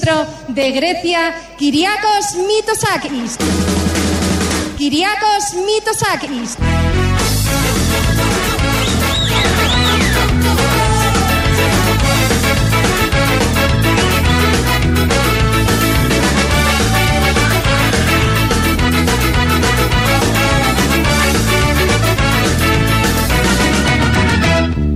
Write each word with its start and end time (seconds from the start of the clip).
ustedes 0.00 0.06
el 0.06 0.06
primer 0.06 0.06
ministro 0.06 0.26
de 0.48 0.70
Grecia, 0.72 1.34
Kyriakos 1.58 2.34
Mitsotakis. 2.36 3.36
Kyriakos 4.76 5.54
Mitsotakis. 5.66 6.56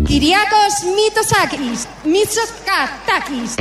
Κυριάκος 0.07 0.75
Μητοσάκης. 0.95 1.87
Μητσοκατάκης. 2.05 3.55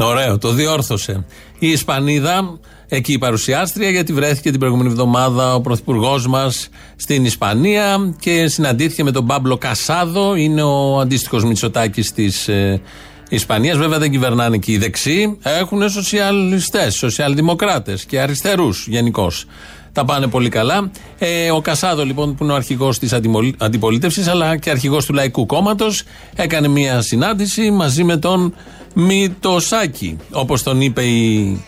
Ωραίο, 0.00 0.38
το 0.38 0.52
διόρθωσε. 0.52 1.24
Η 1.58 1.68
Ισπανίδα, 1.68 2.58
εκεί 2.88 3.12
η 3.12 3.18
παρουσιάστρια, 3.18 3.90
γιατί 3.90 4.12
βρέθηκε 4.12 4.50
την 4.50 4.58
προηγούμενη 4.60 4.88
εβδομάδα 4.90 5.54
ο 5.54 5.60
πρωθυπουργός 5.60 6.26
μας 6.26 6.68
στην 6.96 7.24
Ισπανία 7.24 8.14
και 8.18 8.48
συναντήθηκε 8.48 9.04
με 9.04 9.10
τον 9.10 9.26
Πάμπλο 9.26 9.56
Κασάδο. 9.56 10.34
Είναι 10.34 10.62
ο 10.62 10.98
αντίστοιχος 11.00 11.44
Μητσοτάκης 11.44 12.12
της 12.12 12.48
ε, 12.48 12.80
Ισπανίας. 13.28 13.76
Βέβαια 13.76 13.98
δεν 13.98 14.10
κυβερνάνε 14.10 14.54
εκεί 14.56 14.72
οι 14.72 14.78
δεξιοί. 14.78 15.38
Έχουν 15.42 15.90
σοσιαλιστές, 15.90 16.94
σοσιαλδημοκράτες 16.94 18.04
και 18.04 18.20
αριστερούς 18.20 18.86
γενικώς 18.88 19.46
τα 19.92 20.04
πάνε 20.04 20.26
πολύ 20.26 20.48
καλά. 20.48 20.90
Ε, 21.18 21.50
ο 21.50 21.60
Κασάδο, 21.60 22.04
λοιπόν, 22.04 22.34
που 22.34 22.44
είναι 22.44 22.52
ο 22.52 22.56
αρχηγός 22.56 22.98
της 22.98 23.12
αντιπολίτευσης, 23.58 24.28
αλλά 24.28 24.56
και 24.56 24.70
αρχηγός 24.70 25.06
του 25.06 25.12
Λαϊκού 25.12 25.46
Κόμματος, 25.46 26.02
έκανε 26.34 26.68
μια 26.68 27.00
συνάντηση 27.00 27.70
μαζί 27.70 28.04
με 28.04 28.16
τον 28.16 28.54
Μητοσάκη, 28.94 30.16
όπως 30.30 30.62
τον 30.62 30.80
είπε 30.80 31.02
η 31.02 31.64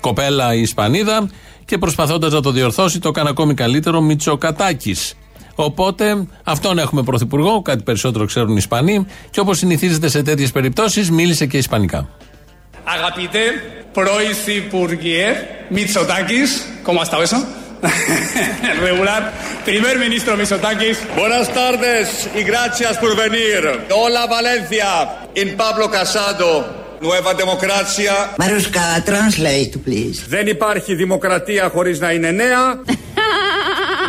κοπέλα 0.00 0.54
η 0.54 0.60
Ισπανίδα, 0.60 1.30
και 1.64 1.78
προσπαθώντας 1.78 2.32
να 2.32 2.40
το 2.40 2.50
διορθώσει, 2.50 2.98
το 2.98 3.08
έκανε 3.08 3.28
ακόμη 3.28 3.54
καλύτερο 3.54 4.00
Μητσοκατάκης. 4.00 5.14
Οπότε 5.54 6.26
αυτόν 6.44 6.78
έχουμε 6.78 7.02
πρωθυπουργό, 7.02 7.62
κάτι 7.62 7.82
περισσότερο 7.82 8.24
ξέρουν 8.24 8.50
οι 8.50 8.54
Ισπανοί, 8.58 9.06
και 9.30 9.40
όπως 9.40 9.58
συνηθίζεται 9.58 10.08
σε 10.08 10.22
τέτοιες 10.22 10.52
περιπτώσεις, 10.52 11.10
μίλησε 11.10 11.46
και 11.46 11.56
Ισπανικά. 11.56 12.08
Αγαπητέ 12.84 13.40
Πρωθυπουργέ 13.92 15.24
Μητσοτάκης, 15.68 16.66
¿cómo 16.86 17.00
ha 17.00 17.04
estado 17.04 17.22
eso? 17.22 17.38
Regular. 18.80 19.32
Primer 19.64 19.98
ministro 19.98 20.36
Misotakis. 20.36 20.98
Buenas 21.16 21.52
tardes 21.52 22.28
y 22.34 22.42
gracias 22.42 22.96
por 22.98 23.16
venir. 23.16 23.60
Hola 23.90 24.26
Valencia. 24.26 25.28
In 25.34 25.56
Pablo 25.56 25.90
Casado. 25.90 26.50
Nueva 27.00 27.32
democracia. 27.34 28.12
Maruska, 28.36 29.02
translate, 29.04 29.78
please. 29.84 30.22
Δεν 30.28 30.46
υπάρχει 30.46 30.94
δημοκρατία 30.94 31.68
χωρίς 31.68 32.00
να 32.00 32.12
είναι 32.12 32.30
νέα. 32.30 32.82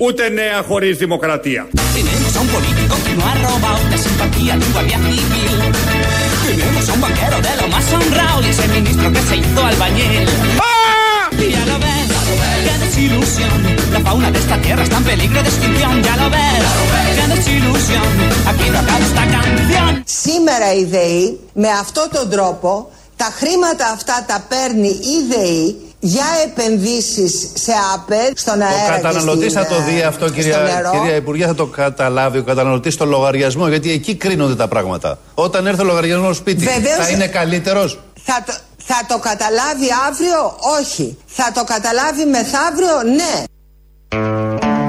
ούτε 0.06 0.30
νέα 0.30 0.62
χωρίς 0.62 0.98
δημοκρατία. 0.98 1.68
Tenemos 1.94 2.36
a 2.38 2.42
un 2.46 2.50
político 2.56 2.96
que 3.06 3.14
no 3.20 3.24
ha 3.30 3.36
robado 3.46 3.82
la 3.92 3.98
simpatía 4.08 4.54
de 4.60 4.66
un 4.68 4.72
guardia 4.76 5.00
civil. 5.08 5.58
Tenemos 6.48 6.90
a 6.90 6.94
un 6.94 7.02
banquero 7.06 7.38
de 7.48 7.54
lo 7.62 7.68
más 7.74 7.86
honrado 7.94 8.38
y 8.46 8.50
ese 8.54 8.68
ministro 8.78 9.08
que 9.16 9.22
se 9.30 9.36
hizo 9.42 9.60
albañil. 9.72 10.28
Y 11.44 11.46
ya 11.56 11.64
lo 11.72 11.78
ves, 11.86 12.01
qué 12.72 12.78
desilusión. 12.86 13.58
La 13.92 14.00
fauna 14.00 14.32
de 14.32 14.40
esta 14.40 14.58
tierra 14.66 14.84
está 14.84 14.98
en 14.98 15.04
peligro 15.04 15.40
de 15.44 15.50
extinción. 15.50 15.94
Ya 16.08 16.16
lo 16.22 16.28
ves, 16.36 16.64
qué 17.18 17.26
desilusión. 17.36 18.08
Aquí 18.52 18.66
no 18.74 18.80
acaba 18.80 19.04
esta 19.10 19.26
canción. 19.36 20.04
Σήμερα 20.06 20.74
η 20.74 20.86
ΔΕΗ 20.86 21.40
με 21.54 21.68
αυτόν 21.68 22.10
τον 22.14 22.30
τρόπο 22.30 22.92
τα 23.16 23.30
χρήματα 23.40 23.86
αυτά 23.94 24.26
τα 24.28 24.44
παίρνει 24.50 24.88
η 24.88 25.18
ΔΕΗ 25.30 25.76
για 26.00 26.26
επενδύσεις 26.46 27.50
σε 27.54 27.72
ΑΠΕ 27.94 28.32
στον 28.36 28.62
αέρα 28.62 28.94
Ο 28.94 29.02
καταναλωτή 29.02 29.50
θα 29.50 29.66
το 29.66 29.76
δει 29.82 30.02
αυτό, 30.02 30.30
κυρία, 30.30 30.58
κυρία 30.92 31.16
Υπουργέ, 31.16 31.46
θα 31.46 31.56
το 31.56 31.66
καταλάβει 31.66 32.38
ο 32.38 32.44
καταναλωτής 32.44 32.94
στο 32.94 33.06
λογαριασμό, 33.06 33.68
γιατί 33.68 33.92
εκεί 33.92 34.16
κρίνονται 34.16 34.56
τα 34.56 34.68
πράγματα. 34.68 35.20
Όταν 35.34 35.68
έρθει 35.68 35.82
ο 35.82 35.84
λογαριασμός 35.84 36.38
σπίτι, 36.38 36.64
Βεβαίως, 36.64 37.06
θα 37.06 37.10
είναι 37.10 37.28
καλύτερος; 37.28 38.00
Θα 38.24 38.44
το, 38.46 38.54
θα 38.86 39.06
το 39.08 39.20
καταλάβει 39.20 39.88
αύριο, 40.08 40.56
όχι. 40.80 41.18
Θα 41.26 41.52
το 41.54 41.64
καταλάβει 41.64 42.26
μεθαύριο, 42.26 43.14
ναι. 43.16 43.44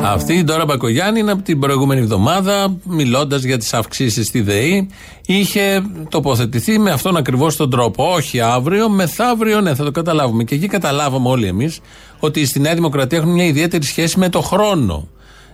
Αυτή 0.05 0.35
η 0.35 0.45
Ντόρα 0.45 0.65
Μπακογιάννη 0.65 1.21
είναι 1.21 1.31
από 1.31 1.43
την 1.43 1.61
προηγούμενη 1.61 2.01
εβδομάδα, 2.01 2.77
μιλώντας 2.85 3.43
για 3.43 3.59
τις 3.59 3.75
αυξήσεις 3.75 4.27
στη 4.27 4.41
ΔΕΗ, 4.41 4.91
είχε 5.27 5.83
τοποθετηθεί 6.09 6.79
με 6.79 6.91
αυτόν 6.91 7.17
ακριβώς 7.17 7.57
τον 7.57 7.71
τρόπο. 7.71 8.13
Όχι 8.13 8.41
αύριο, 8.41 8.89
μεθαύριο, 8.89 9.61
ναι, 9.61 9.75
θα 9.75 9.85
το 9.85 9.91
καταλάβουμε. 9.91 10.45
Και 10.45 10.55
εκεί 10.55 10.67
καταλάβαμε 10.67 11.29
όλοι 11.29 11.47
εμείς 11.47 11.81
ότι 12.19 12.47
στη 12.47 12.61
Νέα 12.61 12.75
Δημοκρατία 12.75 13.19
έχουν 13.19 13.31
μια 13.31 13.45
ιδιαίτερη 13.45 13.85
σχέση 13.85 14.19
με 14.19 14.29
το 14.29 14.41
χρόνο. 14.41 15.09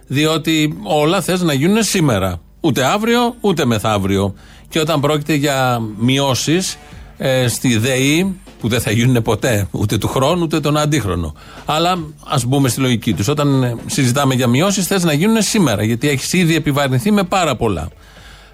Διότι 0.06 0.78
όλα 0.82 1.21
θες 1.21 1.43
να 1.43 1.53
γίνουν 1.53 1.82
σήμερα. 1.82 2.41
Ούτε 2.60 2.84
αύριο, 2.84 3.34
ούτε 3.41 3.65
μεθαύριο. 3.65 4.34
Και 4.69 4.81
όταν 4.81 5.00
πρόκειται 5.00 5.34
για 5.34 5.82
μειώσεις 5.98 6.77
ε, 7.18 7.48
στη 7.48 7.76
ΔΕΗ, 7.76 8.36
που 8.60 8.68
δεν 8.68 8.80
θα 8.80 8.90
γίνουν 8.90 9.22
ποτέ, 9.22 9.68
ούτε 9.70 9.98
του 9.98 10.08
χρόνου, 10.08 10.42
ούτε 10.42 10.60
τον 10.60 10.76
αντίχρονο. 10.76 11.34
Αλλά 11.64 11.98
ας 12.24 12.44
μπούμε 12.44 12.68
στη 12.68 12.80
λογική 12.80 13.12
τους. 13.12 13.28
Όταν 13.28 13.62
ε, 13.62 13.76
συζητάμε 13.86 14.34
για 14.34 14.46
μειώσεις, 14.46 14.86
θες 14.86 15.04
να 15.04 15.12
γίνουν 15.12 15.42
σήμερα, 15.42 15.84
γιατί 15.84 16.08
έχεις 16.08 16.32
ήδη 16.32 16.54
επιβαρυνθεί 16.54 17.10
με 17.10 17.22
πάρα 17.22 17.56
πολλά. 17.56 17.88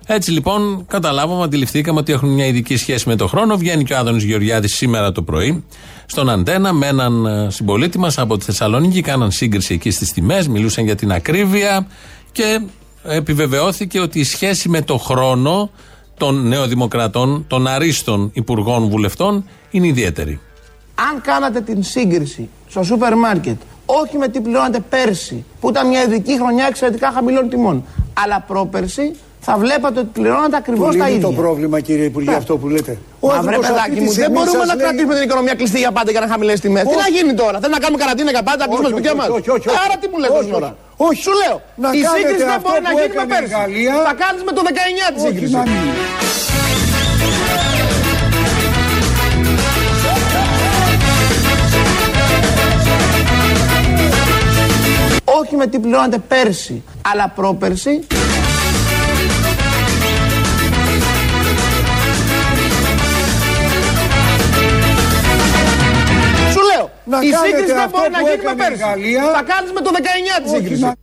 Έτσι 0.07 0.31
λοιπόν, 0.31 0.85
καταλάβαμε, 0.89 1.43
αντιληφθήκαμε 1.43 1.99
ότι 1.99 2.13
έχουν 2.13 2.29
μια 2.29 2.47
ειδική 2.47 2.77
σχέση 2.77 3.09
με 3.09 3.17
τον 3.17 3.29
χρόνο. 3.29 3.57
Βγαίνει 3.57 3.85
και 3.85 3.93
ο 3.93 3.99
Άδωνης 3.99 4.25
Γεωργιάδης 4.25 4.75
σήμερα 4.75 5.13
το 5.13 5.23
πρωί 5.23 5.65
στον 6.07 6.31
Αντένα 6.31 6.73
με 6.73 6.87
έναν 6.87 7.27
ε, 7.27 7.51
συμπολίτη 7.51 7.99
μας 7.99 8.19
από 8.19 8.37
τη 8.37 8.45
Θεσσαλονίκη. 8.45 9.01
Κάναν 9.01 9.31
σύγκριση 9.31 9.75
εκεί 9.75 9.91
στις 9.91 10.13
τιμές, 10.13 10.49
μιλούσαν 10.49 10.85
για 10.85 10.95
την 10.95 11.13
ακρίβεια 11.13 11.87
και 12.33 12.61
επιβεβαιώθηκε 13.03 14.01
ότι 14.01 14.19
η 14.19 14.25
σχέση 14.25 14.69
με 14.69 14.83
το 14.83 14.99
χρόνο 14.99 15.71
των 16.17 16.49
νεοδημοκρατών, 16.49 17.45
των 17.49 17.67
αρίστων 17.67 18.31
υπουργών 18.33 18.89
βουλευτών 18.89 19.45
είναι 19.71 19.87
ιδιαίτερη. 19.87 20.41
Αν 20.95 21.21
κάνατε 21.21 21.61
την 21.61 21.83
σύγκριση 21.83 22.49
στο 22.69 22.83
σούπερ 22.83 23.17
μάρκετ, 23.17 23.61
όχι 23.87 24.17
με 24.19 24.29
τι 24.29 24.41
πληρώνατε 24.41 24.81
πέρσι, 24.81 25.45
που 25.61 25.69
ήταν 25.69 25.89
μια 25.89 26.03
ειδική 26.03 26.37
χρονιά 26.37 26.67
εξαιρετικά 26.67 27.13
χαμηλών 27.13 27.49
τιμών, 27.49 27.85
αλλά 28.13 28.41
πρόπερσι, 28.41 29.15
θα 29.47 29.55
βλέπατε 29.63 29.99
ότι 30.01 30.09
πληρώνατε 30.19 30.57
ακριβώς 30.63 30.97
τα 30.97 31.09
ίδια. 31.09 31.21
το 31.29 31.33
πρόβλημα, 31.43 31.77
κύριε 31.81 32.05
Υπουργέ, 32.13 32.31
Ναι. 32.31 32.37
αυτό 32.43 32.53
που 32.61 32.69
λέτε. 32.69 32.93
Μα 33.21 33.41
βρε 33.49 33.57
παιδάκι 33.59 34.01
μου, 34.05 34.13
δεν 34.23 34.31
μπορούμε 34.35 34.65
να 34.73 34.77
κρατήσουμε 34.83 35.15
την 35.19 35.23
οικονομία 35.27 35.55
κλειστή 35.55 35.79
για 35.85 35.93
πάντα 35.99 36.11
για 36.15 36.21
να 36.25 36.29
χαμηλέ 36.33 36.53
τιμές. 36.65 36.83
Τι 36.91 36.97
να 37.05 37.09
γίνει 37.17 37.33
τώρα, 37.43 37.57
θέλουμε 37.61 37.77
να 37.79 37.83
κάνουμε 37.85 37.99
καραντίνα 38.03 38.31
για 38.37 38.43
πάντα, 38.49 38.61
να 38.63 38.67
κλείσουμε 38.67 38.89
Όχι, 38.89 38.95
σπίτια 38.97 39.15
μας. 39.19 39.29
όχι, 39.39 39.51
όχι, 39.57 39.67
όχι. 39.71 39.79
Άρα 39.85 39.95
τι 40.01 40.07
μου 40.13 40.19
λες 40.23 40.31
Όχι, 40.41 40.51
τώρα. 40.57 40.71
όχι. 41.09 41.21
Σου 41.27 41.33
λέω, 41.41 41.57
Να 41.83 41.89
η 41.99 42.01
κάνετε 42.05 42.17
σύγκριση 42.19 42.45
δεν 42.45 42.57
αυτό 42.59 42.69
μπορεί 42.69 42.81
να 42.87 42.91
που 42.93 42.99
γίνει 42.99 43.15
με 43.17 43.23
έκανε 43.23 43.33
η 43.33 43.35
πέρσι. 43.35 43.53
Γαλλία. 43.59 43.95
Θα 44.09 44.15
κάνεις 44.23 44.41
με 44.49 44.53
το 44.57 44.61
19 44.69 45.07
τη 45.15 45.19
Όχι, 45.21 45.27
σύγκριση. 45.29 45.55
να 45.59 45.63
μην. 45.71 45.83
Όχι 55.25 55.57
με 55.57 55.67
τι 55.67 55.79
πληρώνατε 55.79 56.19
πέρσι, 56.19 56.83
αλλά 57.13 57.33
πρόπερσι. 57.37 58.07
Να 67.17 67.21
η 67.27 67.31
κάνετε 67.31 67.47
σύγκριση 67.49 67.73
δεν 67.75 67.85
αυτό 67.87 67.97
μπορεί 67.99 68.11
να 68.17 68.19
που 68.19 68.27
γίνει 68.29 68.43
με 68.45 68.51
έκανε 68.51 68.63
η 68.63 68.69
πέρσι. 68.69 68.83
Γαλλία. 68.87 69.23
Θα 69.39 69.43
κάνεις 69.53 69.71
με 69.77 69.81
το 69.87 69.91
19 69.99 70.37
τη 70.43 70.49
Όχι, 70.51 70.57
σύγκριση. 70.57 70.83
να- 70.83 71.03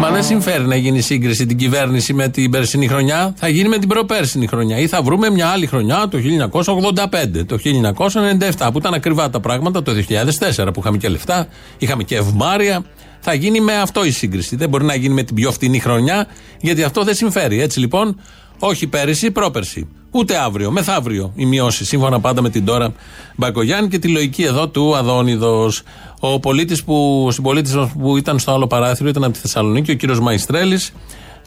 Μα 0.00 0.10
δεν 0.10 0.24
συμφέρει 0.24 0.64
να 0.66 0.76
γίνει 0.76 1.00
σύγκριση 1.00 1.46
την 1.46 1.56
κυβέρνηση 1.56 2.12
με 2.12 2.28
την 2.28 2.50
περσινή 2.50 2.86
χρονιά. 2.88 3.34
Θα 3.36 3.48
γίνει 3.48 3.68
με 3.68 3.78
την 3.78 3.88
προπέρσινη 3.88 4.46
χρονιά. 4.46 4.78
Ή 4.78 4.86
θα 4.86 5.02
βρούμε 5.02 5.30
μια 5.30 5.46
άλλη 5.48 5.66
χρονιά, 5.66 6.08
το 6.10 6.18
1985, 6.18 7.44
το 7.44 7.58
1997, 7.58 8.68
που 8.72 8.78
ήταν 8.78 8.94
ακριβά 8.94 9.30
τα 9.30 9.40
πράγματα, 9.40 9.82
το 9.82 9.92
2004, 9.92 10.72
που 10.72 10.80
είχαμε 10.80 10.96
και 10.96 11.08
λεφτά, 11.08 11.46
είχαμε 11.78 12.02
και 12.02 12.16
ευμάρεια. 12.16 12.84
Θα 13.20 13.34
γίνει 13.34 13.60
με 13.60 13.76
αυτό 13.76 14.04
η 14.04 14.10
σύγκριση. 14.10 14.56
Δεν 14.56 14.68
μπορεί 14.68 14.84
να 14.84 14.94
γίνει 14.94 15.14
με 15.14 15.22
την 15.22 15.34
πιο 15.34 15.52
φτηνή 15.52 15.78
χρονιά, 15.78 16.26
γιατί 16.60 16.82
αυτό 16.82 17.02
δεν 17.02 17.14
συμφέρει. 17.14 17.60
Έτσι 17.60 17.80
λοιπόν, 17.80 18.20
όχι 18.58 18.86
πέρυσι, 18.86 19.30
πρόπερσι. 19.30 19.88
Ούτε 20.16 20.36
αύριο, 20.36 20.70
μεθαύριο 20.70 21.32
οι 21.36 21.46
μειώσεις. 21.46 21.88
Σύμφωνα 21.88 22.20
πάντα 22.20 22.42
με 22.42 22.50
την 22.50 22.64
τώρα 22.64 22.92
Μπακογιάννη 23.36 23.88
και 23.88 23.98
τη 23.98 24.08
λογική 24.08 24.42
εδώ 24.42 24.68
του 24.68 24.96
Αδόνιδος. 24.96 25.82
Ο 26.20 26.40
πολίτης 26.40 26.84
που, 26.84 27.24
ο 27.26 27.30
συμπολίτης 27.30 27.74
μας 27.74 27.90
που 27.98 28.16
ήταν 28.16 28.38
στο 28.38 28.52
άλλο 28.52 28.66
παράθυρο 28.66 29.08
ήταν 29.08 29.24
από 29.24 29.32
τη 29.32 29.38
Θεσσαλονίκη, 29.38 29.90
ο 29.90 29.94
κύριος 29.94 30.20
Μαϊστρέλης. 30.20 30.92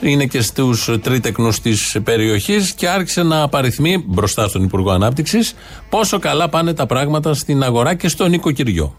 Είναι 0.01 0.25
και 0.25 0.41
στους 0.41 0.89
τρίτεκνους 1.01 1.59
της 1.61 1.97
περιοχής 2.03 2.71
και 2.71 2.89
άρχισε 2.89 3.23
να 3.23 3.41
απαριθμεί 3.41 4.03
μπροστά 4.07 4.47
στον 4.47 4.63
Υπουργό 4.63 4.91
Ανάπτυξης 4.91 5.53
πόσο 5.89 6.19
καλά 6.19 6.49
πάνε 6.49 6.73
τα 6.73 6.85
πράγματα 6.85 7.33
στην 7.33 7.63
αγορά 7.63 7.93
και 7.93 8.07
στο 8.07 8.27
νοικοκυριό. 8.27 8.97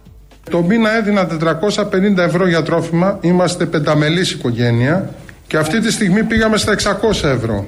Το 0.51 0.63
μήνα 0.63 0.97
έδινα 0.97 1.27
450 1.27 2.23
ευρώ 2.23 2.49
για 2.49 2.63
τρόφιμα. 2.63 3.19
Είμαστε 3.21 3.67
πενταμελής 3.67 4.31
οικογένεια. 4.31 5.15
Και 5.47 5.57
αυτή 5.57 5.81
τη 5.81 5.93
στιγμή 5.93 6.25
πήγαμε 6.25 6.57
στα 6.57 6.73
600 6.73 7.29
ευρώ. 7.29 7.67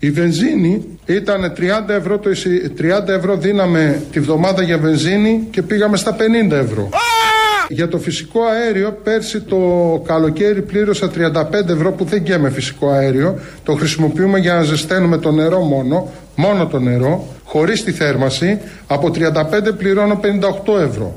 Η 0.00 0.10
βενζίνη 0.10 0.98
ήταν 1.06 1.52
30 1.56 1.88
ευρώ, 1.88 2.18
το, 2.18 2.30
30 2.78 3.08
ευρώ 3.08 3.36
δίναμε 3.36 4.02
τη 4.12 4.20
βδομάδα 4.20 4.62
για 4.62 4.78
βενζίνη 4.78 5.46
και 5.50 5.62
πήγαμε 5.62 5.96
στα 5.96 6.16
50 6.48 6.50
ευρώ. 6.50 6.88
Για 7.68 7.88
το 7.88 7.98
φυσικό 7.98 8.40
αέριο, 8.44 8.98
πέρσι 9.02 9.40
το 9.40 9.56
καλοκαίρι 10.06 10.62
πλήρωσα 10.62 11.10
35 11.14 11.68
ευρώ 11.68 11.92
που 11.92 12.04
δεν 12.04 12.22
γέμε 12.24 12.50
φυσικό 12.50 12.88
αέριο. 12.88 13.38
Το 13.62 13.74
χρησιμοποιούμε 13.74 14.38
για 14.38 14.54
να 14.54 14.62
ζεσταίνουμε 14.62 15.18
το 15.18 15.30
νερό 15.30 15.60
μόνο, 15.60 16.12
μόνο 16.34 16.66
το 16.66 16.78
νερό, 16.78 17.26
χωρίς 17.44 17.84
τη 17.84 17.92
θέρμαση. 17.92 18.58
Από 18.86 19.10
35 19.14 19.72
πληρώνω 19.78 20.20
58 20.22 20.80
ευρώ. 20.80 21.14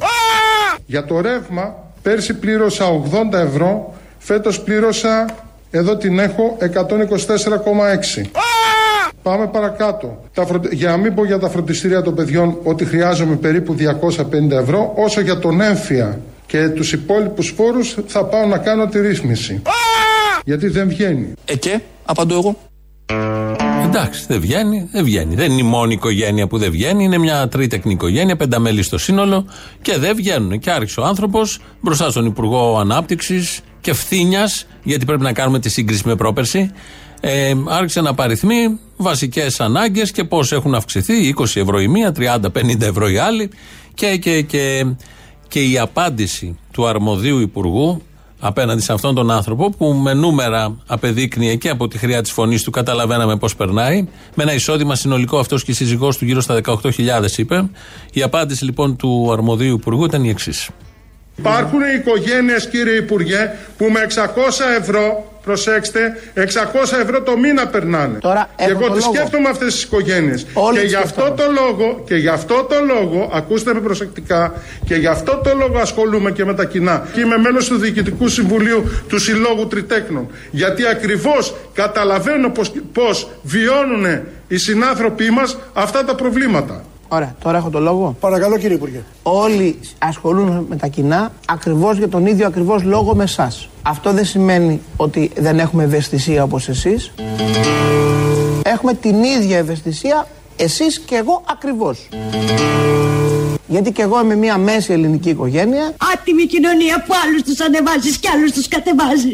Για 0.85 1.05
το 1.05 1.21
ρεύμα, 1.21 1.75
πέρσι 2.01 2.33
πλήρωσα 2.33 2.85
80 3.31 3.33
ευρώ, 3.33 3.93
φέτος 4.17 4.61
πλήρωσα, 4.61 5.25
εδώ 5.71 5.95
την 5.95 6.19
έχω, 6.19 6.57
124,6. 6.59 8.50
Πάμε 9.23 9.47
παρακάτω. 9.47 10.23
Τα 10.33 10.47
Για 10.71 10.89
να 10.89 10.97
μην 10.97 11.15
πω 11.15 11.25
για 11.25 11.39
τα 11.39 11.49
φροντιστήρια 11.49 12.01
των 12.01 12.15
παιδιών 12.15 12.57
ότι 12.63 12.85
χρειάζομαι 12.85 13.35
περίπου 13.35 13.75
250 13.75 14.51
ευρώ, 14.51 14.93
όσο 14.95 15.21
για 15.21 15.39
τον 15.39 15.61
έμφυα 15.61 16.19
και 16.45 16.69
τους 16.69 16.93
υπόλοιπους 16.93 17.53
φόρους 17.57 17.97
θα 18.07 18.25
πάω 18.25 18.45
να 18.45 18.57
κάνω 18.57 18.87
τη 18.87 18.99
ρύθμιση. 18.99 19.61
Γιατί 20.45 20.67
δεν 20.67 20.87
βγαίνει. 20.87 21.33
Ε 21.45 21.55
και, 21.55 21.79
απαντώ 22.05 22.35
εγώ. 22.35 22.57
Εντάξει, 23.85 24.25
δεν 24.27 24.39
βγαίνει, 24.39 24.89
δεν 24.91 25.03
βγαίνει. 25.03 25.35
Δεν 25.35 25.51
είναι 25.51 25.61
η 25.61 25.63
μόνη 25.63 25.93
οικογένεια 25.93 26.47
που 26.47 26.57
δεν 26.57 26.71
βγαίνει, 26.71 27.03
είναι 27.03 27.17
μια 27.17 27.47
τρίτεκνη 27.47 27.93
οικογένεια, 27.93 28.35
πενταμέλη 28.35 28.83
στο 28.83 28.97
σύνολο 28.97 29.45
και 29.81 29.97
δεν 29.97 30.15
βγαίνουν. 30.15 30.59
Και 30.59 30.71
άρχισε 30.71 30.99
ο 30.99 31.03
άνθρωπος 31.05 31.59
μπροστά 31.81 32.09
στον 32.09 32.25
Υπουργό 32.25 32.79
Ανάπτυξης 32.79 33.61
και 33.81 33.91
ευθύνια, 33.91 34.49
γιατί 34.83 35.05
πρέπει 35.05 35.21
να 35.21 35.33
κάνουμε 35.33 35.59
τη 35.59 35.69
σύγκριση 35.69 36.03
με 36.05 36.15
πρόπερση, 36.15 36.71
ε, 37.21 37.53
άρχισε 37.67 38.01
να 38.01 38.13
παριθμεί 38.13 38.79
βασικές 38.97 39.59
ανάγκες 39.59 40.11
και 40.11 40.23
πώς 40.23 40.51
έχουν 40.51 40.75
αυξηθεί, 40.75 41.33
20 41.37 41.43
ευρώ 41.55 41.79
η 41.79 41.87
μία, 41.87 42.13
30-50 42.17 42.81
ευρώ 42.81 43.09
η 43.09 43.17
άλλη. 43.17 43.49
Και, 43.93 44.17
και, 44.17 44.41
και, 44.41 44.85
και 45.47 45.61
η 45.61 45.77
απάντηση 45.77 46.57
του 46.71 46.87
αρμοδίου 46.87 47.39
Υπουργού 47.39 48.01
απέναντι 48.39 48.81
σε 48.81 48.93
αυτόν 48.93 49.15
τον 49.15 49.31
άνθρωπο 49.31 49.69
που 49.69 49.93
με 49.93 50.13
νούμερα 50.13 50.77
απεδείκνυε 50.87 51.55
και 51.55 51.69
από 51.69 51.87
τη 51.87 51.97
χρειά 51.97 52.21
της 52.21 52.31
φωνής 52.31 52.63
του 52.63 52.71
καταλαβαίναμε 52.71 53.37
πώς 53.37 53.55
περνάει. 53.55 54.07
Με 54.35 54.43
ένα 54.43 54.53
εισόδημα 54.53 54.95
συνολικό 54.95 55.39
αυτός 55.39 55.63
και 55.63 55.71
η 55.71 55.73
σύζυγός 55.73 56.17
του 56.17 56.25
γύρω 56.25 56.41
στα 56.41 56.61
18.000 56.65 57.37
είπε. 57.37 57.69
Η 58.13 58.21
απάντηση 58.21 58.65
λοιπόν 58.65 58.95
του 58.95 59.31
αρμοδίου 59.31 59.73
Υπουργού 59.73 60.05
ήταν 60.05 60.23
η 60.23 60.29
εξής. 60.29 60.69
Υπάρχουν 61.41 61.81
οικογένειες, 61.99 62.67
κύριε 62.67 62.95
Υπουργέ, 62.95 63.51
που 63.77 63.85
με 63.89 63.99
600 63.99 64.79
ευρώ 64.79 65.31
προσέξτε, 65.43 66.17
600 66.35 66.41
ευρώ 67.01 67.21
το 67.21 67.37
μήνα 67.37 67.67
περνάνε. 67.67 68.17
Τώρα, 68.17 68.49
και 68.55 68.63
εγώ 68.63 68.89
τις 68.89 69.03
σκέφτομαι 69.03 69.49
αυτές 69.49 69.73
τις 69.73 69.83
οικογένειες. 69.83 70.45
Και 70.73 70.79
γι' 70.79 70.95
αυτό 70.95 71.33
το 71.37 71.43
λόγο, 71.59 72.03
και 72.05 72.15
γι' 72.15 72.27
αυτό 72.27 72.67
το 72.69 72.75
λόγο, 72.85 73.31
ακούστε 73.33 73.73
με 73.73 73.79
προσεκτικά, 73.79 74.53
και 74.85 74.95
γι' 74.95 75.07
αυτό 75.07 75.41
το 75.43 75.53
λόγο 75.55 75.77
ασχολούμαι 75.79 76.31
και 76.31 76.45
με 76.45 76.53
τα 76.53 76.65
κοινά. 76.65 77.07
Και 77.13 77.19
είμαι 77.19 77.37
μέλος 77.37 77.67
του 77.67 77.77
Διοικητικού 77.77 78.27
Συμβουλίου 78.27 78.83
του 79.07 79.19
Συλλόγου 79.19 79.67
Τριτέκνων. 79.67 80.27
Γιατί 80.51 80.87
ακριβώς 80.87 81.55
καταλαβαίνω 81.73 82.49
πώ 82.93 83.09
βιώνουν 83.41 84.05
οι 84.47 84.57
συνάνθρωποι 84.57 85.29
μας 85.29 85.57
αυτά 85.73 86.05
τα 86.05 86.15
προβλήματα. 86.15 86.83
Ωραία, 87.13 87.35
τώρα 87.43 87.57
έχω 87.57 87.69
το 87.69 87.79
λόγο. 87.79 88.15
Παρακαλώ 88.19 88.57
κύριε 88.57 88.75
Υπουργέ. 88.75 89.03
Όλοι 89.23 89.79
ασχολούνται 89.97 90.63
με 90.69 90.75
τα 90.75 90.87
κοινά 90.87 91.31
ακριβώς 91.45 91.97
για 91.97 92.09
τον 92.09 92.25
ίδιο 92.25 92.47
ακριβώς 92.47 92.83
λόγο 92.83 93.15
με 93.15 93.23
εσάς. 93.23 93.69
Αυτό 93.81 94.11
δεν 94.11 94.25
σημαίνει 94.25 94.81
ότι 94.97 95.31
δεν 95.35 95.59
έχουμε 95.59 95.83
ευαισθησία 95.83 96.43
όπως 96.43 96.69
εσείς. 96.69 97.11
Έχουμε 98.63 98.93
την 98.93 99.23
ίδια 99.23 99.57
ευαισθησία 99.57 100.27
εσείς 100.55 100.99
και 100.99 101.15
εγώ 101.15 101.43
ακριβώς. 101.51 102.07
Γιατί 103.67 103.91
και 103.91 104.01
εγώ 104.01 104.21
είμαι 104.21 104.35
μια 104.35 104.57
μέση 104.57 104.93
ελληνική 104.93 105.29
οικογένεια. 105.29 105.93
Άτιμη 106.13 106.45
κοινωνία 106.45 107.03
που 107.07 107.13
άλλους 107.25 107.43
τους 107.43 107.59
ανεβάζεις 107.59 108.17
και 108.17 108.29
άλλους 108.33 108.51
τους 108.51 108.67
κατεβάζει. 108.67 109.33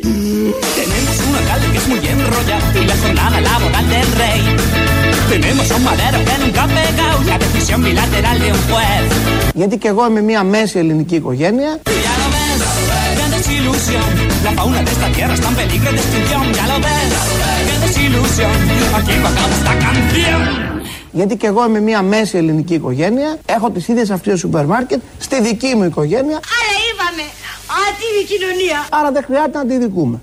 Tenemos 5.33 5.67
un 5.77 5.83
madero 5.89 6.17
que 6.27 6.35
nunca 6.43 6.63
pegado 6.77 7.17
la 7.31 7.37
decisión 7.45 7.79
bilateral 7.83 8.35
de 8.43 8.47
un 8.55 8.61
juez. 8.69 9.05
Γιατί 9.53 9.77
και 9.77 9.87
εγώ 9.87 10.07
είμαι 10.07 10.21
μια 10.21 10.43
μέση 10.43 10.79
ελληνική 10.79 11.15
οικογένεια. 11.15 11.79
La 14.47 14.51
fauna 14.59 14.79
de 14.87 14.91
esta 14.95 15.07
tierra 15.15 15.33
está 15.37 15.49
en 15.53 15.55
peligro 15.61 15.91
de 15.95 16.01
extinción, 16.03 16.43
ya 16.57 16.65
lo 16.71 16.77
ves. 16.85 17.11
Qué 17.67 17.75
desilusión, 17.85 18.55
aquí 18.97 19.15
bajamos 19.25 19.59
la 19.69 19.75
canción. 19.85 20.41
Γιατί 21.11 21.37
και 21.37 21.47
εγώ 21.47 21.65
είμαι 21.65 21.79
μια 21.79 22.01
μέση 22.01 22.37
ελληνική 22.37 22.73
οικογένεια. 22.73 23.37
Έχω 23.45 23.69
τις 23.69 23.87
ίδιες 23.87 24.09
αυτές 24.11 24.39
στο 24.39 24.47
σούπερ 24.47 24.65
μάρκετ 24.65 24.99
στη 25.19 25.41
δική 25.41 25.75
μου 25.75 25.83
οικογένεια. 25.83 26.39
Άρα 26.57 26.73
είπαμε, 26.89 27.23
άτιμη 27.87 28.23
κοινωνία. 28.27 28.85
Άρα 28.89 29.11
δεν 29.11 29.23
χρειάζεται 29.23 29.57
να 29.57 29.65
τη 29.65 29.77
δικούμε. 29.77 30.21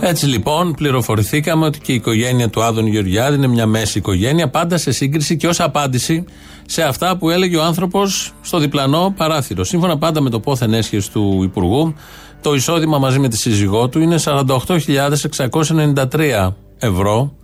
Έτσι 0.00 0.26
λοιπόν 0.26 0.74
πληροφορηθήκαμε 0.74 1.66
ότι 1.66 1.78
και 1.78 1.92
η 1.92 1.94
οικογένεια 1.94 2.48
του 2.48 2.62
Άδων 2.62 2.86
Γεωργιάδη 2.86 3.36
είναι 3.36 3.46
μια 3.46 3.66
μέση 3.66 3.98
οικογένεια, 3.98 4.48
πάντα 4.48 4.78
σε 4.78 4.92
σύγκριση 4.92 5.36
και 5.36 5.48
ως 5.48 5.60
απάντηση 5.60 6.24
σε 6.66 6.82
αυτά 6.82 7.16
που 7.16 7.30
έλεγε 7.30 7.56
ο 7.56 7.62
άνθρωπος 7.62 8.32
στο 8.40 8.58
διπλανό 8.58 9.14
παράθυρο. 9.16 9.64
Σύμφωνα 9.64 9.98
πάντα 9.98 10.20
με 10.20 10.30
το 10.30 10.40
πόθεν 10.40 10.74
έσχε 10.74 11.02
του 11.12 11.40
Υπουργού, 11.42 11.94
το 12.40 12.54
εισόδημα 12.54 12.98
μαζί 12.98 13.18
με 13.18 13.28
τη 13.28 13.36
σύζυγό 13.36 13.88
του 13.88 14.00
είναι 14.00 14.16
48.693 14.24 16.50
ευρώ 16.78 17.34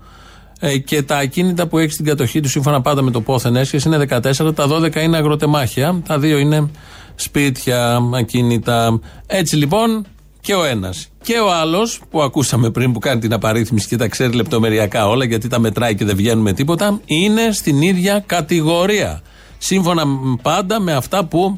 ε, 0.61 0.79
και 0.79 1.03
τα 1.03 1.17
ακίνητα 1.17 1.67
που 1.67 1.79
έχει 1.79 1.93
στην 1.93 2.05
κατοχή 2.05 2.41
του 2.41 2.49
σύμφωνα 2.49 2.81
πάντα 2.81 3.03
με 3.03 3.11
το 3.11 3.21
πόθεν 3.21 3.57
έσχε 3.57 3.81
είναι 3.87 4.07
14, 4.09 4.55
τα 4.55 4.67
12 4.69 4.97
είναι 4.97 5.17
αγροτεμάχια, 5.17 6.03
τα 6.07 6.19
δύο 6.19 6.39
είναι 6.39 6.71
σπίτια, 7.15 8.01
ακίνητα. 8.15 9.01
Έτσι 9.27 9.57
λοιπόν 9.57 10.07
και 10.41 10.55
ο 10.55 10.65
ένας. 10.65 11.12
Και 11.23 11.39
ο 11.39 11.53
άλλος 11.53 12.01
που 12.11 12.23
ακούσαμε 12.23 12.71
πριν 12.71 12.93
που 12.93 12.99
κάνει 12.99 13.21
την 13.21 13.33
απαρίθμηση 13.33 13.89
και 13.89 13.97
τα 13.97 14.09
ξέρει 14.09 14.33
λεπτομεριακά 14.33 15.09
όλα 15.09 15.25
γιατί 15.25 15.49
τα 15.49 15.59
μετράει 15.59 15.95
και 15.95 16.05
δεν 16.05 16.17
βγαίνουν 16.17 16.43
με 16.43 16.53
τίποτα, 16.53 17.01
είναι 17.05 17.53
στην 17.53 17.83
ίδια 17.83 18.23
κατηγορία. 18.27 19.23
Σύμφωνα 19.59 20.05
πάντα 20.43 20.81
με 20.81 20.93
αυτά 20.93 21.25
που 21.25 21.57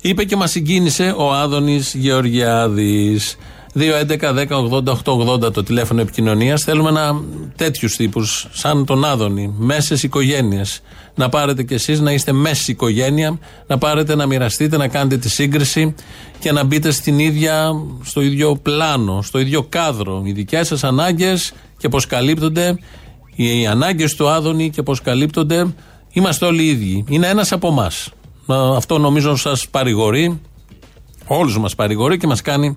είπε 0.00 0.24
και 0.24 0.36
μας 0.36 0.50
συγκίνησε 0.50 1.14
ο 1.16 1.32
Άδωνης 1.32 1.94
Γεωργιάδης. 1.94 3.36
2.11.10.80.880 3.78 5.52
το 5.52 5.62
τηλέφωνο 5.62 6.00
επικοινωνίας. 6.00 6.62
Θέλουμε 6.62 6.90
να 6.90 7.20
τέτοιους 7.56 7.96
τύπους, 7.96 8.48
σαν 8.52 8.84
τον 8.84 9.04
Άδωνη, 9.04 9.54
μέσες 9.58 10.02
οικογένειες. 10.02 10.80
Να 11.14 11.28
πάρετε 11.28 11.62
κι 11.62 11.74
εσείς 11.74 12.00
να 12.00 12.12
είστε 12.12 12.32
μέσης 12.32 12.68
οικογένεια, 12.68 13.38
να 13.66 13.78
πάρετε 13.78 14.14
να 14.14 14.26
μοιραστείτε, 14.26 14.76
να 14.76 14.88
κάνετε 14.88 15.16
τη 15.16 15.28
σύγκριση 15.28 15.94
και 16.38 16.52
να 16.52 16.64
μπείτε 16.64 16.90
στην 16.90 17.18
ίδια, 17.18 17.70
στο 18.02 18.20
ίδιο 18.20 18.56
πλάνο, 18.56 19.22
στο 19.22 19.38
ίδιο 19.38 19.62
κάδρο. 19.68 20.22
Οι 20.24 20.32
δικές 20.32 20.66
σας 20.66 20.84
ανάγκες 20.84 21.52
και 21.78 21.88
πώς 21.88 22.06
καλύπτονται, 22.06 22.78
οι 23.34 23.66
ανάγκες 23.66 24.14
του 24.14 24.28
Άδωνη 24.28 24.70
και 24.70 24.82
πώς 24.82 25.00
καλύπτονται. 25.00 25.74
Είμαστε 26.12 26.46
όλοι 26.46 26.62
οι 26.62 26.68
ίδιοι. 26.68 27.04
Είναι 27.08 27.26
ένας 27.26 27.52
από 27.52 27.68
εμάς. 27.68 28.10
Αυτό 28.76 28.98
νομίζω 28.98 29.36
σας 29.36 29.68
παρηγορεί, 29.68 30.40
όλους 31.26 31.58
μας 31.58 31.74
παρηγορεί 31.74 32.18
και 32.18 32.26
μας 32.26 32.42
κάνει 32.42 32.76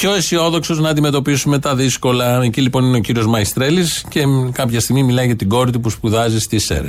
πιο 0.00 0.14
αισιόδοξος 0.14 0.80
να 0.80 0.88
αντιμετωπίσουμε 0.88 1.58
τα 1.58 1.74
δύσκολα. 1.74 2.42
Εκεί 2.42 2.60
λοιπόν 2.60 2.84
είναι 2.84 2.96
ο 2.96 3.00
κύριος 3.00 3.26
Μαϊστρέλης 3.26 4.04
και 4.08 4.22
κάποια 4.52 4.80
στιγμή 4.80 5.02
μιλάει 5.02 5.26
για 5.26 5.36
την 5.36 5.48
κόρη 5.48 5.70
του 5.70 5.80
που 5.80 5.90
σπουδάζει 5.90 6.40
στις 6.40 6.64
ΣΕΡΕ. 6.64 6.88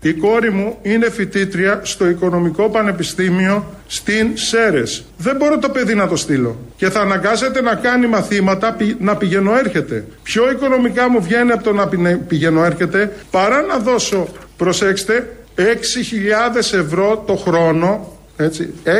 Η 0.00 0.12
κόρη 0.12 0.50
μου 0.52 0.76
είναι 0.82 1.10
φοιτήτρια 1.10 1.80
στο 1.82 2.08
Οικονομικό 2.08 2.68
Πανεπιστήμιο 2.68 3.66
στην 3.86 4.30
ΣΕΡΕΣ. 4.34 5.04
Δεν 5.16 5.36
μπορώ 5.36 5.58
το 5.58 5.68
παιδί 5.68 5.94
να 5.94 6.08
το 6.08 6.16
στείλω. 6.16 6.56
Και 6.76 6.90
θα 6.90 7.00
αναγκάσετε 7.00 7.60
να 7.60 7.74
κάνει 7.74 8.06
μαθήματα 8.06 8.76
να 8.98 9.16
πηγαίνω 9.16 9.56
έρχεται. 9.56 10.04
Πιο 10.22 10.50
οικονομικά 10.50 11.10
μου 11.10 11.22
βγαίνει 11.22 11.52
από 11.52 11.62
το 11.62 11.72
να 11.72 11.88
πηγαίνω 12.28 12.64
έρχεται 12.64 13.12
παρά 13.30 13.62
να 13.62 13.78
δώσω, 13.78 14.28
προσέξτε, 14.56 15.36
6.000 15.56 15.62
ευρώ 16.72 17.24
το 17.26 17.36
χρόνο 17.36 18.16
έτσι. 18.36 18.74
6.000 18.84 18.90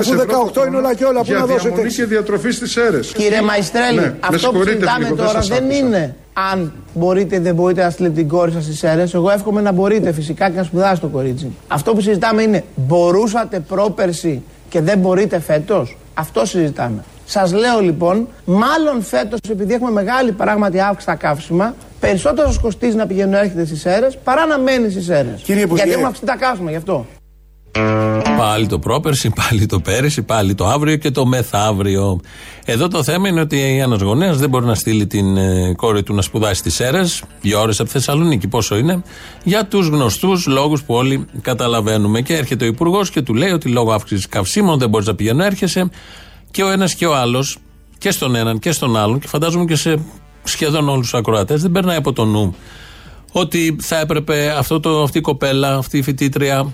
ευρώ. 0.00 0.42
18 0.54 0.66
είναι 0.66 0.76
όλα 0.76 0.94
και 0.94 1.04
όλα 1.04 1.24
που 1.24 1.32
να 1.32 1.46
δώσετε. 1.46 1.88
και 1.88 2.04
διατροφή 2.04 2.50
στις 2.50 2.76
αίρες. 2.76 3.12
Κύριε 3.12 3.42
Μαϊστρέλη, 3.42 4.00
ναι, 4.00 4.14
αυτό 4.20 4.52
που 4.52 4.62
συζητάμε 4.62 5.08
τώρα 5.16 5.40
δεν 5.40 5.70
είναι 5.70 6.16
αν 6.32 6.72
μπορείτε 6.94 7.36
ή 7.36 7.38
δεν 7.38 7.54
μπορείτε 7.54 7.82
να 7.82 7.90
στείλετε 7.90 8.14
την 8.14 8.28
κόρη 8.28 8.52
σας 8.52 8.64
στις 8.64 8.82
αίρες. 8.82 9.14
Εγώ 9.14 9.30
εύχομαι 9.30 9.60
να 9.60 9.72
μπορείτε 9.72 10.12
φυσικά 10.12 10.50
και 10.50 10.56
να 10.56 10.62
σπουδάσετε 10.62 11.00
το 11.00 11.08
κορίτσι. 11.08 11.50
Αυτό 11.68 11.92
που 11.92 12.00
συζητάμε 12.00 12.42
είναι 12.42 12.64
μπορούσατε 12.74 13.60
πρόπερση 13.60 14.42
και 14.68 14.80
δεν 14.80 14.98
μπορείτε 14.98 15.40
φέτος; 15.40 15.96
Αυτό 16.14 16.46
συζητάμε. 16.46 17.04
Σας 17.24 17.52
λέω 17.52 17.80
λοιπόν, 17.80 18.28
μάλλον 18.44 19.02
φέτος, 19.02 19.38
επειδή 19.50 19.74
έχουμε 19.74 19.90
μεγάλη 19.90 20.32
πράγματι 20.32 20.80
αύξηση 20.80 21.02
στα 21.02 21.14
καύσιμα, 21.14 21.74
περισσότερο 22.00 22.46
σας 22.46 22.58
κοστίζει 22.58 22.96
να 22.96 23.06
πηγαίνουν 23.06 23.34
έρχεται 23.34 23.64
στις 23.64 23.84
αίρες 23.84 24.18
παρά 24.24 24.46
να 24.46 24.58
μένει 24.58 24.90
στις 24.90 25.08
αίρες. 25.08 25.42
Γιατί 25.44 25.90
έχουμε 25.90 26.06
αυξήσει 26.06 26.26
τα 26.26 26.36
καύσιμα 26.36 26.70
γι' 26.70 26.76
αυτό. 26.76 27.06
Πάλι 28.38 28.66
το 28.66 28.78
πρόπερση, 28.78 29.30
πάλι 29.30 29.66
το 29.66 29.80
πέρυσι, 29.80 30.22
πάλι 30.22 30.54
το 30.54 30.66
αύριο 30.66 30.96
και 30.96 31.10
το 31.10 31.26
μεθαύριο. 31.26 32.20
Εδώ 32.64 32.88
το 32.88 33.02
θέμα 33.02 33.28
είναι 33.28 33.40
ότι 33.40 33.60
ένας 33.60 34.00
γονέας 34.00 34.38
δεν 34.38 34.48
μπορεί 34.48 34.64
να 34.64 34.74
στείλει 34.74 35.06
την 35.06 35.36
ε, 35.36 35.74
κόρη 35.76 36.02
του 36.02 36.14
να 36.14 36.22
σπουδάσει 36.22 36.70
στι 36.70 36.84
αίρε, 36.84 37.02
δύο 37.40 37.60
ώρες 37.60 37.80
από 37.80 37.90
Θεσσαλονίκη, 37.90 38.48
πόσο 38.48 38.76
είναι, 38.76 39.02
για 39.44 39.66
τους 39.66 39.88
γνωστούς 39.88 40.46
λόγους 40.46 40.82
που 40.82 40.94
όλοι 40.94 41.26
καταλαβαίνουμε. 41.42 42.20
Και 42.20 42.36
έρχεται 42.36 42.64
ο 42.64 42.68
Υπουργός 42.68 43.10
και 43.10 43.22
του 43.22 43.34
λέει 43.34 43.50
ότι 43.50 43.68
λόγω 43.68 43.92
αύξησης 43.92 44.26
καυσίμων 44.28 44.78
δεν 44.78 44.88
μπορείς 44.88 45.06
να 45.06 45.14
πηγαίνεις, 45.14 45.46
έρχεσαι. 45.46 45.90
Και 46.50 46.62
ο 46.62 46.70
ένας 46.70 46.94
και 46.94 47.06
ο 47.06 47.16
άλλος, 47.16 47.58
και 47.98 48.10
στον 48.10 48.34
έναν 48.34 48.58
και 48.58 48.72
στον 48.72 48.96
άλλον, 48.96 49.18
και 49.18 49.28
φαντάζομαι 49.28 49.64
και 49.64 49.76
σε 49.76 49.98
σχεδόν 50.42 50.88
όλους 50.88 51.10
τους 51.10 51.18
ακροατές, 51.18 51.62
δεν 51.62 51.70
περνάει 51.70 51.96
από 51.96 52.12
το 52.12 52.24
νου 52.24 52.54
ότι 53.32 53.76
θα 53.80 53.98
έπρεπε 53.98 54.54
αυτό 54.58 54.80
το, 54.80 55.02
αυτή 55.02 55.18
η 55.18 55.20
κοπέλα, 55.20 55.76
αυτή 55.76 55.98
η 55.98 56.02
φοιτήτρια, 56.02 56.72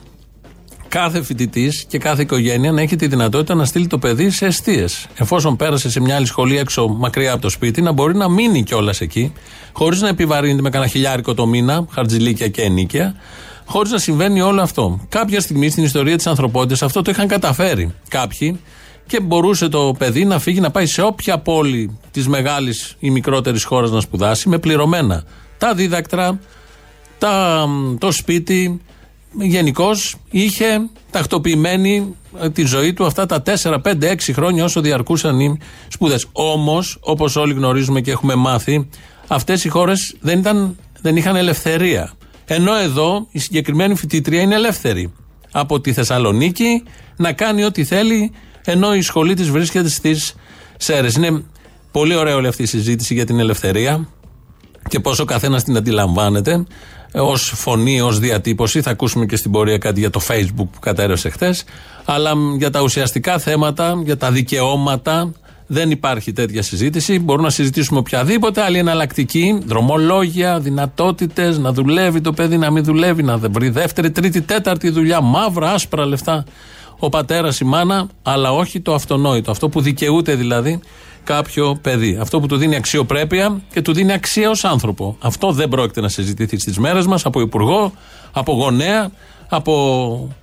κάθε 0.88 1.22
φοιτητής 1.22 1.84
και 1.88 1.98
κάθε 1.98 2.22
οικογένεια 2.22 2.72
να 2.72 2.80
έχει 2.80 2.96
τη 2.96 3.06
δυνατότητα 3.06 3.54
να 3.54 3.64
στείλει 3.64 3.86
το 3.86 3.98
παιδί 3.98 4.30
σε 4.30 4.46
αιστείες. 4.46 5.06
Εφόσον 5.14 5.56
πέρασε 5.56 5.90
σε 5.90 6.00
μια 6.00 6.16
άλλη 6.16 6.26
σχολή 6.26 6.58
έξω 6.58 6.88
μακριά 6.88 7.32
από 7.32 7.42
το 7.42 7.48
σπίτι, 7.48 7.82
να 7.82 7.92
μπορεί 7.92 8.16
να 8.16 8.28
μείνει 8.28 8.62
κιόλας 8.62 9.00
εκεί, 9.00 9.32
χωρίς 9.72 10.00
να 10.00 10.08
επιβαρύνεται 10.08 10.62
με 10.62 10.70
κανένα 10.70 10.90
χιλιάρικο 10.90 11.34
το 11.34 11.46
μήνα, 11.46 11.86
χαρτζηλίκια 11.90 12.48
και 12.48 12.62
ενίκαια, 12.62 13.14
χωρίς 13.64 13.90
να 13.90 13.98
συμβαίνει 13.98 14.40
όλο 14.40 14.62
αυτό. 14.62 15.00
Κάποια 15.08 15.40
στιγμή 15.40 15.70
στην 15.70 15.84
ιστορία 15.84 16.16
της 16.16 16.26
ανθρωπότητας 16.26 16.82
αυτό 16.82 17.02
το 17.02 17.10
είχαν 17.10 17.26
καταφέρει 17.26 17.94
κάποιοι 18.08 18.60
και 19.06 19.20
μπορούσε 19.20 19.68
το 19.68 19.94
παιδί 19.98 20.24
να 20.24 20.38
φύγει 20.38 20.60
να 20.60 20.70
πάει 20.70 20.86
σε 20.86 21.02
όποια 21.02 21.38
πόλη 21.38 21.98
της 22.10 22.28
μεγάλης 22.28 22.94
ή 22.98 23.10
μικρότερης 23.10 23.64
χώρας 23.64 23.90
να 23.90 24.00
σπουδάσει 24.00 24.48
με 24.48 24.58
πληρωμένα 24.58 25.24
τα 25.58 25.74
δίδακτρα, 25.74 26.38
τα, 27.18 27.66
το 27.98 28.12
σπίτι, 28.12 28.80
γενικώς 29.32 30.16
είχε 30.30 30.88
τακτοποιημένη 31.10 32.14
ε, 32.40 32.50
τη 32.50 32.64
ζωή 32.64 32.92
του 32.92 33.06
αυτά 33.06 33.26
τα 33.26 33.42
4, 33.46 33.76
5, 33.82 34.02
6 34.02 34.16
χρόνια 34.32 34.64
όσο 34.64 34.80
διαρκούσαν 34.80 35.40
οι 35.40 35.58
σπουδές. 35.88 36.26
Όμως, 36.32 36.98
όπως 37.00 37.36
όλοι 37.36 37.52
γνωρίζουμε 37.52 38.00
και 38.00 38.10
έχουμε 38.10 38.34
μάθει, 38.34 38.88
αυτές 39.26 39.64
οι 39.64 39.68
χώρες 39.68 40.16
δεν, 40.20 40.42
δεν 41.00 41.16
είχαν 41.16 41.36
ελευθερία. 41.36 42.12
Ενώ 42.44 42.74
εδώ 42.76 43.26
η 43.30 43.38
συγκεκριμένη 43.38 43.94
φοιτήτρια 43.94 44.40
είναι 44.40 44.54
ελεύθερη. 44.54 45.12
Από 45.52 45.80
τη 45.80 45.92
Θεσσαλονίκη 45.92 46.82
να 47.16 47.32
κάνει 47.32 47.64
ό,τι 47.64 47.84
θέλει, 47.84 48.32
ενώ 48.64 48.94
η 48.94 49.02
σχολή 49.02 49.34
της 49.34 49.50
βρίσκεται 49.50 49.88
στις 49.88 50.34
Σέρες. 50.76 51.14
Είναι 51.14 51.44
πολύ 51.90 52.14
ωραία 52.14 52.34
όλη 52.34 52.46
αυτή 52.46 52.62
η 52.62 52.66
συζήτηση 52.66 53.14
για 53.14 53.26
την 53.26 53.38
ελευθερία 53.38 54.08
και 54.88 55.00
πόσο 55.00 55.24
καθένας 55.24 55.64
την 55.64 55.76
αντιλαμβάνεται 55.76 56.64
ως 57.12 57.52
φωνή, 57.56 58.00
ως 58.00 58.18
διατύπωση. 58.18 58.82
Θα 58.82 58.90
ακούσουμε 58.90 59.26
και 59.26 59.36
στην 59.36 59.50
πορεία 59.50 59.78
κάτι 59.78 60.00
για 60.00 60.10
το 60.10 60.20
Facebook 60.28 60.68
που 60.72 60.78
κατέρευσε 60.80 61.28
χθες. 61.28 61.64
Αλλά 62.04 62.32
για 62.56 62.70
τα 62.70 62.82
ουσιαστικά 62.82 63.38
θέματα, 63.38 64.00
για 64.04 64.16
τα 64.16 64.30
δικαιώματα, 64.30 65.32
δεν 65.66 65.90
υπάρχει 65.90 66.32
τέτοια 66.32 66.62
συζήτηση. 66.62 67.18
Μπορούμε 67.18 67.44
να 67.46 67.52
συζητήσουμε 67.52 67.98
οποιαδήποτε 67.98 68.62
άλλη 68.62 68.78
εναλλακτική, 68.78 69.62
δρομολόγια, 69.66 70.60
δυνατότητες, 70.60 71.58
να 71.58 71.72
δουλεύει 71.72 72.20
το 72.20 72.32
παιδί, 72.32 72.56
να 72.56 72.70
μην 72.70 72.84
δουλεύει, 72.84 73.22
να 73.22 73.38
βρει 73.38 73.68
δεύτερη, 73.68 74.10
τρίτη, 74.10 74.40
τέταρτη 74.40 74.90
δουλειά, 74.90 75.20
μαύρα, 75.20 75.72
άσπρα 75.72 76.06
λεφτά. 76.06 76.44
Ο 76.98 77.08
πατέρας, 77.08 77.60
η 77.60 77.64
μάνα, 77.64 78.08
αλλά 78.22 78.52
όχι 78.52 78.80
το 78.80 78.94
αυτονόητο. 78.94 79.50
Αυτό 79.50 79.68
που 79.68 79.80
δικαιούται 79.80 80.34
δηλαδή 80.34 80.80
κάποιο 81.28 81.78
παιδί. 81.82 82.18
Αυτό 82.20 82.40
που 82.40 82.46
του 82.46 82.56
δίνει 82.56 82.76
αξιοπρέπεια 82.76 83.60
και 83.72 83.82
του 83.82 83.92
δίνει 83.92 84.12
αξία 84.12 84.50
ως 84.50 84.64
άνθρωπο. 84.64 85.16
Αυτό 85.20 85.52
δεν 85.52 85.68
πρόκειται 85.68 86.00
να 86.00 86.08
συζητηθεί 86.08 86.58
στις 86.58 86.78
μέρες 86.78 87.06
μας 87.06 87.24
από 87.24 87.40
υπουργό, 87.40 87.92
από 88.32 88.52
γονέα, 88.52 89.10
από 89.48 90.34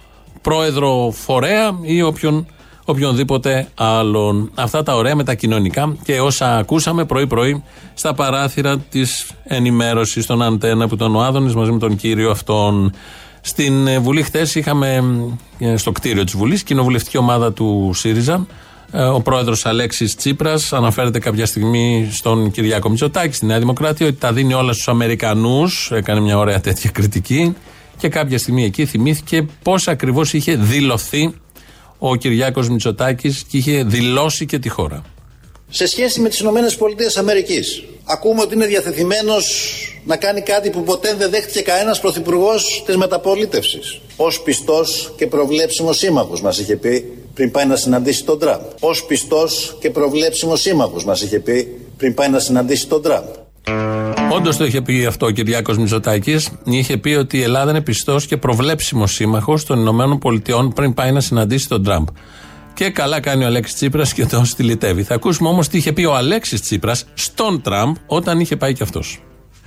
πρόεδρο 0.42 1.14
φορέα 1.26 1.72
ή 1.82 2.02
όποιον, 2.02 2.46
οποιονδήποτε 2.86 3.68
άλλον. 3.76 4.52
Αυτά 4.56 4.84
τα 4.84 4.96
ωραία 4.96 5.16
με 5.16 5.24
τα 5.24 5.34
κοινωνικά 5.34 5.96
και 6.04 6.20
όσα 6.20 6.58
ακούσαμε 6.58 7.06
πρωί-πρωί 7.06 7.64
στα 7.94 8.14
παράθυρα 8.14 8.78
της 8.78 9.32
ενημέρωσης 9.44 10.26
των 10.26 10.42
Αντένα 10.42 10.88
που 10.88 10.96
ήταν 10.96 11.16
ο 11.16 11.22
Άδωνης 11.22 11.56
μαζί 11.56 11.72
με 11.72 11.80
τον 11.80 11.96
κύριο 11.96 12.30
αυτόν. 12.30 12.94
Στην 13.42 14.02
Βουλή 14.02 14.24
χθες 14.24 14.56
είχαμε 14.56 15.04
ε, 15.60 15.78
στο 15.78 15.92
κτίριο 15.92 16.24
της 16.24 16.36
Βουλής 16.36 16.64
κοινοβουλευτική 16.64 17.18
ομάδα 17.18 17.54
του 17.54 17.92
ΣΥΡΙΖΑ 17.94 18.34
ε, 18.34 18.46
ο 19.14 19.22
πρόεδρος 19.22 19.66
Αλέξης 19.66 20.16
Τσίπρας 20.16 20.74
αναφέρεται 20.74 21.20
κάποια 21.20 21.46
στιγμή 21.46 22.10
στον 22.12 22.52
Κυριάκο 22.52 22.90
Μητσοτάκη, 22.90 23.36
στη 23.36 23.46
Νέα 23.46 23.60
Δημοκρατία, 23.60 24.08
ότι 24.08 24.16
τα 24.16 24.34
δίνει 24.34 24.54
όλα 24.54 24.74
στους 24.74 24.88
Αμερικανούς. 24.88 25.92
Έκανε 25.92 26.20
μια 26.20 26.38
ωραία 26.38 26.60
τέτοια 26.60 26.90
κριτική. 26.90 27.56
Και 27.98 28.10
κάποια 28.10 28.38
στιγμή 28.38 28.64
εκεί 28.64 28.86
θυμήθηκε 28.86 29.46
πώς 29.64 29.88
ακριβώς 29.88 30.34
είχε 30.34 30.56
δηλωθεί 30.56 31.34
ο 31.98 32.16
Κυριάκος 32.16 32.70
Μητσοτάκης 32.70 33.44
και 33.50 33.58
είχε 33.58 33.84
δηλώσει 33.84 34.46
και 34.46 34.60
τη 34.60 34.70
χώρα. 34.70 35.04
Σε 35.70 35.88
σχέση 35.88 36.20
με 36.20 36.30
τις 36.30 36.40
ΗΠΑ, 36.40 36.50
ακούμε 38.04 38.42
ότι 38.42 38.56
είναι 38.56 38.66
διαθεθειμένος 38.66 39.46
να 40.06 40.16
κάνει 40.18 40.42
κάτι 40.42 40.70
που 40.70 40.84
ποτέ 40.84 41.16
δεν 41.18 41.30
δέχτηκε 41.30 41.62
κανένας 41.62 42.00
πρωθυπουργός 42.00 42.84
της 42.86 42.98
μεταπολίτευσης. 42.98 44.00
Ω 44.16 44.42
πιστός 44.44 45.14
και 45.18 45.28
προβλέψιμος 45.28 45.98
σύμμαχος, 45.98 46.42
μας 46.42 46.60
είχε 46.60 46.76
πει 46.76 47.14
πριν 47.36 47.52
πάει 47.52 47.66
να 47.66 47.76
συναντήσει 47.76 48.24
τον 48.24 48.40
Τραμπ. 48.40 48.62
Ω 48.80 49.06
πιστός 49.08 49.78
και 49.80 49.90
προβλέψιμος 49.90 50.62
σύμμαχος, 50.62 51.06
μας 51.06 51.22
είχε 51.22 51.40
πει 51.40 51.80
πριν 51.98 52.14
πάει 52.14 52.30
να 52.30 52.40
συναντήσει 52.40 52.88
τον 52.88 53.02
Τραμπ. 53.02 53.26
Όντως 54.32 54.58
το 54.58 54.66
είχε 54.66 54.82
πει 54.82 55.06
αυτό 55.06 55.26
ο 55.26 55.30
Κυριάκος 55.30 55.78
Μητσοτάκης. 55.78 56.50
Είχε 56.64 56.98
πει 56.98 57.10
ότι 57.10 57.38
η 57.38 57.42
Ελλάδα 57.42 57.72
είναι 57.72 57.82
πιστός 57.82 58.26
και 58.26 58.38
προβλέψιμος 58.38 59.14
σύμμαχος 59.14 59.66
των 59.66 59.80
Ηνωμένων 59.80 60.18
Πολιτειών 60.18 60.74
πριν 60.74 60.94
πάει 60.94 61.12
να 61.12 61.20
συναντήσει 61.20 61.68
τον 61.68 61.84
Τραμπ. 61.84 62.08
Και 62.74 62.90
καλά 62.90 63.20
κάνει 63.20 63.44
ο 63.44 63.48
Αλέξης 63.48 63.76
Τσίπρας 63.76 64.14
και 64.14 64.26
τον 64.26 64.46
στυλιτεύει. 64.46 65.04
Θα 65.04 65.16
ακούσουμε 65.16 65.50
όμως 65.50 65.68
τι 65.68 65.78
είχε 65.78 65.94
πει 65.94 66.04
ο 66.04 66.16
Αλέξης 66.16 66.62
Τσίπρας 66.62 67.06
στον 67.14 67.62
Τραμπ 67.62 67.96
όταν 68.08 68.40
είχε 68.40 68.56
πάει 68.56 68.74
και 68.74 68.84
αυτός. 68.84 69.20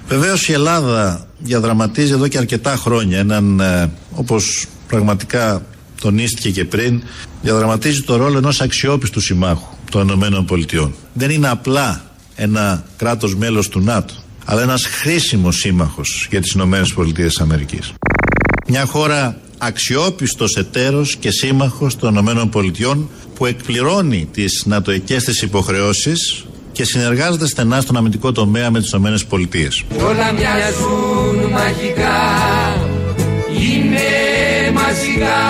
Βεβαίως 0.07 0.49
η 0.49 0.53
Ελλάδα 0.53 1.27
διαδραματίζει 1.39 2.13
εδώ 2.13 2.29
και 2.29 2.39
αρκετά 2.39 2.77
χρόνια 2.77 3.19
έναν, 3.19 3.61
ε, 3.61 3.91
όπως 4.15 4.67
πραγματικά 4.89 5.63
τονίστηκε 6.00 6.50
και 6.50 6.64
πριν, 6.64 7.02
διαδραματίζει 7.43 8.02
το 8.02 8.17
ρόλο 8.17 8.38
ενός 8.38 8.61
αξιόπιστου 8.61 9.21
συμμάχου 9.21 9.75
των 9.90 10.09
ΗΠΑ. 10.09 10.90
Δεν 11.12 11.31
είναι 11.31 11.49
απλά 11.49 12.05
ένα 12.35 12.85
κράτος 12.97 13.35
μέλος 13.35 13.69
του 13.69 13.81
ΝΑΤΟ, 13.81 14.14
αλλά 14.45 14.62
ένας 14.62 14.85
χρήσιμος 14.87 15.57
σύμμαχος 15.57 16.26
για 16.31 16.40
τις 16.40 16.52
ΗΠΑ. 16.52 17.78
Μια 18.69 18.85
χώρα 18.85 19.40
αξιόπιστος 19.59 20.57
εταίρος 20.57 21.17
και 21.17 21.31
σύμμαχος 21.31 21.97
των 21.97 22.17
ΗΠΑ 22.17 22.99
που 23.35 23.47
εκπληρώνει 23.47 24.28
τις 24.33 24.62
νατοικές 24.67 25.25
της 25.25 25.43
υποχρεώσεις 25.43 26.45
και 26.73 26.85
συνεργάζεται 26.85 27.47
στενά 27.47 27.81
στον 27.81 27.97
αμυντικό 27.97 28.33
τομέα 28.33 28.71
με 28.71 28.81
τις 28.81 28.93
ΗΠΑ. 28.93 29.38
Όλα 30.05 30.33
μοιάζουν 30.33 31.50
μαγικά, 31.52 32.17
είναι 32.76 32.88
μαζικά 34.88 35.40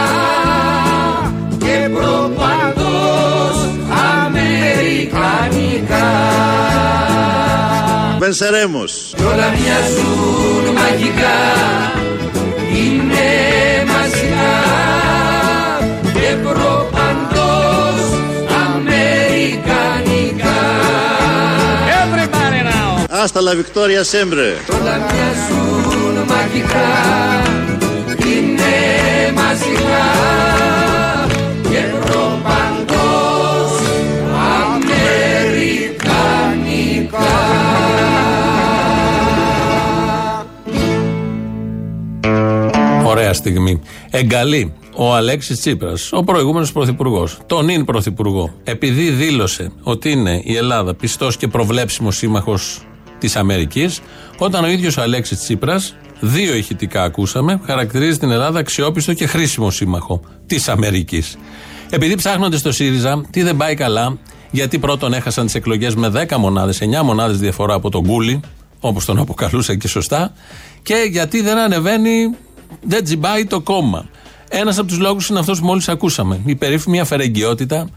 και 1.59 1.89
προπαντός 1.95 3.57
αμερικανικά. 4.25 6.09
Βενσερέμος. 8.19 9.13
Κι 9.17 9.23
όλα 9.23 9.49
μοιάζουν 9.57 10.65
μαγικά, 10.75 11.39
είναι 12.75 13.29
μαζικά 13.87 14.53
και 16.15 16.29
προπαντός 16.43 18.03
αμερικανικά. 18.67 20.59
Everybody 22.03 22.61
now. 22.73 22.89
Hasta 23.23 23.41
la 23.49 23.55
victoria 23.63 24.03
siempre. 24.13 24.47
Όλα 24.81 24.97
μοιάζουν 25.07 26.15
μαγικά, 26.33 26.89
στιγμή. 43.49 43.81
Εγκαλεί 44.11 44.73
ο 44.97 45.15
Αλέξης 45.15 45.59
Τσίπρας, 45.59 46.13
ο 46.13 46.25
προηγούμενος 46.25 46.73
πρωθυπουργός, 46.73 47.39
τον 47.47 47.69
είναι 47.69 47.85
πρωθυπουργό, 47.85 48.55
επειδή 48.65 49.11
δήλωσε 49.11 49.71
ότι 49.83 50.11
είναι 50.11 50.41
η 50.45 50.57
Ελλάδα 50.57 50.95
πιστός 50.95 51.37
και 51.37 51.49
προβλέψιμος 51.49 52.17
σύμμαχος 52.17 52.81
της 53.19 53.37
Αμερικής, 53.37 54.01
όταν 54.39 54.65
ο 54.65 54.69
ίδιος 54.69 54.97
ο 54.97 55.03
Αλέξης 55.03 55.39
Τσίπρας, 55.39 55.95
δύο 56.21 56.55
ηχητικά 56.55 57.03
ακούσαμε, 57.03 57.61
χαρακτηρίζει 57.65 58.19
την 58.19 58.31
Ελλάδα 58.31 58.59
αξιόπιστο 58.59 59.13
και 59.15 59.27
χρήσιμο 59.27 59.71
σύμμαχο 59.71 60.21
της 60.47 60.69
Αμερικής. 60.69 61.37
Επειδή 61.91 62.15
ψάχνονται 62.15 62.57
στο 62.57 62.73
ΣΥΡΙΖΑ, 62.73 63.25
τι 63.31 63.43
δεν 63.43 63.57
πάει 63.57 63.75
καλά, 63.75 64.19
γιατί 64.51 64.79
πρώτον 64.79 65.13
έχασαν 65.13 65.45
τις 65.45 65.55
εκλογές 65.55 65.95
με 65.95 66.09
10 66.09 66.37
μονάδες, 66.39 66.81
9 66.81 67.03
μονάδες 67.03 67.39
διαφορά 67.39 67.75
από 67.75 67.91
τον 67.91 68.07
Κούλι, 68.07 68.41
όπως 68.81 69.05
τον 69.05 69.19
αποκαλούσα 69.19 69.75
και 69.75 69.89
σωστά, 69.89 70.33
και 70.83 70.95
γιατί 71.11 71.41
δεν 71.43 71.59
ανεβαίνει, 71.59 72.37
δεν 72.83 73.05
τζιμπάει 73.05 73.47
το 73.47 73.61
κόμμα. 73.61 74.09
Ένας 74.49 74.79
από 74.79 74.89
τους 74.89 74.99
λόγους 74.99 75.29
είναι 75.29 75.39
αυτός 75.39 75.61
που 75.61 75.67
μόλις 75.67 75.89
ακούσαμε. 75.89 76.41
Η 76.45 76.55
περίφημη 76.55 77.01
αφαιρεγγιότητα. 77.01 77.89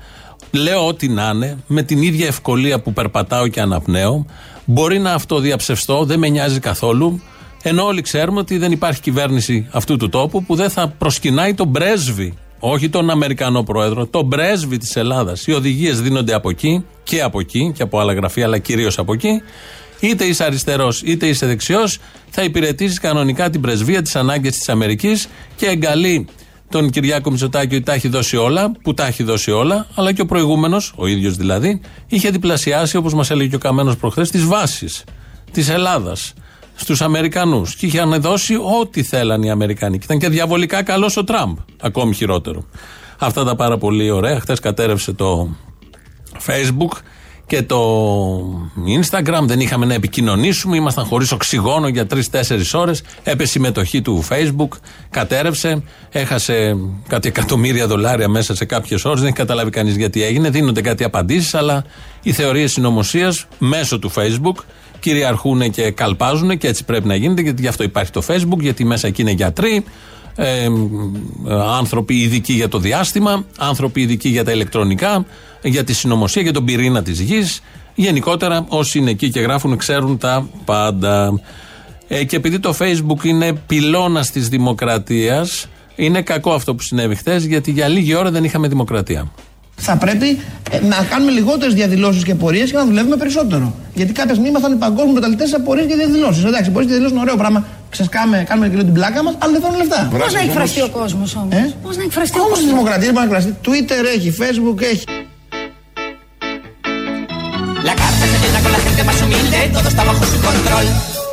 Λέω 0.52 0.88
ό,τι 0.88 1.08
να 1.08 1.32
είναι, 1.34 1.58
με 1.68 1.84
την 1.84 2.02
ίδια 2.02 2.28
ευκολία 2.28 2.80
που 2.80 2.94
περπατάω 2.94 3.48
και 3.48 3.62
αναπνέω. 3.62 4.26
Μπορεί 4.66 5.00
να 5.00 5.14
αυτό 5.14 5.40
διαψευστώ, 5.40 6.06
δεν 6.06 6.20
με 6.20 6.28
νοιάζει 6.28 6.60
καθόλου. 6.60 7.22
Ενώ 7.64 7.86
όλοι 7.86 8.02
ξέρουμε 8.02 8.40
ότι 8.40 8.58
δεν 8.58 8.72
υπάρχει 8.72 9.02
κυβέρνηση 9.02 9.68
αυτού 9.72 9.98
του 9.98 10.10
τόπου 10.10 10.44
που 10.44 10.56
δεν 10.56 10.70
θα 10.70 10.88
προσκυνάει 10.88 11.54
τον 11.54 11.72
πρέσβη. 11.72 12.34
Όχι 12.60 12.90
τον 12.90 13.10
Αμερικανό 13.10 13.64
πρόεδρο, 13.64 14.06
τον 14.06 14.30
πρέσβη 14.30 14.78
της 14.78 14.96
Ελλάδας. 14.96 15.48
Οι 15.48 15.52
οδηγίες 15.52 16.02
δίνονται 16.02 16.34
από 16.34 16.50
εκεί 16.50 16.86
και 17.04 17.22
από 17.22 17.40
εκεί 17.40 17.72
και 17.76 17.84
από 17.84 18.00
άλλα 18.00 18.14
γραφεία, 18.14 18.46
αλλά 18.46 18.58
κυρίως 18.58 18.98
από 18.98 19.14
εκεί. 19.14 19.42
Είτε 20.00 20.26
είσαι 20.26 20.44
αριστερός 20.44 21.02
είτε 21.02 21.28
είσαι 21.28 21.46
δεξιός, 21.46 22.00
θα 22.34 22.44
υπηρετήσει 22.44 23.00
κανονικά 23.00 23.50
την 23.50 23.62
πρεσβεία, 23.62 24.02
τι 24.02 24.12
ανάγκε 24.14 24.50
της 24.50 24.70
Αμερικής 24.70 25.28
και 25.56 25.66
εγκαλεί 25.66 26.28
τον 26.70 26.90
Κυριάκο 26.90 27.30
Μητσοτάκη 27.30 27.76
ότι 27.76 27.84
τα 27.84 27.94
έχει 27.94 28.08
δώσει 28.08 28.38
όλα, 28.38 28.72
που 28.82 28.94
τα 28.94 29.08
έχει 29.08 29.24
δώσει 29.24 29.52
όλα, 29.52 29.88
αλλά 29.96 30.14
και 30.14 30.22
ο 30.22 30.26
προηγούμενος, 30.26 30.94
ο 30.96 31.08
ίδιος 31.08 31.36
δηλαδή, 31.36 31.82
είχε 32.08 32.30
διπλασιάσει, 32.30 32.98
όπως 32.98 33.14
μας 33.14 33.30
έλεγε 33.30 33.50
και 33.50 33.56
ο 33.56 33.60
Καμένος 33.60 33.98
προχθές, 33.98 34.30
τις 34.30 34.46
βάσεις 34.46 35.04
της 35.52 35.70
Ελλάδας 35.70 36.34
στους 36.76 37.02
Αμερικανούς. 37.02 37.76
Και 37.76 37.86
είχαν 37.86 38.22
δώσει 38.22 38.56
ό,τι 38.80 39.04
θέλαν 39.04 39.44
οι 39.44 39.52
Αμερικανοί. 39.52 39.98
Και 39.98 40.04
ήταν 40.06 40.20
και 40.20 40.30
διαβολικά 40.30 40.84
καλός 40.84 41.18
ο 41.18 41.24
Τραμπ. 41.24 41.58
Ακόμη 41.82 42.14
χειρότερο. 42.14 42.66
Αυτά 43.20 43.44
τα 43.44 43.56
πάρα 43.56 43.78
πολύ 43.78 44.10
ωραία. 44.10 44.40
Χθες 44.40 44.60
κατέρευσε 44.60 45.14
το 45.14 45.56
Facebook 46.48 46.98
και 47.52 47.62
το 47.62 47.82
Instagram. 49.02 49.42
Δεν 49.42 49.60
είχαμε 49.60 49.86
να 49.86 49.94
επικοινωνήσουμε. 49.94 50.76
Ήμασταν 50.76 51.06
χωρίς 51.06 51.32
οξυγόνο 51.32 51.88
για 51.88 52.06
τρει-τέσσερι 52.08 52.64
ώρες. 52.74 53.04
Έπεσε 53.24 53.58
η 53.58 53.62
μετοχή 53.62 54.02
του 54.02 54.26
Facebook. 54.30 54.68
Κατέρευσε. 55.10 55.84
Έχασε 56.12 56.78
κάτι 57.08 57.28
εκατομμύρια 57.28 57.88
δολάρια 57.88 58.28
μέσα 58.28 58.56
σε 58.56 58.66
κάποιες 58.66 59.06
ώρες. 59.06 59.20
Δεν 59.20 59.28
έχει 59.28 59.38
καταλάβει 59.38 59.70
κανείς 59.70 59.96
γιατί 59.96 60.24
έγινε. 60.24 60.50
Δίνονται 60.50 60.82
κάτι 60.82 61.04
απαντήσεις, 61.04 61.54
αλλά 61.54 61.84
οι 62.22 62.32
θεωρίες 62.32 62.72
συνωμοσίας 62.72 63.48
μέσω 63.58 64.00
του 64.00 64.12
Facebook 64.16 64.64
κυριαρχούν 65.00 65.72
και 65.72 65.92
καλπάζουν 65.92 66.58
και 66.58 66.68
έτσι 66.68 66.86
πρέπει 66.86 67.08
να 67.08 67.16
γίνεται 67.16 67.42
γιατί 67.42 67.62
γι' 67.62 67.68
αυτό 67.68 67.84
υπάρχει 67.84 68.12
το 68.12 68.24
Facebook, 68.28 68.60
γιατί 68.60 68.86
μέσα 68.86 69.08
εκεί 69.08 69.22
είναι 69.22 69.32
γιατροί, 69.32 69.84
ε, 70.36 70.68
άνθρωποι 71.78 72.14
ειδικοί 72.22 72.54
για 72.54 72.68
το 72.68 72.80
διάστημα, 72.80 73.46
άνθρωποι 73.58 74.02
ειδικοί 74.02 74.30
για 74.30 74.44
τα 74.44 74.52
ηλεκτρονικά, 74.52 75.26
για 75.62 75.84
τη 75.84 75.94
συνωμοσία, 75.94 76.42
για 76.42 76.54
τον 76.54 76.66
πυρήνα 76.66 77.04
της 77.04 77.20
γης. 77.20 77.62
Γενικότερα, 77.96 78.66
όσοι 78.68 79.00
είναι 79.00 79.10
εκεί 79.10 79.30
και 79.30 79.40
γράφουν, 79.40 79.78
ξέρουν 79.78 80.18
τα 80.18 80.48
πάντα. 80.66 81.42
Ε, 82.08 82.24
και 82.24 82.36
επειδή 82.36 82.60
το 82.60 82.76
Facebook 82.80 83.24
είναι 83.24 83.54
πυλώνας 83.54 84.32
της 84.32 84.50
δημοκρατίας, 84.50 85.68
είναι 85.96 86.22
κακό 86.22 86.54
αυτό 86.54 86.76
που 86.76 86.82
συνέβη 86.82 87.16
χθες, 87.16 87.46
γιατί 87.46 87.72
για 87.72 87.88
λίγη 87.88 88.16
ώρα 88.16 88.32
δεν 88.32 88.44
είχαμε 88.44 88.68
δημοκρατία 88.68 89.32
θα 89.82 89.96
πρέπει 89.98 90.40
ε, 90.72 90.80
να 90.86 90.98
κάνουμε 91.10 91.32
λιγότερες 91.32 91.74
διαδηλώσεις 91.74 92.24
και 92.24 92.36
πορείε 92.36 92.64
και 92.64 92.78
να 92.78 92.86
δουλεύουμε 92.86 93.16
περισσότερο. 93.16 93.76
Γιατί 93.94 94.12
κάποια 94.12 94.34
στιγμή 94.34 94.50
ήμασταν 94.50 94.72
οι 94.72 94.76
παγκόσμιοι 94.76 95.14
μεταλλητές 95.14 95.50
σε 95.50 95.60
πορείε 95.60 95.86
και 95.86 95.96
διαδηλώσεις. 95.96 96.44
Εντάξει, 96.44 96.70
μπορείς 96.70 96.88
να 96.88 96.94
διαδηλώσεις 96.94 97.22
ωραίο 97.26 97.36
πράγμα. 97.36 97.66
Ξεσκάμε, 97.90 98.46
κάνουμε 98.48 98.70
και 98.70 98.78
την 98.78 98.94
πλάκα 98.94 99.24
μας, 99.24 99.36
αλλά 99.40 99.52
δεν 99.52 99.62
θέλουν 99.62 99.78
λεφτά. 99.78 100.10
Πώς 100.18 100.34
να 100.34 100.40
εκφραστεί 100.40 100.82
ο 100.82 100.90
κόσμος 100.90 101.36
όμως; 101.36 101.54
Ε; 101.54 101.74
Πώς 101.84 101.98
να 101.98 102.04
εκφραστεί 102.04 102.40
ο 102.40 102.42
κόσμος. 102.42 102.60
Όμω 102.60 102.68
η 102.68 102.74
δημοκρατίας 102.74 103.12
μπορεί 103.14 103.28
να 103.28 103.36
εκφραστεί. 103.36 103.52
Twitter 103.66 104.02
έχει, 104.16 104.36
Facebook 104.42 104.82
έχει. 104.82 105.04
Con 108.64 108.72
la 108.78 108.82
gente 108.86 109.02
más 109.10 109.18
humilde, 109.24 109.58
todo 109.76 109.88
está 109.94 110.04
bajo 110.10 110.24
su 110.32 110.38
control. 110.48 110.88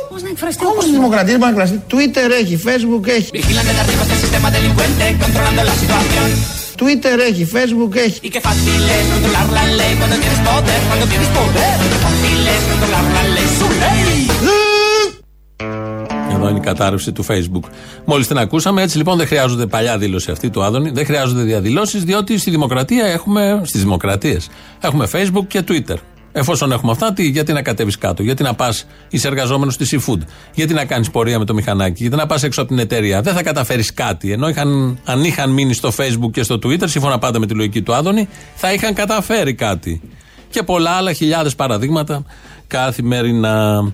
Πώς 0.09 0.21
να 0.23 0.29
εκφραστεί 0.29 0.65
Όμως 0.65 0.85
η 0.85 0.91
δημοκρατία 0.91 1.37
μπορεί 1.37 1.53
να 1.53 1.61
εκφραστεί. 1.61 1.77
Twitter 1.93 2.27
έχει, 2.41 2.55
Facebook 2.67 3.03
έχει. 3.17 3.29
Vigilan 3.33 3.65
desde 3.67 3.81
arriba 3.83 4.03
este 4.07 4.17
sistema 4.23 4.47
delincuente, 4.55 5.03
controlando 5.23 5.61
la 5.69 5.75
situación. 5.81 6.27
Twitter 6.81 7.15
έχει, 7.29 7.43
Facebook 7.57 7.93
έχει. 8.05 8.19
Y 8.27 8.29
qué 8.35 8.41
fácil 8.47 8.79
es 8.97 9.05
controlar 9.13 9.47
la 9.57 9.65
ley 9.79 9.93
cuando 9.99 10.15
tienes 10.23 10.41
poder, 10.49 10.79
cuando 10.89 11.05
tienes 11.11 11.29
poder. 11.39 11.75
Qué 11.93 11.99
fácil 12.07 12.39
es 12.53 12.61
controlar 12.71 13.05
la 13.15 13.23
ley, 13.35 13.47
su 13.59 13.67
ley. 13.83 14.19
Εδώ 16.35 16.49
είναι 16.49 16.57
η 16.57 16.61
κατάρρευση 16.61 17.11
του 17.11 17.25
Facebook. 17.29 17.65
Μόλι 18.05 18.25
την 18.25 18.37
ακούσαμε, 18.37 18.81
έτσι 18.81 18.97
λοιπόν 18.97 19.17
δεν 19.17 19.27
χρειάζονται 19.27 19.65
παλιά 19.65 19.97
δήλωση 19.97 20.31
αυτή 20.31 20.49
του 20.49 20.63
Άδωνη, 20.63 20.89
δεν 20.89 21.05
χρειάζονται 21.05 21.41
διαδηλώσει, 21.41 21.97
διότι 21.97 22.37
στη 22.37 22.49
δημοκρατία 22.49 23.05
έχουμε, 23.05 23.61
στι 23.65 23.77
δημοκρατίε, 23.77 24.37
έχουμε 24.79 25.07
Facebook 25.11 25.45
και 25.47 25.63
Twitter. 25.67 25.95
Εφόσον 26.31 26.71
έχουμε 26.71 26.91
αυτά, 26.91 27.13
τι, 27.13 27.27
γιατί 27.27 27.53
να 27.53 27.61
κατέβεις 27.61 27.97
κάτω, 27.97 28.23
γιατί 28.23 28.43
να 28.43 28.53
πας, 28.53 28.85
είσαι 29.09 29.27
εργαζόμενος 29.27 29.73
στη 29.73 29.85
seafood, 29.91 30.19
γιατί 30.53 30.73
να 30.73 30.85
κάνεις 30.85 31.09
πορεία 31.11 31.39
με 31.39 31.45
το 31.45 31.53
μηχανάκι, 31.53 32.01
γιατί 32.01 32.17
να 32.17 32.25
πας 32.25 32.43
έξω 32.43 32.61
από 32.61 32.69
την 32.69 32.79
εταιρεία. 32.79 33.21
Δεν 33.21 33.33
θα 33.33 33.43
καταφέρεις 33.43 33.93
κάτι. 33.93 34.31
Ενώ 34.31 34.49
είχαν, 34.49 34.99
αν 35.05 35.23
είχαν 35.23 35.51
μείνει 35.51 35.73
στο 35.73 35.91
Facebook 35.97 36.31
και 36.31 36.43
στο 36.43 36.55
Twitter, 36.55 36.89
σύμφωνα 36.89 37.19
πάντα 37.19 37.39
με 37.39 37.45
τη 37.45 37.53
λογική 37.53 37.81
του 37.81 37.93
Άδωνη, 37.93 38.29
θα 38.55 38.73
είχαν 38.73 38.93
καταφέρει 38.93 39.53
κάτι. 39.53 40.01
Και 40.49 40.63
πολλά 40.63 40.91
άλλα 40.91 41.13
χιλιάδες 41.13 41.55
παραδείγματα 41.55 42.23
καθημερινά. 42.67 43.91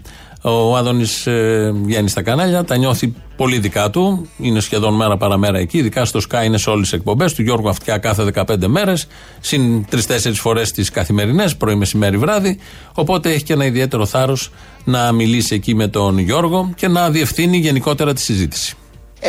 Ο 0.48 0.78
Άδωνης 0.78 1.28
ε, 1.28 1.72
βγαίνει 1.84 2.10
στα 2.10 2.22
κανάλια, 2.22 2.64
τα 2.64 2.78
νιώθει 2.78 3.14
πολύ 3.36 3.60
δικά 3.60 3.90
του. 3.90 4.30
Είναι 4.38 4.60
σχεδόν 4.60 4.96
μέρα 4.96 5.18
παραμέρα 5.18 5.58
εκεί. 5.58 5.78
Ειδικά 5.78 6.06
στο 6.06 6.20
Sky 6.30 6.46
είναι 6.46 6.58
σε 6.58 6.70
όλες 6.70 6.90
τις 6.90 7.00
εκπομπές 7.00 7.34
του 7.34 7.42
Γιώργου 7.42 7.70
Αυτιά 7.70 7.98
κάθε 7.98 8.32
15 8.36 8.68
μέρες. 8.68 9.08
Συν 9.40 9.86
τρει-τέσσερι 9.90 10.36
φορές 10.36 10.72
τις 10.72 10.90
καθημερινές, 10.90 11.56
πρωί, 11.56 11.76
μεσημέρι, 11.76 12.18
βράδυ. 12.18 12.60
Οπότε 12.94 13.32
έχει 13.32 13.44
και 13.44 13.54
ένα 13.54 13.66
ιδιαίτερο 13.66 14.06
θάρρος 14.06 14.52
να 14.84 15.12
μιλήσει 15.12 15.56
εκεί 15.56 15.76
με 15.76 15.88
τον 15.88 16.18
Γιώργο 16.18 16.74
και 16.76 16.88
να 16.88 17.10
διευθύνει 17.10 17.58
γενικότερα 17.58 18.14
τη 18.14 18.22
συζήτηση. 18.22 18.76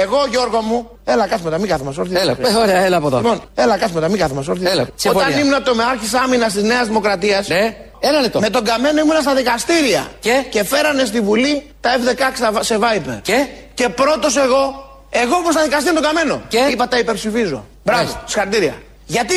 Εγώ, 0.03 0.27
Γιώργο 0.31 0.61
μου, 0.61 0.91
έλα 1.05 1.27
κάτω 1.27 1.43
μετά, 1.45 1.59
μην 1.59 1.69
κάθομαι 1.69 1.95
όρθια. 1.99 2.21
Έλα, 2.21 2.37
ε, 2.41 2.55
ωραία, 2.55 2.85
έλα 2.85 2.97
από 2.97 3.07
εδώ. 3.07 3.17
Λοιπόν, 3.17 3.43
έλα 3.55 3.77
κάτω 3.77 3.93
μετά, 3.95 4.09
μην 4.09 4.19
κάθομαι 4.19 4.45
όρθια. 4.49 4.71
Έλα, 4.71 4.89
Όταν 5.09 5.39
ήμουν 5.39 5.63
το 5.65 5.75
μεάρχης 5.75 6.15
άμυνας 6.15 6.53
της 6.53 6.63
Νέας 6.63 6.87
Δημοκρατίας, 6.87 7.49
ναι. 7.49 7.77
Ένα 8.01 8.21
λεπτό. 8.21 8.41
Με 8.41 8.51
τον 8.51 8.65
Καμένο 8.65 9.01
ήμουν 9.01 9.21
στα 9.21 9.35
δικαστήρια. 9.35 10.07
Και, 10.21 10.45
και 10.51 10.65
φέρανε 10.65 11.05
στη 11.05 11.21
Βουλή 11.21 11.67
τα 11.81 11.91
F-16 11.97 12.59
σε 12.61 12.79
Viper. 12.81 13.19
Και, 13.23 13.47
και 13.75 13.89
πρώτος 13.89 14.37
εγώ, 14.37 14.63
εγώ 15.11 15.37
που 15.45 15.53
στα 15.53 15.63
δικαστήρια 15.63 16.01
τον 16.01 16.03
Καμένο. 16.03 16.43
Και, 16.49 16.69
είπα 16.71 16.89
τα 16.89 16.99
υπερψηφίζω. 16.99 17.65
Μπράβο, 17.85 18.23
συγχαρητήρια. 18.25 18.75
Γιατί, 19.07 19.35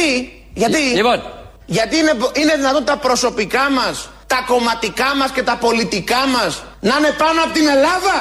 γιατί, 0.54 0.78
λοιπόν. 0.78 1.22
γιατί 1.66 1.98
είναι, 1.98 2.14
είναι 2.34 2.56
δυνατόν 2.56 2.86
τα 2.86 2.98
προσωπικά 2.98 3.70
μας, 3.70 4.10
τα 4.28 4.44
κομματικά 4.48 5.16
μας 5.16 5.32
και 5.32 5.44
τα 5.44 5.56
πολιτικά 5.56 6.28
μας 6.28 6.64
να 6.80 6.96
είναι 6.98 7.12
πάνω 7.18 7.44
από 7.44 7.54
την 7.54 7.68
Ελλάδα; 7.68 8.18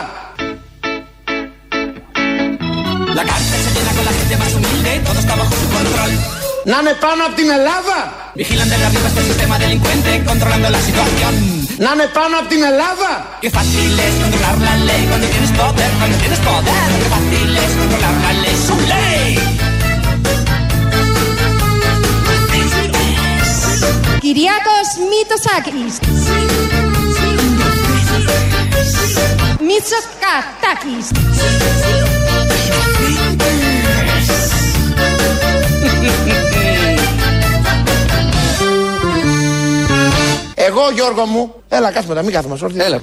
La 3.19 3.23
cárcel 3.30 3.60
se 3.65 3.71
llena 3.76 3.91
con 3.97 4.06
la 4.10 4.13
gente 4.19 4.36
más 4.38 4.54
humilde, 4.54 4.91
todo 5.06 5.19
está 5.19 5.36
bajo 5.36 5.54
su 5.62 5.67
control. 5.76 6.12
Να 6.65 6.78
είναι 6.80 6.93
πάνω 7.06 7.21
από 7.28 7.36
την 7.39 7.49
Ελλάδα. 7.58 7.97
Vigilan 8.39 8.67
desde 8.71 8.86
arriba 8.89 9.08
este 9.12 9.23
sistema 9.30 9.56
delincuente, 9.63 10.12
controlando 10.30 10.67
la 10.76 10.82
situación. 10.88 11.34
Να 11.84 11.89
είναι 11.93 12.08
πάνω 12.17 12.34
από 12.39 12.47
την 12.54 12.62
Ελλάδα. 12.71 13.10
Qué 13.41 13.49
fácil 13.58 13.91
es 14.06 14.13
controlar 14.21 14.56
la 14.67 14.76
ley 14.89 15.02
cuando 15.10 15.28
tienes 15.34 15.52
poder, 15.60 15.91
cuando 15.99 16.15
tienes 16.23 16.41
poder. 16.47 16.84
Qué 17.02 17.08
fácil 17.15 17.49
es 17.63 17.71
controlar 17.80 18.15
la 18.26 18.32
ley, 18.43 18.56
su 18.67 18.76
ley. 18.93 19.28
Κυριάκος 24.23 24.89
Μητοσάκης. 25.10 25.93
Μητσοκατάκης. 29.67 31.08
Εγώ 40.68 40.81
Γιώργο 40.94 41.24
μου, 41.24 41.54
έλα 41.68 41.90
κάτσε 41.92 42.09
μετά, 42.09 42.22
μην 42.22 42.33
κάθομαι 42.33 42.57
όρθιοι. 42.62 42.81
Έλα. 42.85 43.00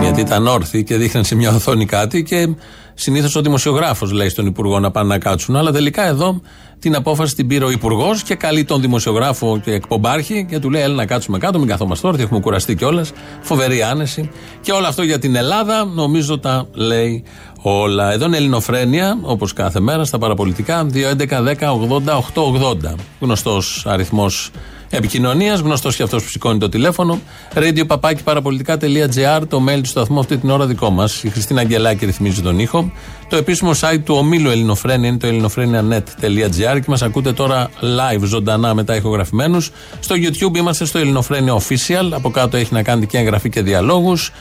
Γιατί 0.00 0.20
ήταν 0.20 0.46
όρθιοι 0.46 0.84
και 0.84 0.96
δείχναν 0.96 1.24
σε 1.24 1.34
μια 1.34 1.50
οθόνη 1.50 1.86
κάτι 1.86 2.22
και 2.22 2.48
συνήθως 2.94 3.36
ο 3.36 3.40
δημοσιογράφος 3.40 4.12
λέει 4.12 4.28
στον 4.28 4.46
Υπουργό 4.46 4.78
να 4.80 4.90
πάνε 4.90 5.08
να 5.08 5.18
κάτσουν. 5.18 5.56
Αλλά 5.56 5.72
τελικά 5.72 6.06
εδώ 6.06 6.40
την 6.78 6.94
απόφαση 6.94 7.34
την 7.34 7.46
πήρε 7.46 7.64
ο 7.64 7.70
Υπουργός 7.70 8.22
και 8.22 8.34
καλεί 8.34 8.64
τον 8.64 8.80
δημοσιογράφο 8.80 9.60
και 9.64 9.72
εκπομπάρχη 9.72 10.46
και 10.50 10.58
του 10.58 10.70
λέει: 10.70 10.82
Έλα 10.82 10.94
να 10.94 11.06
κάτσουμε 11.06 11.38
κάτω, 11.38 11.58
μην 11.58 11.68
καθόμαστε 11.68 12.06
όρθιοι, 12.06 12.22
έχουμε 12.26 12.40
κουραστεί 12.40 12.74
κιόλας. 12.74 13.12
Φοβερή 13.40 13.82
άνεση. 13.82 14.30
Και 14.60 14.72
όλο 14.72 14.86
αυτό 14.86 15.02
για 15.02 15.18
την 15.18 15.34
Ελλάδα 15.36 15.84
νομίζω 15.84 16.38
τα 16.38 16.66
λέει 16.72 17.24
όλα. 17.70 18.12
Εδώ 18.12 18.26
είναι 18.26 18.36
Ελληνοφρένια, 18.36 19.18
όπως 19.22 19.52
κάθε 19.52 19.80
μέρα 19.80 20.04
στα 20.04 20.18
παραπολιτικά. 20.18 20.86
2.11.10.80.880. 20.92 22.94
Γνωστός 23.20 23.84
αριθμός 23.86 24.50
επικοινωνίας, 24.90 25.60
γνωστός 25.60 25.96
και 25.96 26.02
αυτός 26.02 26.22
που 26.22 26.28
σηκώνει 26.28 26.58
το 26.58 26.68
τηλέφωνο. 26.68 27.20
Radio 27.54 27.86
παπάκι 27.86 28.22
παραπολιτικά.gr, 28.22 29.42
το 29.48 29.64
mail 29.68 29.80
του 29.82 29.88
σταθμού 29.88 30.18
αυτή 30.18 30.36
την 30.36 30.50
ώρα 30.50 30.66
δικό 30.66 30.90
μας. 30.90 31.22
Η 31.22 31.28
Χριστίνα 31.28 31.60
Αγγελάκη 31.60 32.06
ρυθμίζει 32.06 32.42
τον 32.42 32.58
ήχο. 32.58 32.92
Το 33.28 33.36
επίσημο 33.36 33.70
site 33.80 34.00
του 34.04 34.14
ομίλου 34.14 34.50
Ελληνοφρένια 34.50 35.08
είναι 35.08 35.18
το 35.18 35.26
ελληνοφρένια.net.gr 35.26 36.74
και 36.74 36.84
μας 36.86 37.02
ακούτε 37.02 37.32
τώρα 37.32 37.68
live, 37.80 38.22
ζωντανά 38.22 38.74
μετά 38.74 38.96
ηχογραφημένους. 38.96 39.70
Στο 40.00 40.14
YouTube 40.18 40.56
είμαστε 40.56 40.84
στο 40.84 40.98
Ελληνοφρένια 40.98 41.54
Official. 41.54 42.08
Από 42.10 42.30
κάτω 42.30 42.56
έχει 42.56 42.74
να 42.74 42.82
κάνετε 42.82 43.06
και 43.06 43.18
εγγραφή 43.18 43.48
και 43.48 43.62
διαλόγους. 43.62 44.32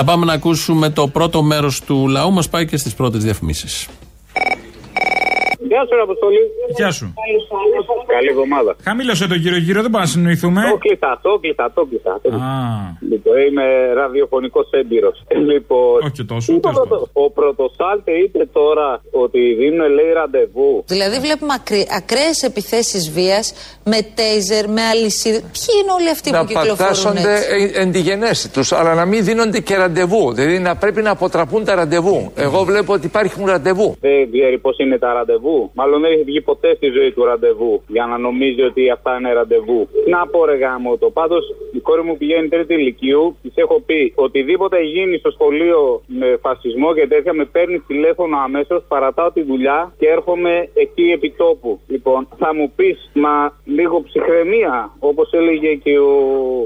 Θα 0.00 0.06
πάμε 0.06 0.24
να 0.24 0.32
ακούσουμε 0.32 0.90
το 0.90 1.08
πρώτο 1.08 1.42
μέρος 1.42 1.80
του 1.80 2.08
λαού, 2.08 2.32
μας 2.32 2.48
πάει 2.48 2.66
και 2.66 2.76
στις 2.76 2.94
πρώτες 2.94 3.22
διαφημίσεις. 3.22 3.88
Γεια 5.70 5.82
σου, 5.88 6.02
Αποστολή. 6.02 6.42
Γεια 6.76 6.90
σου. 6.90 7.06
Καλή 8.16 8.28
εβδομάδα. 8.34 8.76
Χαμήλωσε 8.86 9.26
το 9.32 9.34
γύρω-γύρω, 9.34 9.82
δεν 9.82 9.90
πάμε 9.90 10.04
να 10.04 10.10
συνοηθούμε. 10.10 10.60
Το 10.70 10.76
κλειστά, 10.84 11.18
το 11.22 11.38
κλειστά, 11.42 11.64
το 11.74 11.82
κλειστά. 11.88 12.14
Λοιπόν, 13.10 13.36
είμαι 13.48 13.66
ραδιοφωνικός 14.00 14.66
έμπειρος. 14.80 15.16
Λοιπόν, 15.52 15.96
Όχι 16.02 16.12
και 16.12 16.24
τόσο. 16.32 16.52
είπε 16.52 16.68
ο 16.68 16.70
πρωτο- 16.72 17.08
ο 17.12 17.30
πρωτοσάλτε 17.30 18.12
είπε 18.24 18.42
τώρα 18.52 18.88
ότι 19.24 19.40
δίνουν 19.60 19.88
λέει 19.98 20.12
ραντεβού. 20.20 20.70
Δηλαδή 20.86 21.16
βλέπουμε 21.26 21.54
ακραίες 21.98 22.38
επιθέσεις 22.50 23.10
βίας 23.16 23.44
με 23.84 23.98
τέιζερ, 24.18 24.64
με 24.76 24.82
αλυσίδε. 24.92 25.38
Ποιοι 25.56 25.72
είναι 25.82 25.92
όλοι 25.98 26.10
αυτοί 26.16 26.30
να 26.30 26.38
που 26.40 26.46
κυκλοφορούν 26.46 26.76
πατάσσονται 26.76 27.32
έτσι; 27.34 27.72
ε, 27.74 27.80
εν 27.82 27.92
τη 27.92 28.00
γενέση 28.00 28.46
του, 28.54 28.62
αλλά 28.78 28.94
να 28.94 29.04
μην 29.04 29.24
δίνονται 29.24 29.60
και 29.60 29.76
ραντεβού. 29.76 30.32
Δηλαδή 30.32 30.58
να 30.58 30.76
πρέπει 30.76 31.02
να 31.02 31.10
αποτραπούν 31.10 31.64
τα 31.64 31.74
ραντεβού. 31.74 32.32
Εγώ 32.36 32.58
βλέπω 32.64 32.92
ότι 32.92 33.06
υπάρχουν 33.06 33.46
ραντεβού. 33.46 33.96
Δεν 34.00 34.30
ξέρει 34.32 34.58
πώς 34.58 34.78
είναι 34.78 34.98
τα 34.98 35.12
ραντεβού. 35.12 35.57
Μάλλον 35.74 36.00
δεν 36.00 36.12
έχει 36.12 36.22
βγει 36.22 36.40
ποτέ 36.40 36.74
στη 36.74 36.88
ζωή 36.96 37.10
του 37.12 37.24
ραντεβού 37.24 37.82
για 37.86 38.06
να 38.06 38.18
νομίζει 38.18 38.62
ότι 38.62 38.90
αυτά 38.90 39.16
είναι 39.18 39.32
ραντεβού. 39.32 39.88
Να 40.06 40.26
πω 40.26 40.44
ρε 40.44 40.56
γάμο 40.56 40.96
το. 40.96 41.10
Πάντω 41.10 41.36
η 41.72 41.78
κόρη 41.78 42.02
μου 42.02 42.16
πηγαίνει 42.16 42.48
τρίτη 42.48 42.74
ηλικίου. 42.74 43.36
Της 43.42 43.52
έχω 43.54 43.80
πει 43.86 44.12
οτιδήποτε 44.14 44.80
γίνει 44.82 45.18
στο 45.18 45.30
σχολείο 45.30 46.02
με 46.06 46.38
φασισμό 46.42 46.94
και 46.94 47.06
τέτοια 47.06 47.32
με 47.32 47.44
παίρνει 47.44 47.78
τηλέφωνο 47.78 48.36
αμέσως, 48.36 48.82
παρατάω 48.88 49.30
τη 49.32 49.42
δουλειά 49.42 49.92
και 49.98 50.06
έρχομαι 50.08 50.68
εκεί 50.74 51.10
επί 51.10 51.30
τόπου. 51.36 51.80
Λοιπόν, 51.86 52.28
θα 52.38 52.54
μου 52.54 52.72
πεις, 52.76 53.10
μα 53.14 53.52
λίγο 53.64 54.02
ψυχραιμία, 54.02 54.96
όπως 54.98 55.32
έλεγε 55.32 55.74
και 55.74 55.98
ο 55.98 56.12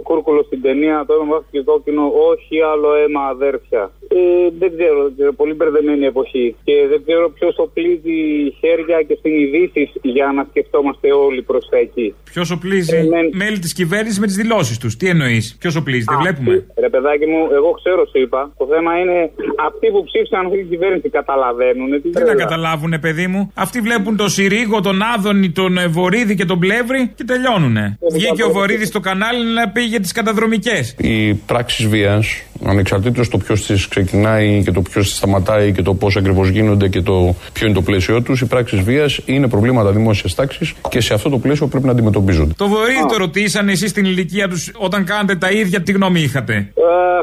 Κούρκουλος 0.02 0.46
στην 0.46 0.62
ταινία, 0.62 1.04
το 1.06 1.14
αίμα 1.14 1.44
και 1.50 1.62
κόκκινο, 1.62 2.12
όχι 2.30 2.60
άλλο 2.60 2.94
αίμα 2.94 3.20
αδέρφια. 3.20 3.90
Ε, 4.08 4.48
δεν 4.58 4.76
ξέρω, 4.76 5.02
δεν 5.02 5.12
ξέρω, 5.16 5.32
πολύ 5.32 5.54
μπερδεμένη 5.54 6.06
εποχή. 6.06 6.56
Και 6.64 6.86
δεν 6.88 7.02
ξέρω 7.06 7.30
ποιος 7.30 7.58
οπλίζει 7.58 8.50
χέρια 8.84 9.02
και 9.08 9.18
συνειδήσει 9.22 9.90
για 10.02 10.32
να 10.36 10.46
σκεφτόμαστε 10.50 11.12
όλοι 11.12 11.42
προς 11.42 11.68
τα 11.70 11.78
εκεί. 11.78 12.14
Ποιος 12.24 12.50
οπλίζει 12.50 13.08
μέλη 13.32 13.58
της 13.58 13.72
κυβέρνησης 13.72 14.18
με 14.18 14.26
τις 14.26 14.36
δηλώσεις 14.36 14.78
τους; 14.78 14.96
Τι 14.96 15.08
εννοείς, 15.08 15.56
Ποιος 15.60 15.76
οπλίζει, 15.76 16.04
δεν 16.08 16.18
βλέπουμε. 16.18 16.66
Ρε 16.80 16.88
παιδάκι 16.88 17.26
μου, 17.26 17.40
εγώ 17.52 17.70
ξέρω, 17.70 18.06
σου 18.06 18.18
είπα. 18.18 18.52
Το 18.58 18.66
θέμα 18.72 18.98
είναι 19.00 19.30
αυτοί 19.68 19.86
που 19.90 20.04
ψήφισαν 20.04 20.46
αυτή 20.46 20.58
την 20.58 20.68
κυβέρνηση 20.68 21.08
καταλαβαίνουν. 21.08 21.90
Τι, 22.02 22.10
Τι 22.10 22.24
να 22.24 22.34
καταλάβουνε, 22.34 22.98
παιδί 22.98 23.26
μου. 23.26 23.52
Αυτοί 23.54 23.80
βλέπουν 23.80 24.16
τον 24.16 24.28
Συρίγο, 24.28 24.80
τον 24.80 25.02
Άδωνη, 25.14 25.50
τον 25.50 25.78
ε, 25.78 25.86
Βορύδη 25.86 26.34
και 26.34 26.44
τον 26.44 26.58
Πλεύρη 26.58 27.12
και 27.14 27.24
τελειώνουνε. 27.24 27.98
Βγήκε 28.12 28.44
ο 28.44 28.50
Βορύδης 28.50 28.88
στο 28.88 29.00
κανάλι 29.00 29.44
να 29.44 29.68
πει 29.68 29.80
για 29.80 30.00
τις 30.00 30.12
καταδρομικές. 30.12 30.94
Οι 30.98 31.34
πράξεις 31.34 31.86
βίας, 31.86 32.42
ανεξαρτήτως 32.66 33.28
το 33.28 33.38
ποιος 33.38 33.66
τι 33.66 33.74
ξεκινάει 33.88 34.62
και 34.64 34.70
το 34.70 34.82
ποιος 34.82 35.10
τι 35.10 35.16
σταματάει 35.16 35.72
και 35.72 35.82
το 35.82 35.94
πώς 35.94 36.16
ακριβώς 36.16 36.48
γίνονται 36.48 36.88
και 36.88 37.00
το 37.00 37.34
ποιο 37.52 37.66
είναι 37.66 37.74
το 37.74 37.82
πλαίσιο 37.82 38.22
τους, 38.22 38.40
οι 38.40 38.46
πράξεις 38.46 38.80
βίας 38.80 39.20
είναι 39.24 39.48
προβλήματα 39.48 39.90
δημόσιας 39.90 40.34
τάξης 40.34 40.74
και 40.88 41.00
σε 41.00 41.14
αυτό 41.14 41.28
το 41.30 41.38
πλαίσιο 41.38 41.66
πρέπει 41.66 41.84
να 41.86 41.92
αντιμετωπίζονται. 41.92 42.52
Το 42.56 42.68
Βορύδη 42.68 43.06
το 43.08 43.16
ρωτήσανε 43.16 43.72
εσείς 43.72 43.90
στην 43.90 44.04
ηλικία 44.04 44.48
τους 44.48 44.70
όταν 44.76 45.04
κάνατε 45.04 45.36
τα 45.36 45.50
ίδια, 45.50 45.82
τι 45.82 45.92
γνώμη 45.92 46.20
είχατε; 46.20 46.72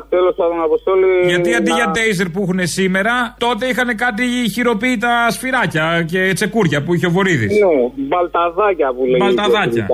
Τέλος 0.10 0.36
πάντων, 0.36 0.62
Αποστόλη. 0.64 1.06
Γιατί 1.28 1.54
αντί 1.54 1.70
να- 1.70 1.76
για 1.76 1.92
τέιζερ 1.92 2.30
που 2.30 2.42
έχουν 2.42 2.68
σήμερα, 2.68 3.36
τότε 3.38 3.66
είχαν 3.66 3.96
κάτι 3.96 4.24
χειροποίητα 4.54 5.28
σφυράκια 5.30 6.06
και 6.08 6.32
τσεκούρια 6.34 6.84
που 6.84 6.94
είχε 6.94 7.06
ο 7.06 7.10
Βορύδης. 7.10 7.52
Ναι, 7.52 8.06
μπαλταδάκια 8.08 8.94
που 8.94 9.06
λέγεται. 9.06 9.24
Μπαλταδάκια. 9.24 9.88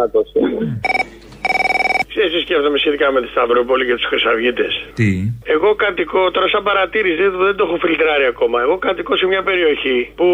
Ξέρεις 2.15 2.33
τι 2.35 2.41
σκέφτομαι 2.45 2.77
σχετικά 2.77 3.11
με 3.11 3.19
τη 3.21 3.27
Σταυρούπολη 3.33 3.85
και 3.85 3.95
τους 3.99 4.05
Χρυσαυγίτες. 4.11 4.73
Τι; 4.99 5.09
Εγώ 5.55 5.69
κατοικώ, 5.75 6.31
τώρα 6.31 6.47
σαν 6.47 6.63
παρατήρηση, 6.63 7.15
δεν, 7.21 7.31
δεν 7.47 7.55
το 7.55 7.63
έχω 7.67 7.77
φιλτράρει 7.85 8.25
ακόμα. 8.33 8.57
Εγώ 8.65 8.75
κατοικώ 8.77 9.13
σε 9.21 9.25
μια 9.31 9.43
περιοχή 9.49 9.99
που 10.19 10.27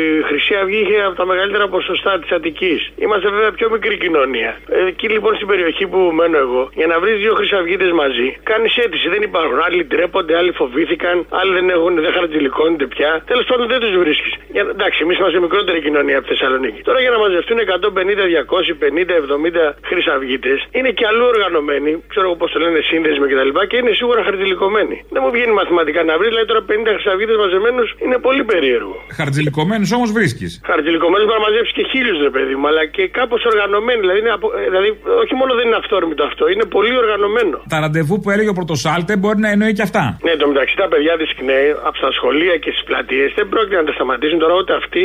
η 0.00 0.22
Χρυσή 0.28 0.54
Αυγή 0.62 0.80
είχε 0.84 0.98
από 1.08 1.16
τα 1.20 1.26
μεγαλύτερα 1.26 1.68
ποσοστά 1.68 2.18
της 2.20 2.30
Αττικής. 2.36 2.80
Είμαστε 3.04 3.28
βέβαια 3.28 3.52
πιο 3.58 3.70
μικρή 3.70 3.96
κοινωνία. 4.04 4.50
Εκεί 4.90 5.06
λοιπόν 5.08 5.34
στην 5.34 5.46
περιοχή 5.52 5.86
που 5.86 5.98
μένω 6.18 6.38
εγώ, 6.46 6.62
για 6.74 6.86
να 6.86 6.96
βρεις 7.00 7.16
δύο 7.22 7.34
Χρυσαυγίτες 7.34 7.90
μαζί, 8.02 8.28
κάνεις 8.50 8.76
αίτηση. 8.76 9.08
Δεν 9.08 9.22
υπάρχουν. 9.22 9.58
Άλλοι 9.66 9.84
ντρέπονται, 9.84 10.36
άλλοι 10.36 10.52
φοβήθηκαν, 10.60 11.26
άλλοι 11.40 11.52
δεν, 11.58 11.68
έχουν, 11.76 11.94
δεν 12.04 12.12
χαρτζηλικώνονται 12.12 12.86
πια. 12.94 13.10
Τέλος 13.26 13.44
πάντων 13.44 13.66
δεν 13.72 13.80
τους 13.80 13.94
βρίσκεις. 14.02 14.32
Εντάξει, 14.74 14.98
εμείς 15.04 15.18
είμαστε 15.18 15.40
μικρότερη 15.40 15.80
κοινωνία 15.86 16.16
από 16.18 16.26
τη 16.26 16.32
Θεσσαλονίκη. 16.34 16.80
Τώρα 16.82 17.00
για 17.00 17.10
να 17.10 17.18
μαζευτούν 17.18 17.58
150, 17.58 18.24
200, 18.26 18.74
50, 18.82 19.16
70 19.20 19.74
Χρυσαυγίτες 19.88 20.58
είναι 20.70 20.91
και 20.98 21.04
αλλού 21.10 21.24
οργανωμένοι, 21.34 21.90
ξέρω 22.12 22.24
εγώ 22.28 22.36
πώς 22.42 22.48
το 22.54 22.58
λένε, 22.64 22.78
σύνδεσμοι 22.90 23.26
κτλ. 23.30 23.50
Και, 23.58 23.66
και 23.70 23.76
είναι 23.80 23.92
σίγουρα 24.00 24.20
χαρτζηλικωμένοι. 24.26 24.96
Δεν 25.14 25.20
μου 25.24 25.30
βγαίνει 25.34 25.52
μαθηματικά 25.60 26.00
να 26.10 26.14
βρεις, 26.18 26.30
δηλαδή 26.32 26.46
τώρα 26.52 26.62
50 26.70 26.90
Χρυσαυγίτες 26.96 27.36
μαζεμένους 27.44 27.88
είναι 28.04 28.18
πολύ 28.26 28.42
περίεργο. 28.52 28.94
Χαρτζηλικωμένου 29.18 29.86
όμως 29.98 30.10
βρίσκεις. 30.18 30.50
Χαρτζηλικωμένου 30.70 31.24
μπορεί 31.26 31.38
να 31.40 31.46
μαζέψεις 31.48 31.72
και 31.78 31.84
χίλιους 31.92 32.18
ρε 32.28 32.32
παιδί 32.34 32.54
μου, 32.58 32.66
αλλά 32.70 32.82
και 32.96 33.02
κάπως 33.18 33.40
οργανωμένοι. 33.52 34.00
Δηλαδή, 34.04 34.18
είναι 34.22 34.32
απο- 34.38 34.52
ε, 34.58 34.62
δηλαδή, 34.72 34.88
όχι 35.24 35.34
μόνο 35.40 35.50
δεν 35.58 35.64
είναι 35.68 35.78
αυθόρμητο 35.82 36.22
αυτό, 36.30 36.42
είναι 36.54 36.66
πολύ 36.76 36.94
οργανωμένο. 37.02 37.56
Τα 37.74 37.78
ραντεβού 37.84 38.14
που 38.22 38.28
έλεγε 38.34 38.50
ο 38.54 38.56
Πρωτοσάλτε 38.60 39.12
μπορεί 39.20 39.38
να 39.46 39.50
εννοεί 39.54 39.72
και 39.78 39.84
αυτά. 39.88 40.04
Ναι, 40.26 40.32
το 40.40 40.46
μεταξύ 40.52 40.74
τα 40.82 40.86
παιδιά 40.92 41.14
της 41.20 41.30
ΚΝΕ 41.38 41.60
από 41.88 41.98
τα 42.04 42.10
σχολεία 42.18 42.54
και 42.62 42.70
στις 42.74 42.84
πλατείες 42.88 43.28
δεν 43.38 43.46
πρόκειται 43.52 43.76
να 43.82 43.84
τα 43.88 43.92
σταματήσουν 43.98 44.38
τώρα 44.44 44.54
ούτε 44.60 44.72
αυτοί 44.80 45.04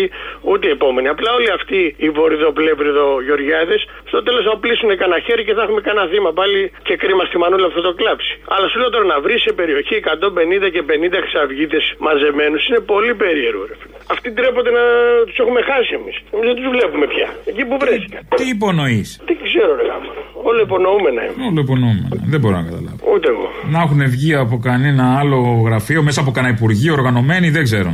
ούτε 0.52 0.64
οι 0.68 0.72
επόμενοι. 0.78 1.08
Απλά 1.16 1.30
όλοι 1.38 1.50
αυτοί 1.58 1.80
οι 2.04 2.10
βορειδοπλεύριδο 2.18 3.06
Γεωργιάδες 3.28 3.80
στο 4.12 4.24
τέλος 4.24 4.44
θα 4.48 4.52
οπλίσουν 4.58 4.90
κανένα 5.02 5.20
χέρι 5.26 5.44
και 5.48 5.54
θα 5.58 5.62
έχουμε 5.66 5.77
κανένα 5.88 6.06
θύμα 6.12 6.32
πάλι 6.40 6.60
και 6.88 6.94
κρίμα 7.02 7.24
στη 7.30 7.38
μανούλα 7.42 7.68
αυτό 7.72 7.82
το 7.88 7.94
κλάψει. 8.00 8.34
Αλλά 8.54 8.66
σου 8.70 8.78
λέω 8.82 8.90
τώρα 8.96 9.06
να 9.14 9.18
βρεις 9.26 9.40
σε 9.48 9.52
περιοχή 9.60 9.96
150 10.04 10.68
και 10.76 10.82
50 10.90 11.18
χρυσαυγίτες 11.24 11.84
μαζεμένους 12.06 12.62
είναι 12.68 12.82
πολύ 12.94 13.14
περίεργο. 13.24 13.64
Ρε. 13.70 13.76
φίλε. 13.82 13.96
Αυτοί 14.14 14.28
ντρέπονται 14.34 14.72
να 14.80 14.84
τους 15.28 15.38
έχουμε 15.44 15.62
χάσει 15.70 15.92
εμείς. 16.00 16.16
Εμείς 16.34 16.46
δεν 16.50 16.56
τους 16.60 16.68
βλέπουμε 16.76 17.06
πια. 17.14 17.28
Εκεί 17.52 17.64
που 17.70 17.76
βρέθηκαν. 17.84 18.22
Τι 18.40 18.46
υπονοείς; 18.56 19.08
Δεν 19.30 19.38
ξέρω, 19.48 19.72
ρε 19.80 19.86
γάμο. 19.90 20.10
Όλο 20.50 20.60
υπονοούμενα 20.68 21.22
είμαι. 21.26 21.42
Όλο 21.50 21.60
υπονοούμενα. 21.68 22.08
Δεν 22.34 22.40
μπορώ 22.42 22.56
να 22.62 22.66
καταλάβω. 22.70 23.00
Ούτε 23.14 23.28
εγώ. 23.34 23.48
Να 23.74 23.80
έχουν 23.86 24.02
βγει 24.16 24.32
από 24.46 24.56
κανένα 24.68 25.06
άλλο 25.20 25.40
γραφείο, 25.68 26.00
μέσα 26.08 26.20
από 26.24 26.32
κανένα 26.32 26.54
υπουργείο 26.58 26.92
οργανωμένοι, 27.00 27.48
δεν 27.58 27.64
ξέρω. 27.70 27.92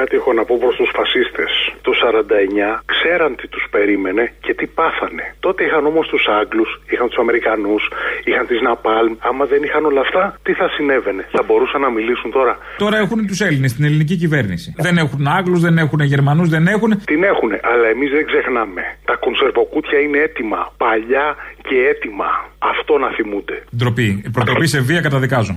Κάτι 0.00 0.16
έχω 0.20 0.32
να 0.38 0.44
πω 0.48 0.54
προς 0.62 0.74
τους 0.78 0.90
φασίστες. 0.98 1.50
Το 1.86 1.92
49 2.02 2.82
ξέραν 2.92 3.30
τι 3.38 3.46
τους 3.54 3.64
περίμενε 3.74 4.24
και 4.44 4.52
τι 4.58 4.66
πάθανε. 4.78 5.24
Τότε 5.40 5.60
είχαν 5.64 5.84
όμως 5.92 6.04
τους 6.08 6.24
Άγγλους, 6.40 6.70
είχαν 6.92 7.06
τους 7.08 7.18
Αμερικανούς, 7.24 7.82
είχαν 8.28 8.46
τις 8.46 8.60
Ναπάλμ. 8.66 9.12
Άμα 9.28 9.44
δεν 9.52 9.60
είχαν 9.66 9.82
όλα 9.90 10.00
αυτά, 10.06 10.22
τι 10.42 10.52
θα 10.52 10.66
συνέβαινε; 10.74 11.22
Θα 11.36 11.42
μπορούσαν 11.46 11.80
να 11.80 11.90
μιλήσουν 11.96 12.30
τώρα. 12.38 12.54
Τώρα 12.84 12.96
έχουν 13.04 13.26
τους 13.26 13.40
Έλληνες 13.40 13.70
στην 13.70 13.84
ελληνική 13.84 14.16
κυβέρνηση. 14.22 14.68
Δεν 14.86 14.96
έχουν 15.02 15.26
Άγγλους, 15.38 15.60
δεν 15.66 15.78
έχουν 15.84 16.00
Γερμανούς, 16.00 16.48
δεν 16.48 16.64
έχουν. 16.74 16.90
Την 17.12 17.22
έχουνε, 17.32 17.56
αλλά 17.70 17.86
εμείς 17.94 18.10
δεν 18.16 18.24
ξεχνάμε. 18.30 18.82
Τα 19.04 19.14
κονσερβοκούτια 19.24 19.98
είναι 20.04 20.18
έτοιμα. 20.18 20.60
Παλιά 20.76 21.26
και 21.68 21.76
έτοιμα. 21.92 22.30
Αυτό 22.72 22.92
να 22.98 23.08
θυμούνται. 23.16 23.56
Ντροπή. 23.76 24.08
Προτροπή 24.32 24.66
σε 24.66 24.80
βία 24.80 25.00
καταδικάζω. 25.00 25.54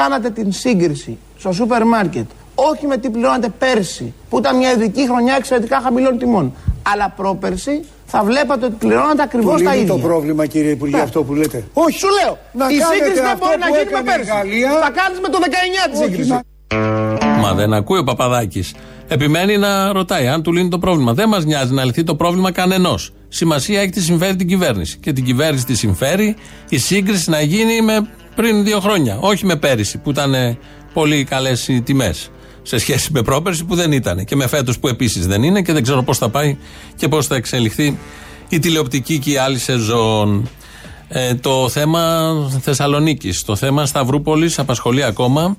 Κάνατε 0.00 0.30
την 0.30 0.52
σύγκριση 0.52 1.18
στο 1.38 1.52
σούπερ 1.52 1.84
μάρκετ, 1.84 2.28
όχι 2.54 2.86
με 2.86 2.96
τι 2.96 3.10
πληρώνατε 3.10 3.48
πέρσι, 3.58 4.14
που 4.28 4.38
ήταν 4.38 4.56
μια 4.56 4.70
ειδική 4.72 5.06
χρονιά 5.06 5.34
εξαιρετικά 5.38 5.80
χαμηλών 5.80 6.18
τιμών, 6.18 6.52
αλλά 6.92 7.12
πρόπερσι, 7.16 7.84
θα 8.06 8.22
βλέπατε 8.24 8.66
ότι 8.66 8.74
πληρώνατε 8.78 9.22
ακριβώς 9.22 9.58
Που 9.58 9.64
τα 9.64 9.70
λύνει 9.70 9.82
ίδια. 9.82 9.94
το 9.94 10.00
πρόβλημα, 10.00 10.46
κύριε 10.46 10.70
Υπουργέ, 10.70 10.96
Ναι. 10.96 11.02
αυτό 11.02 11.22
που 11.22 11.34
λέτε. 11.34 11.64
Όχι, 11.72 11.98
σου 11.98 12.06
λέω. 12.22 12.38
Να 12.52 12.64
η 12.68 12.76
κάνετε 12.76 12.94
σύγκριση 12.94 13.20
δεν 13.22 13.30
αυτό 13.32 13.46
μπορεί 13.46 13.58
να 13.58 13.66
που 13.66 13.74
γίνει 13.74 13.90
με 13.92 13.98
έκανε 13.98 14.10
η 14.10 14.12
πέρσι. 14.16 14.30
Γαλλία. 14.32 14.70
Θα 14.84 14.90
κάνεις 14.90 15.18
με 15.20 15.28
το 15.28 15.38
19 15.44 15.90
τη 15.90 15.96
σύγκριση. 15.96 16.38
Μα 17.40 17.54
δεν 17.54 17.72
ακούει 17.72 17.98
ο 17.98 18.04
Παπαδάκης. 18.04 18.74
Επιμένει 19.08 19.56
να 19.58 19.92
ρωτάει 19.92 20.28
αν 20.28 20.42
του 20.42 20.52
λύνει 20.52 20.68
το 20.68 20.78
πρόβλημα. 20.78 21.12
Δεν 21.14 21.28
μας 21.28 21.44
νοιάζει 21.44 21.72
να 21.72 21.84
λυθεί 21.84 22.02
το 22.04 22.14
πρόβλημα 22.14 22.52
κανενός. 22.52 23.12
Σημασία 23.28 23.80
έχει 23.80 23.90
τι 23.90 24.00
συμφέρει 24.00 24.36
την 24.36 24.48
κυβέρνηση. 24.48 24.98
Και 24.98 25.12
την 25.12 25.24
κυβέρνηση 25.24 25.64
τη 25.64 25.74
συμφέρει 25.74 26.36
η 26.68 26.78
σύγκριση 26.78 27.30
να 27.30 27.40
γίνει 27.40 27.80
με 27.82 28.08
πριν 28.40 28.64
δύο 28.64 28.80
χρόνια. 28.80 29.16
Όχι 29.20 29.46
με 29.46 29.56
πέρυσι 29.56 29.98
που 29.98 30.10
ήταν 30.10 30.34
ε, 30.34 30.58
πολύ 30.92 31.24
καλές 31.24 31.68
οι 31.68 31.80
τιμές. 31.80 32.30
Σε 32.62 32.78
σχέση 32.78 33.12
με 33.12 33.22
πρόπερση 33.22 33.64
που 33.64 33.74
δεν 33.74 33.92
ήταν. 33.92 34.24
Και 34.24 34.36
με 34.36 34.46
φέτος 34.46 34.78
που 34.78 34.88
επίσης 34.88 35.26
δεν 35.26 35.42
είναι 35.42 35.62
και 35.62 35.72
δεν 35.72 35.82
ξέρω 35.82 36.02
πώς 36.02 36.18
θα 36.18 36.28
πάει 36.28 36.56
και 36.96 37.08
πώς 37.08 37.26
θα 37.26 37.34
εξελιχθεί 37.36 37.98
η 38.48 38.58
τηλεοπτική 38.58 39.18
και 39.18 39.30
η 39.30 39.36
άλλη 39.36 39.58
σεζόν. 39.58 40.48
Ε, 41.08 41.34
το 41.34 41.68
θέμα 41.68 42.32
Θεσσαλονίκης, 42.60 43.42
το 43.42 43.56
θέμα 43.56 43.86
Σταυρούπολης 43.86 44.58
απασχολεί 44.58 45.04
ακόμα 45.04 45.56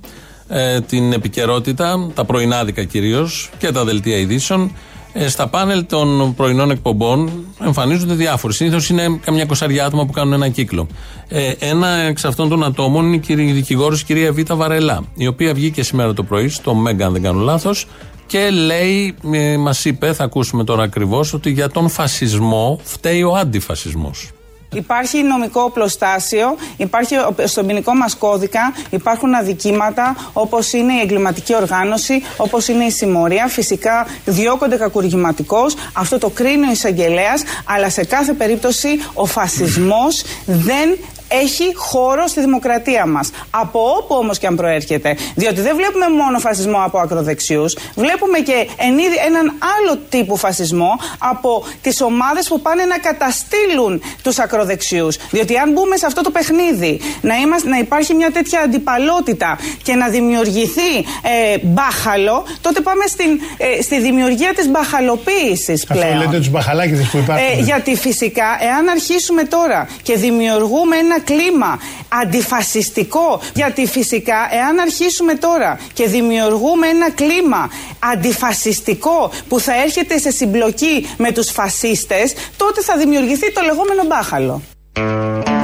ε, 0.47 0.81
την 0.81 1.13
επικαιρότητα, 1.13 2.11
τα 2.13 2.25
πρωινάδικα 2.25 2.83
κυρίως 2.83 3.49
και 3.57 3.71
τα 3.71 3.83
δελτία 3.83 4.17
ειδήσεων. 4.17 4.75
Ε, 5.13 5.29
στα 5.29 5.47
πάνελ 5.47 5.85
των 5.85 6.33
πρωινών 6.35 6.71
εκπομπών 6.71 7.31
εμφανίζονται 7.65 8.13
διάφοροι. 8.13 8.53
Συνήθως 8.53 8.89
είναι 8.89 9.19
καμιά 9.25 9.45
κοσαριά 9.45 9.85
άτομα 9.85 10.05
που 10.05 10.11
κάνουν 10.11 10.33
ένα 10.33 10.49
κύκλο. 10.49 10.87
Ε, 11.27 11.51
ένα 11.59 11.87
εξ 11.87 12.25
αυτών 12.25 12.49
των 12.49 12.63
ατόμων 12.63 13.13
είναι 13.13 13.43
η 13.43 13.51
δικηγόρος 13.51 14.03
κυρία 14.03 14.31
Βίτα 14.31 14.55
Βαρελά, 14.55 15.03
η 15.15 15.27
οποία 15.27 15.53
βγήκε 15.53 15.83
σήμερα 15.83 16.13
το 16.13 16.23
πρωί 16.23 16.47
στο 16.47 16.73
Μέγκα, 16.73 17.05
αν 17.05 17.13
δεν 17.13 17.21
κάνω 17.21 17.39
λάθος, 17.39 17.87
και 18.27 18.49
λέει, 18.49 19.15
ε, 19.33 19.57
μας 19.57 19.85
είπε, 19.85 20.13
θα 20.13 20.23
ακούσουμε 20.23 20.63
τώρα 20.63 20.83
ακριβώς, 20.83 21.33
ότι 21.33 21.49
για 21.49 21.69
τον 21.69 21.89
φασισμό 21.89 22.79
φταίει 22.83 23.23
ο 23.23 23.35
αντιφασισμός. 23.35 24.31
Υπάρχει 24.75 25.23
νομικό 25.23 25.61
οπλοστάσιο, 25.61 26.57
υπάρχει 26.77 27.15
στον 27.43 27.67
ποινικό 27.67 27.93
μας 27.93 28.15
κώδικα, 28.15 28.73
υπάρχουν 28.89 29.33
αδικήματα 29.33 30.15
όπως 30.33 30.73
είναι 30.73 30.93
η 30.93 30.99
εγκληματική 30.99 31.55
οργάνωση, 31.55 32.23
όπως 32.37 32.67
είναι 32.67 32.83
η 32.83 32.91
συμμορία. 32.91 33.47
Φυσικά 33.47 34.07
διώκονται 34.25 34.77
κακουργηματικώ, 34.77 35.65
αυτό 35.93 36.17
το 36.17 36.29
κρίνει 36.29 36.67
ο 36.67 36.71
εισαγγελέας, 36.71 37.43
αλλά 37.65 37.89
σε 37.89 38.05
κάθε 38.05 38.33
περίπτωση 38.33 38.87
ο 39.13 39.25
φασισμός 39.25 40.23
δεν 40.45 40.97
έχει 41.43 41.75
χώρο 41.75 42.27
στη 42.27 42.39
δημοκρατία 42.39 43.05
μας. 43.05 43.29
Από 43.49 43.79
όπου 43.97 44.15
όμως 44.15 44.37
και 44.39 44.47
αν 44.47 44.55
προέρχεται. 44.55 45.17
Διότι 45.35 45.61
δεν 45.61 45.75
βλέπουμε 45.75 46.07
μόνο 46.09 46.39
φασισμό 46.39 46.83
από 46.83 46.97
ακροδεξιούς, 46.99 47.77
βλέπουμε 47.95 48.39
και 48.39 48.67
εν 48.77 48.97
είδη 48.97 49.15
έναν 49.25 49.45
άλλο 49.75 49.99
τύπο 50.09 50.35
φασισμό 50.35 50.99
από 51.17 51.65
τις 51.81 52.01
ομάδες 52.01 52.47
που 52.47 52.61
πάνε 52.61 52.83
να 52.85 52.97
καταστήλουν 52.97 54.01
τους 54.23 54.39
ακροδεξιούς. 54.39 55.17
Διότι 55.31 55.57
αν 55.57 55.71
μπούμε 55.71 55.97
σε 55.97 56.05
αυτό 56.05 56.21
το 56.21 56.31
παιχνίδι, 56.31 57.01
να, 57.21 57.35
είμαστε, 57.35 57.69
να 57.69 57.77
υπάρχει 57.77 58.13
μια 58.13 58.31
τέτοια 58.31 58.59
αντιπαλότητα 58.59 59.59
και 59.83 59.93
να 59.95 60.07
δημιουργηθεί 60.07 60.93
ε, 61.21 61.57
μπάχαλο, 61.61 62.45
τότε 62.61 62.81
πάμε 62.81 63.05
στην, 63.07 63.39
ε, 63.57 63.81
στη 63.81 63.99
δημιουργία 63.99 64.53
της 64.53 64.69
μπαχαλοποίησης 64.69 65.85
πλέον. 65.85 66.05
Αυτό 66.05 66.17
λέτε 66.17 66.37
τους 66.37 66.49
μπαχαλάκιδε 66.49 67.07
που 67.11 67.17
υπάρχουν. 67.17 67.45
Ε, 67.57 67.61
γιατί 67.61 67.95
φυσικά, 67.95 68.57
εάν 68.61 68.87
αρχίσουμε 68.89 69.43
τώρα 69.43 69.89
και 70.03 70.15
δημιουργούμε 70.15 70.95
ένα 70.97 71.19
κλίμα 71.25 71.79
αντιφασιστικό. 72.21 73.41
Γιατί 73.53 73.85
φυσικά, 73.85 74.49
εάν 74.51 74.79
αρχίσουμε 74.79 75.33
τώρα 75.33 75.79
και 75.93 76.07
δημιουργούμε 76.07 76.87
ένα 76.87 77.11
κλίμα 77.11 77.69
αντιφασιστικό 77.99 79.31
που 79.47 79.59
θα 79.59 79.81
έρχεται 79.81 80.17
σε 80.17 80.31
συμπλοκή 80.31 81.07
με 81.17 81.31
τους 81.31 81.51
φασίστες, 81.51 82.33
τότε 82.57 82.81
θα 82.81 82.97
δημιουργηθεί 82.97 83.53
το 83.53 83.61
λεγόμενο 83.61 84.03
μπάχαλο. 84.07 84.61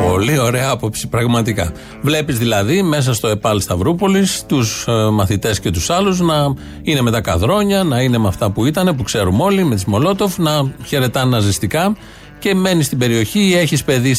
Πολύ 0.10 0.40
ωραία 0.40 0.70
άποψη, 0.70 1.08
πραγματικά. 1.08 1.72
Βλέπεις 2.02 2.38
δηλαδή 2.38 2.82
μέσα 2.82 3.14
στο 3.14 3.28
ΕΠΑΛ 3.28 3.60
Σταυρούπολης 3.60 4.44
τους 4.48 4.86
ε, 4.88 4.92
μαθητές 4.92 5.60
και 5.60 5.72
τους 5.72 5.90
άλλους 5.90 6.20
να 6.20 6.54
είναι 6.82 7.02
με 7.02 7.12
τα 7.12 7.22
καδρόνια, 7.22 7.84
να 7.84 8.02
είναι 8.02 8.18
με 8.18 8.28
αυτά 8.28 8.52
που 8.52 8.66
ήταν, 8.66 8.96
που 8.96 9.04
ξέρουμε 9.04 9.44
όλοι, 9.44 9.64
με 9.64 9.76
τι 9.76 9.90
Μολότοφ, 9.90 10.38
να 10.38 10.72
χαιρετάνε 10.86 11.30
ναζιστικά 11.30 11.96
και 12.40 12.56
μένεις 12.56 12.86
στην 12.86 12.98
περιοχή, 12.98 13.54
έχεις 13.56 13.84
παιδί 13.84 14.14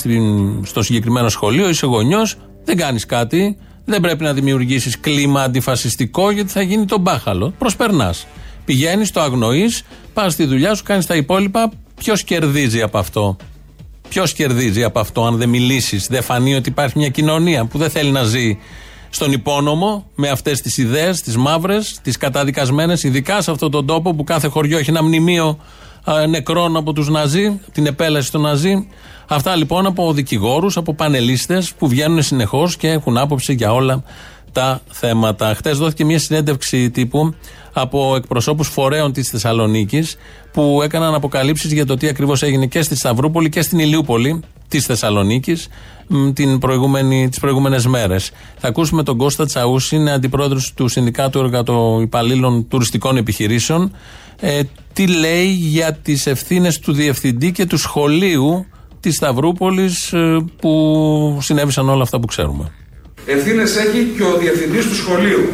στο 0.62 0.82
συγκεκριμένο 0.82 1.28
σχολείο, 1.28 1.68
είσαι 1.68 1.86
γονιός, 1.86 2.36
δεν 2.64 2.76
κάνεις 2.76 3.06
κάτι, 3.06 3.56
δεν 3.84 4.00
πρέπει 4.00 4.24
να 4.24 4.32
δημιουργήσεις 4.32 5.00
κλίμα 5.00 5.42
αντιφασιστικό 5.42 6.30
γιατί 6.30 6.50
θα 6.50 6.62
γίνει 6.62 6.84
το 6.84 6.98
μπάχαλο. 6.98 7.54
Προσπερνάς. 7.58 8.26
Πηγαίνεις, 8.64 9.10
το 9.10 9.20
αγνοείς, 9.20 9.82
πας 10.12 10.32
στη 10.32 10.44
δουλειά 10.44 10.74
σου, 10.74 10.82
κάνεις 10.82 11.06
τα 11.06 11.16
υπόλοιπα. 11.16 11.70
Ποιος 11.94 12.24
κερδίζει 12.24 12.82
από 12.82 12.98
αυτό; 12.98 13.36
Ποιος 14.08 14.32
κερδίζει 14.32 14.84
από 14.84 15.00
αυτό, 15.00 15.24
αν 15.24 15.36
δεν 15.36 15.48
μιλήσεις, 15.48 16.06
δεν 16.06 16.22
φανεί 16.22 16.54
ότι 16.54 16.68
υπάρχει 16.68 16.98
μια 16.98 17.08
κοινωνία 17.08 17.64
που 17.64 17.78
δεν 17.78 17.90
θέλει 17.90 18.10
να 18.10 18.22
ζει 18.22 18.58
στον 19.10 19.32
υπόνομο 19.32 20.06
με 20.14 20.28
αυτές 20.28 20.60
τις 20.60 20.76
ιδέες, 20.76 21.20
τις 21.20 21.36
μαύρες, 21.36 21.98
τις 22.02 22.16
καταδικασμένες, 22.16 23.02
ειδικά 23.02 23.42
σε 23.42 23.50
αυτόν 23.50 23.70
τον 23.70 23.86
τόπο 23.86 24.14
που 24.14 24.24
κάθε 24.24 24.48
χωριό 24.48 24.78
έχει 24.78 24.90
ένα 24.90 25.02
μνημείο 25.02 25.58
νεκρών 26.28 26.76
από 26.76 26.92
τους 26.92 27.08
Ναζί, 27.08 27.60
την 27.72 27.86
επέλαση 27.86 28.32
των 28.32 28.40
Ναζί. 28.40 28.88
Αυτά 29.28 29.56
λοιπόν 29.56 29.86
από 29.86 30.12
δικηγόρους, 30.12 30.76
από 30.76 30.94
πανελίστες 30.94 31.72
που 31.78 31.88
βγαίνουν 31.88 32.22
συνεχώς 32.22 32.76
και 32.76 32.88
έχουν 32.88 33.18
άποψη 33.18 33.52
για 33.52 33.72
όλα 33.72 34.02
τα 34.52 34.80
θέματα. 34.90 35.54
Χθε 35.54 35.70
δόθηκε 35.70 36.04
μια 36.04 36.18
συνέντευξη 36.18 36.90
τύπου 36.90 37.34
από 37.72 38.14
εκπροσώπους 38.16 38.68
φορέων 38.68 39.12
της 39.12 39.28
Θεσσαλονίκης 39.28 40.16
που 40.52 40.80
έκαναν 40.82 41.14
αποκαλύψεις 41.14 41.72
για 41.72 41.86
το 41.86 41.96
τι 41.96 42.08
ακριβώς 42.08 42.42
έγινε 42.42 42.66
και 42.66 42.82
στη 42.82 42.96
Σταυρούπολη 42.96 43.48
και 43.48 43.62
στην 43.62 43.78
Ηλιούπολη 43.78 44.40
της 44.68 44.84
Θεσσαλονίκης 44.84 45.68
τις 47.30 47.38
προηγούμενες 47.40 47.86
μέρες. 47.86 48.30
Θα 48.58 48.68
ακούσουμε 48.68 49.02
τον 49.02 49.16
Κώστα 49.16 49.46
Τσαούση, 49.46 49.96
είναι 49.96 50.12
αντιπρόεδρος 50.12 50.72
του 50.74 50.88
Συνδικάτου 50.88 51.38
Εργατοϊπαλλήλων 51.38 52.68
Τουριστικών 52.68 53.16
Επιχειρήσεων 53.16 53.92
ε, 54.40 54.60
τι 54.92 55.06
λέει 55.06 55.46
για 55.46 55.92
τις 55.92 56.26
ευθύνες 56.26 56.78
του 56.78 56.92
διευθυντή 56.92 57.52
και 57.52 57.66
του 57.66 57.76
σχολείου 57.76 58.66
της 59.00 59.14
Σταυρούπολης 59.14 60.12
ε, 60.12 60.44
που 60.60 61.38
συνέβησαν 61.40 61.88
όλα 61.88 62.02
αυτά 62.02 62.20
που 62.20 62.26
ξέρουμε. 62.26 62.72
Ευθύνες 63.26 63.76
έχει 63.76 64.12
και 64.16 64.22
ο 64.22 64.38
διευθυντής 64.38 64.88
του 64.88 64.94
σχολείου. 64.94 65.48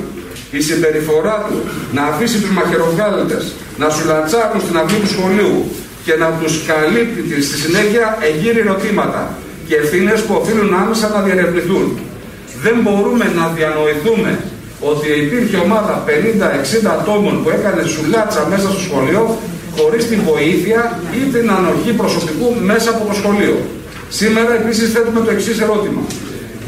Η 0.58 0.60
συμπεριφορά 0.68 1.36
του 1.48 1.58
να 1.96 2.02
αφήσει 2.10 2.38
τους 2.42 2.52
μαχαιροβγάλτες 2.58 3.44
να 3.82 3.86
σου 3.94 4.02
λατσάρουν 4.10 4.60
στην 4.64 4.76
αυλή 4.80 4.98
του 5.02 5.10
σχολείου 5.14 5.56
και 6.04 6.14
να 6.22 6.28
τους 6.38 6.52
καλύπτει 6.70 7.42
στη 7.48 7.56
συνέχεια 7.64 8.06
εγείρει 8.28 8.60
ερωτήματα 8.66 9.22
και 9.68 9.74
ευθύνες 9.82 10.20
που 10.24 10.34
οφείλουν 10.40 10.74
άμεσα 10.82 11.06
να 11.14 11.20
διαρευνηθούν. 11.26 11.86
Δεν 12.64 12.76
μπορούμε 12.82 13.26
να 13.38 13.44
διανοηθούμε 13.56 14.30
ότι 14.90 15.08
υπήρχε 15.24 15.56
ομάδα 15.66 15.94
50-60 16.06 16.10
ατόμων 16.98 17.34
που 17.42 17.48
έκανε 17.56 17.82
σουλάτσα 17.94 18.46
μέσα 18.52 18.66
στο 18.72 18.80
σχολείο 18.86 19.22
χωρίς 19.76 20.02
την 20.10 20.20
βοήθεια 20.30 20.80
ή 21.18 21.20
την 21.34 21.46
ανοχή 21.56 21.92
προσωπικού 22.00 22.48
μέσα 22.70 22.90
από 22.90 23.02
το 23.08 23.14
σχολείο. 23.20 23.56
Σήμερα 24.08 24.52
επίσης 24.60 24.92
θέτουμε 24.92 25.20
το 25.26 25.30
εξής 25.30 25.60
ερώτημα. 25.60 26.02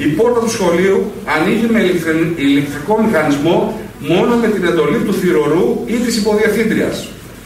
Η 0.04 0.06
πόρτα 0.06 0.40
του 0.40 0.50
σχολείου 0.56 0.98
ανοίγει 1.36 1.68
με 1.74 1.80
ηλεκτρικό 2.46 2.94
μηχανισμό 3.04 3.56
μόνο 4.12 4.32
με 4.42 4.48
την 4.54 4.64
εντολή 4.70 4.98
του 5.06 5.14
θηρορού 5.20 5.66
ή 5.86 5.96
της 6.04 6.16
υποδιευθύντρια. 6.16 6.90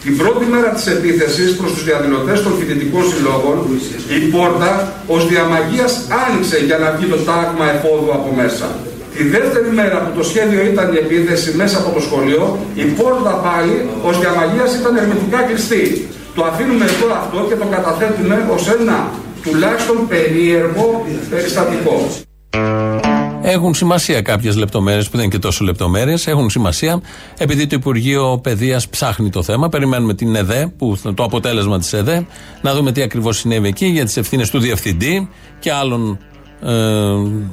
Την 0.05 0.17
πρώτη 0.21 0.45
μέρα 0.53 0.69
της 0.77 0.87
επίθεσης 0.87 1.51
προς 1.59 1.71
τους 1.73 1.85
διαδηλωτές 1.85 2.43
των 2.43 2.53
φοιτητικών 2.59 3.05
συλλόγων, 3.11 3.59
η 4.17 4.21
πόρτα 4.35 4.71
ως 5.07 5.23
διαμαγείας 5.29 5.93
άνοιξε 6.25 6.59
για 6.69 6.79
να 6.83 6.89
βγει 6.95 7.07
το 7.15 7.19
τάγμα 7.29 7.67
εφόδου 7.75 8.11
από 8.19 8.29
μέσα. 8.41 8.67
Τη 9.17 9.23
δεύτερη 9.35 9.71
μέρα 9.81 9.97
που 10.05 10.11
το 10.19 10.25
σχέδιο 10.31 10.61
ήταν 10.73 10.87
η 10.95 10.99
επίθεση 11.05 11.49
μέσα 11.61 11.77
από 11.79 11.91
το 11.97 12.01
σχολείο, 12.07 12.59
η 12.75 12.85
πόρτα 12.99 13.33
πάλι 13.47 13.77
ως 14.09 14.15
διαμαγείας 14.23 14.71
ήταν 14.81 14.97
ερμητικά 14.97 15.41
κλειστή. 15.49 15.85
Το 16.35 16.43
αφήνουμε 16.51 16.85
εδώ 16.85 17.09
αυτό 17.23 17.39
και 17.49 17.57
το 17.63 17.67
καταθέτουμε 17.75 18.37
ως 18.55 18.63
ένα 18.77 18.99
τουλάχιστον 19.43 19.97
περίεργο 20.09 21.07
περιστατικό. 21.31 21.97
Έχουν 23.43 23.75
σημασία 23.75 24.23
κάποιες 24.23 24.57
λεπτομέρειες 24.57 25.05
που 25.05 25.17
δεν 25.17 25.21
είναι 25.21 25.33
και 25.33 25.39
τόσο 25.39 25.65
λεπτομέρειες. 25.65 26.27
Έχουν 26.27 26.51
σημασία 26.51 27.01
επειδή 27.39 27.67
το 27.67 27.77
Υπουργείο 27.77 28.39
Παιδείας 28.43 28.89
ψάχνει 28.89 29.31
το 29.31 29.43
θέμα. 29.43 29.69
Περιμένουμε 29.69 30.15
την 30.15 30.35
ΕΔΕ, 30.35 30.73
που, 30.79 30.99
το 31.15 31.25
αποτέλεσμα 31.25 31.79
της 31.79 31.93
ΕΔΕ, 31.93 32.27
να 32.63 32.75
δούμε 32.75 32.93
τι 32.93 33.03
ακριβώς 33.03 33.39
συνέβη 33.39 33.69
εκεί 33.69 33.87
για 33.87 34.05
τις 34.05 34.17
ευθύνες 34.17 34.51
του 34.51 34.59
διευθυντή 34.59 35.29
και 35.59 35.73
άλλων 35.73 36.19
ε, 36.63 36.73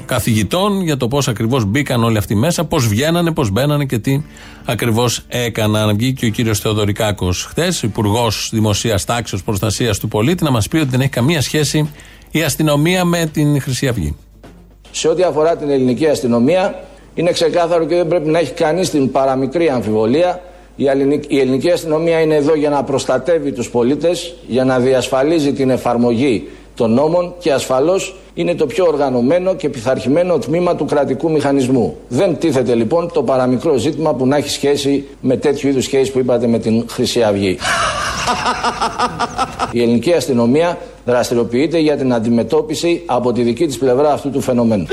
καθηγητών 0.05 0.81
για 0.81 0.97
το 0.97 1.07
πώς 1.07 1.27
ακριβώς 1.27 1.65
μπήκαν 1.65 2.03
όλοι 2.03 2.17
αυτοί 2.17 2.35
μέσα, 2.35 2.65
πώς 2.65 2.87
βγαίνανε, 2.87 3.31
πώς 3.31 3.49
μπαίνανε 3.49 3.85
και 3.85 3.99
τι 3.99 4.21
ακριβώς 4.65 5.21
έκαναν. 5.27 5.97
Βγήκε 5.97 6.25
ο 6.25 6.29
κύριος 6.29 6.59
Θεοδωρικάκος 6.59 7.45
χθες, 7.45 7.81
Υπουργός 7.81 8.49
Δημοσίας 8.53 9.05
Τάξεω 9.05 9.39
Προστασίας 9.45 9.99
του 9.99 10.07
Πολίτη, 10.07 10.43
να 10.43 10.51
μας 10.51 10.67
πει 10.67 10.77
ότι 10.77 10.89
δεν 10.89 11.01
έχει 11.01 11.09
καμία 11.09 11.41
σχέση 11.41 11.89
η 12.31 12.43
αστυνομία 12.43 13.05
με 13.05 13.25
την 13.25 13.61
Χρυσή 13.61 13.87
Αυγή. 13.87 14.15
Σε 14.91 15.07
ό,τι 15.07 15.23
αφορά 15.23 15.55
την 15.55 15.69
ελληνική 15.69 16.07
αστυνομία, 16.07 16.75
είναι 17.15 17.31
ξεκάθαρο 17.31 17.85
και 17.85 17.95
δεν 17.95 18.07
πρέπει 18.07 18.29
να 18.29 18.39
έχει 18.39 18.53
κανείς 18.53 18.89
την 18.89 19.11
παραμικρή 19.11 19.69
αμφιβολία. 19.69 20.41
Η 21.27 21.39
ελληνική 21.39 21.71
αστυνομία 21.71 22.19
είναι 22.19 22.35
εδώ 22.35 22.55
για 22.55 22.69
να 22.69 22.83
προστατεύει 22.83 23.51
τους 23.51 23.69
πολίτες, 23.69 24.35
για 24.47 24.63
να 24.63 24.79
διασφαλίζει 24.79 25.53
την 25.53 25.69
εφαρμογή 25.69 26.49
των 26.77 26.93
νόμων 26.93 27.33
και 27.39 27.51
ασφαλώς 27.53 28.15
είναι 28.33 28.55
το 28.55 28.65
πιο 28.65 28.85
οργανωμένο 28.85 29.55
και 29.55 29.69
πειθαρχημένο 29.69 30.37
τμήμα 30.37 30.75
του 30.75 30.85
κρατικού 30.85 31.31
μηχανισμού. 31.31 31.97
Δεν 32.07 32.37
τίθεται 32.37 32.75
λοιπόν 32.75 33.11
το 33.13 33.23
παραμικρό 33.23 33.77
ζήτημα 33.77 34.13
που 34.13 34.27
να 34.27 34.37
έχει 34.37 34.49
σχέση 34.49 35.07
με 35.21 35.37
τέτοιου 35.37 35.69
είδους 35.69 35.83
σχέση 35.83 36.11
που 36.11 36.19
είπατε 36.19 36.47
με 36.47 36.59
την 36.59 36.85
Χρυσή 36.89 37.23
Αυγή. 37.23 37.57
Η 39.71 39.81
ελληνική 39.81 40.13
αστυνομία 40.13 40.77
δραστηριοποιείται 41.05 41.77
για 41.77 41.97
την 41.97 42.13
αντιμετώπιση 42.13 43.03
από 43.05 43.33
τη 43.33 43.41
δική 43.41 43.65
της 43.65 43.77
πλευρά 43.77 44.11
αυτού 44.11 44.29
του 44.29 44.41
φαινομένου. 44.41 44.85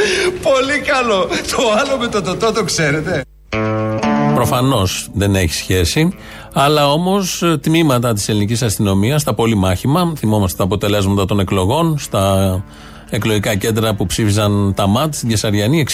Πολύ 0.43 0.79
καλό. 0.87 1.27
Το 1.57 1.63
άλλο 1.81 1.99
με 2.01 2.07
το 2.07 2.23
τοτό 2.23 2.53
το 2.53 2.65
ξέρετε. 2.65 3.23
Προφανώς 4.35 5.09
δεν 5.15 5.35
έχει 5.35 5.55
σχέση. 5.55 6.15
Αλλά 6.57 6.93
όμως 6.93 7.43
ε, 7.43 7.57
τμήματα 7.57 8.13
της 8.13 8.29
ελληνικής 8.29 8.63
αστυνομίας, 8.63 9.21
στα 9.21 9.35
πολυμάχημα, 9.35 10.13
θυμόμαστε 10.17 10.57
τα 10.57 10.65
αποτελέσματα 10.65 11.25
των 11.25 11.41
εκλογών, 11.41 11.99
στα 11.99 12.65
εκλογικά 13.11 13.55
κέντρα 13.55 13.95
που 13.95 14.07
ψήφιζαν 14.07 14.73
τα 14.77 14.87
ΜΑΤ 14.87 15.15
στην 15.15 15.29
Κεσαριανή, 15.29 15.85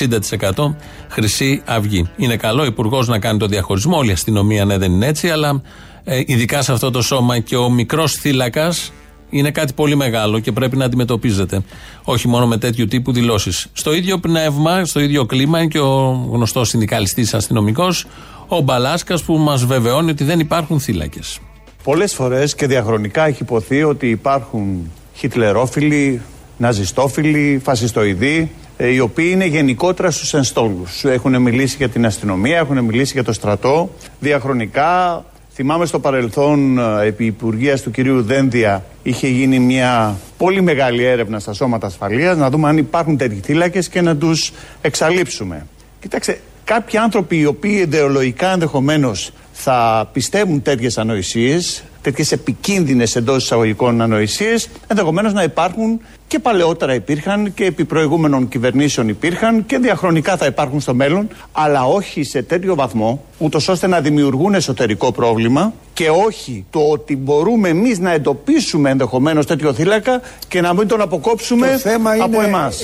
60% 0.55 0.75
Χρυσή 1.09 1.63
Αυγή. 1.67 2.11
Είναι 2.17 2.37
καλό 2.37 2.63
ο 2.63 2.65
Υπουργός 2.65 3.09
να 3.09 3.19
κάνει 3.19 3.39
το 3.39 3.47
διαχωρισμό, 3.47 3.97
όλη 3.97 4.09
η 4.09 4.13
αστυνομία 4.13 4.65
ναι 4.65 4.79
δεν 4.79 4.93
είναι 4.93 5.07
έτσι, 5.07 5.31
αλλά 5.31 5.63
ε, 6.05 6.23
ειδικά 6.27 6.63
σε 6.63 6.73
αυτό 6.73 6.91
το 6.91 7.03
σώμα 7.03 7.39
και 7.39 7.57
ο 7.57 7.71
μικρός 7.71 8.13
θύλακας 8.13 8.93
είναι 9.31 9.51
κάτι 9.51 9.73
πολύ 9.73 9.97
μεγάλο 9.97 10.39
και 10.39 10.53
πρέπει 10.53 10.77
να 10.77 10.85
αντιμετωπίζεται. 10.85 11.63
Όχι 12.05 12.29
μόνο 12.29 12.47
με 12.47 12.59
τέτοιου 12.59 12.87
τύπου 12.87 13.13
δηλώσεις. 13.13 13.67
Στο 13.73 13.95
ίδιο 13.95 14.19
πνεύμα, 14.19 14.85
στο 14.85 15.01
ίδιο 15.01 15.27
κλίμα 15.27 15.59
είναι 15.59 15.69
και 15.69 15.79
ο 15.79 16.29
γνωστός 16.31 16.69
συνδικαλιστής 16.69 17.35
αστυνομικός, 17.35 18.07
ο 18.49 18.61
Μπαλάσκας, 18.61 19.23
που 19.23 19.37
μας 19.37 19.65
βεβαιώνει 19.65 20.11
ότι 20.11 20.25
δεν 20.25 20.41
υπάρχουν 20.41 20.81
θύλακες. 20.81 21.39
Πολλές 21.85 22.15
φορές 22.15 22.55
και 22.55 22.67
διαχρονικά 22.67 23.27
έχει 23.27 23.43
υποθεί 23.43 23.83
ότι 23.83 24.09
υπάρχουν 24.09 24.91
χιτλερόφιλοι, 25.15 26.21
ναζιστόφιλοι, 26.59 27.61
φασιστοειδοί, 27.65 28.51
ε, 28.77 28.89
οι 28.89 28.99
οποίοι 28.99 29.31
είναι 29.33 29.47
γενικότερα 29.47 30.11
στους 30.11 30.35
ενστόλους. 30.35 31.05
Έχουν 31.05 31.43
μιλήσει 31.43 31.77
για 31.77 31.89
την 31.89 32.07
αστυνομία, 32.07 32.59
έχουν 32.59 32.85
μιλήσει 32.85 33.13
για 33.13 33.25
το 33.25 33.33
στρατό. 33.33 33.91
Διαχρονικά 34.21 35.25
Θυμάμαι 35.63 35.87
στο 35.87 35.99
παρελθόν, 36.01 36.79
ε, 36.79 37.07
επί 37.07 37.25
Υπουργείας 37.25 37.83
του 37.83 37.91
κυρίου 37.91 38.23
Δένδια, 38.23 38.85
είχε 39.03 39.29
γίνει 39.29 39.59
μια 39.59 40.17
πολύ 40.37 40.61
μεγάλη 40.61 41.05
έρευνα 41.05 41.39
στα 41.39 41.53
σώματα 41.53 41.87
ασφαλείας 41.87 42.37
να 42.37 42.51
δούμε 42.51 42.69
αν 42.69 42.77
υπάρχουν 42.77 43.17
τέτοιοι 43.17 43.41
θύλακες 43.45 43.89
και 43.89 44.01
να 44.01 44.17
τους 44.17 44.53
εξαλείψουμε. 44.81 45.67
Κοιτάξτε, 46.01 46.41
κάποιοι 46.65 46.99
άνθρωποι 46.99 47.39
οι 47.39 47.47
οποίοι 47.47 47.79
ιδεολογικά 47.81 48.53
ενδεχομένως 48.53 49.33
θα 49.53 50.09
πιστεύουν 50.13 50.63
τέτοιες 50.63 50.99
ανοησίες 50.99 51.85
τέτοιες 52.03 52.33
επικίνδυνες 52.33 53.17
εντός 53.17 53.43
εισαγωγικών 53.43 54.01
ανοησίες, 54.01 54.69
ενδεχομένως 54.87 55.33
να 55.33 55.43
υπάρχουν 55.43 56.01
και 56.31 56.39
παλαιότερα 56.39 56.95
υπήρχαν 56.95 57.55
και 57.55 57.65
επί 57.65 57.85
προηγούμενων 57.85 58.49
κυβερνήσεων 58.49 59.09
υπήρχαν 59.09 59.67
και 59.67 59.79
διαχρονικά 59.79 60.37
θα 60.37 60.47
υπάρχουν 60.47 60.81
στο 60.81 60.95
μέλλον, 60.95 61.29
αλλά 61.53 61.85
όχι 61.85 62.23
σε 62.23 62.43
τέτοιο 62.43 62.75
βαθμό, 62.75 63.25
ούτως 63.39 63.69
ώστε 63.69 63.87
να 63.87 64.01
δημιουργούν 64.01 64.55
εσωτερικό 64.55 65.13
πρόβλημα 65.13 65.73
και 65.93 66.09
όχι 66.11 66.65
το 66.71 66.81
ότι 66.81 67.17
μπορούμε 67.17 67.69
εμείς 67.69 67.99
να 67.99 68.13
εντοπίσουμε 68.13 68.91
ενδεχομένως 68.91 69.47
τέτοιο 69.47 69.73
θύλακα 69.73 70.21
και 70.49 70.61
να 70.61 70.75
μην 70.75 70.89
τον 70.89 71.01
αποκόψουμε 71.01 71.81
από 72.23 72.41
εμάς. 72.41 72.83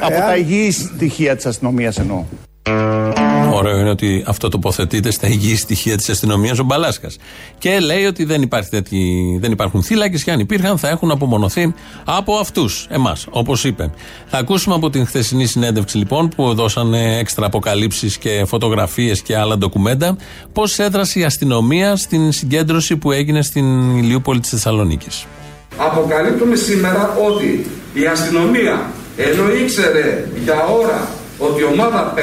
Από 0.00 0.16
τα 0.16 0.36
υγιή 0.36 0.70
στοιχεία 0.70 1.36
της 1.36 1.46
αστυνομίας 1.46 1.98
εννοώ. 1.98 2.24
Ωραίο 3.52 3.78
είναι 3.78 3.90
ότι 3.90 4.24
αυτό 4.26 4.48
τοποθετείται 4.48 5.10
στα 5.10 5.26
υγιή 5.26 5.56
στοιχεία 5.56 5.96
της 5.96 6.08
αστυνομίας 6.08 6.58
ο 6.58 6.64
Μπαλάσκας. 6.64 7.16
Και 7.58 7.78
λέει 7.78 8.04
ότι 8.04 8.24
δεν, 8.24 8.42
υπάρχει 8.42 8.70
τέτοι, 8.70 9.38
δεν 9.40 9.52
υπάρχουν 9.52 9.82
θύλακες 9.82 10.24
και 10.24 10.30
αν 10.30 10.40
υπήρχαν 10.40 10.78
θα 10.78 10.88
έχουν 10.88 11.10
απομονωθεί 11.10 11.74
από 12.04 12.34
αυτούς, 12.34 12.86
εμάς, 12.90 13.26
όπως 13.30 13.64
είπε. 13.64 13.90
Θα 14.26 14.38
ακούσουμε 14.38 14.74
από 14.74 14.90
την 14.90 15.06
χθεσινή 15.06 15.46
συνέντευξη 15.46 15.96
λοιπόν 15.96 16.28
που 16.28 16.54
δώσανε 16.54 17.18
έξτρα 17.18 17.46
αποκαλύψεις 17.46 18.18
και 18.18 18.44
φωτογραφίες 18.46 19.22
και 19.22 19.36
άλλα 19.36 19.58
ντοκουμέντα 19.58 20.16
πώς 20.52 20.78
έδρασε 20.78 21.18
η 21.18 21.24
αστυνομία 21.24 21.96
στην 21.96 22.32
συγκέντρωση 22.32 22.96
που 22.96 23.12
έγινε 23.12 23.42
στην 23.42 23.96
Ηλιούπολη 23.96 24.40
της 24.40 24.50
Θεσσαλονίκης. 24.50 25.26
Αποκαλύπτουμε 25.76 26.56
σήμερα 26.56 27.16
ότι 27.28 27.66
η 27.94 28.06
αστυνομία 28.06 28.90
ενώ 29.16 29.52
ήξερε 29.52 30.28
για 30.44 30.66
ώρα 30.66 31.08
ότι 31.46 31.60
η 31.60 31.66
ομάδα 31.74 32.14
50 32.16 32.20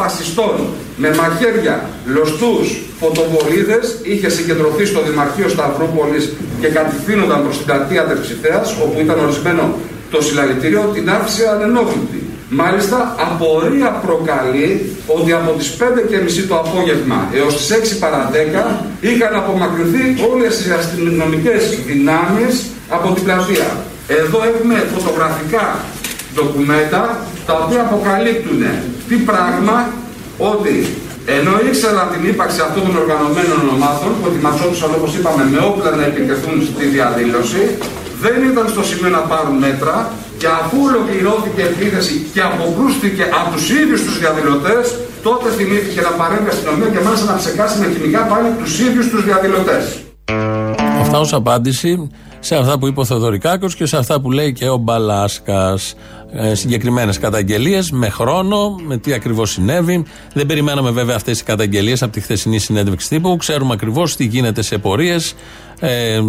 φασιστών 0.00 0.54
με 0.96 1.08
μαχαίρια, 1.20 1.74
λοστούς, 2.14 2.66
φωτοβολίδες 3.00 3.84
είχε 4.02 4.28
συγκεντρωθεί 4.28 4.84
στο 4.84 5.00
Δημαρχείο 5.08 5.48
Σταυρούπολης 5.48 6.24
και 6.60 6.68
κατευθύνονταν 6.68 7.42
προς 7.42 7.56
την 7.56 7.66
πλατεία 7.66 8.02
Τερψηφέας 8.04 8.76
όπου 8.84 9.00
ήταν 9.00 9.18
ορισμένο 9.24 9.62
το 10.10 10.22
συλλαλητήριο 10.22 10.90
την 10.94 11.10
άφησε 11.10 11.48
ανενόχλητη. 11.54 12.20
Μάλιστα 12.50 13.14
απορία 13.26 13.88
προκαλεί 14.06 14.96
ότι 15.06 15.32
από 15.32 15.50
τις 15.58 15.76
5.30 15.80 16.44
το 16.48 16.56
απόγευμα 16.58 17.28
έως 17.34 17.56
τις 17.56 17.96
6 17.96 17.98
παρα 18.00 18.30
10 18.32 18.80
είχαν 19.00 19.34
απομακρυνθεί 19.34 20.04
όλες 20.30 20.66
οι 20.66 20.70
αστυνομικές 20.78 21.62
δυνάμεις 21.86 22.66
από 22.88 23.12
την 23.14 23.24
πλατεία. 23.24 23.68
Εδώ 24.08 24.38
έχουμε 24.50 24.76
φωτογραφικά 24.94 25.84
ντοκουμέντα 26.38 27.02
τα 27.46 27.54
οποία 27.62 27.80
αποκαλύπτουν 27.86 28.60
τι 29.08 29.16
πράγμα; 29.30 29.76
Ότι 30.52 30.76
ενώ 31.36 31.54
ήξερα 31.68 32.02
την 32.12 32.22
ύπαρξη 32.32 32.60
αυτών 32.66 32.82
των 32.86 32.94
οργανωμένων 33.02 33.60
ομάδων 33.74 34.10
που 34.18 34.26
ετοιμαζόντουσαν 34.30 34.90
όπως 34.98 35.10
είπαμε 35.16 35.42
με 35.52 35.60
όπλα 35.70 35.90
να 35.98 36.04
επιτεθούν 36.10 36.56
στη 36.70 36.84
διαδήλωση 36.94 37.62
δεν 38.24 38.38
ήταν 38.50 38.66
στο 38.74 38.82
σημείο 38.90 39.10
να 39.18 39.22
πάρουν 39.30 39.56
μέτρα 39.66 39.96
και 40.40 40.48
αφού 40.60 40.78
ολοκληρώθηκε 40.90 41.60
η 41.64 41.68
επίθεση 41.72 42.14
και 42.34 42.42
αποκρούστηκε 42.50 43.24
από 43.38 43.48
τους 43.54 43.66
ίδιους 43.78 44.00
τους 44.06 44.16
διαδηλωτές 44.22 44.84
τότε 45.26 45.46
θυμήθηκε 45.58 46.00
να 46.08 46.12
παρέμβει 46.20 46.48
η 46.50 46.52
αστυνομία 46.54 46.88
και 46.94 47.00
μάλιστα 47.06 47.26
να 47.32 47.36
ψεκάσει 47.42 47.76
με 47.82 47.86
χημικά 47.92 48.20
πάλι 48.30 48.48
τους 48.60 48.72
ίδιους 48.86 49.06
τους 49.10 49.22
διαδηλωτές. 49.28 49.84
Αυτά 51.02 51.18
ως 51.18 51.32
απάντηση 51.32 52.10
σε 52.40 52.56
αυτά 52.56 52.78
που 52.78 52.86
είπε 52.86 53.00
ο 53.00 53.04
Θεοδωρικάκος 53.04 53.74
και 53.74 53.86
σε 53.86 53.96
αυτά 53.96 54.20
που 54.20 54.30
λέει 54.30 54.52
και 54.52 54.68
ο 54.68 54.76
Μπαλάσκας 54.76 55.90
ε, 55.90 55.96
συγκεκριμένες 56.52 57.18
καταγγελίες 57.18 57.90
με 57.90 58.08
χρόνο, 58.08 58.76
με 58.86 58.96
τι 58.96 59.12
ακριβώς 59.12 59.50
συνέβη. 59.50 60.04
Δεν 60.34 60.46
περιμέναμε 60.46 60.90
βέβαια 60.90 61.16
αυτές 61.16 61.40
οι 61.40 61.44
καταγγελίες 61.44 62.02
από 62.02 62.12
τη 62.12 62.20
χθεσινή 62.20 62.58
συνέντευξη 62.58 63.08
τύπου. 63.08 63.36
Ξέρουμε 63.36 63.72
ακριβώς 63.72 64.16
τι 64.16 64.24
γίνεται 64.24 64.62
σε 64.62 64.78
πορείες, 64.78 65.34
ε, 65.80 66.20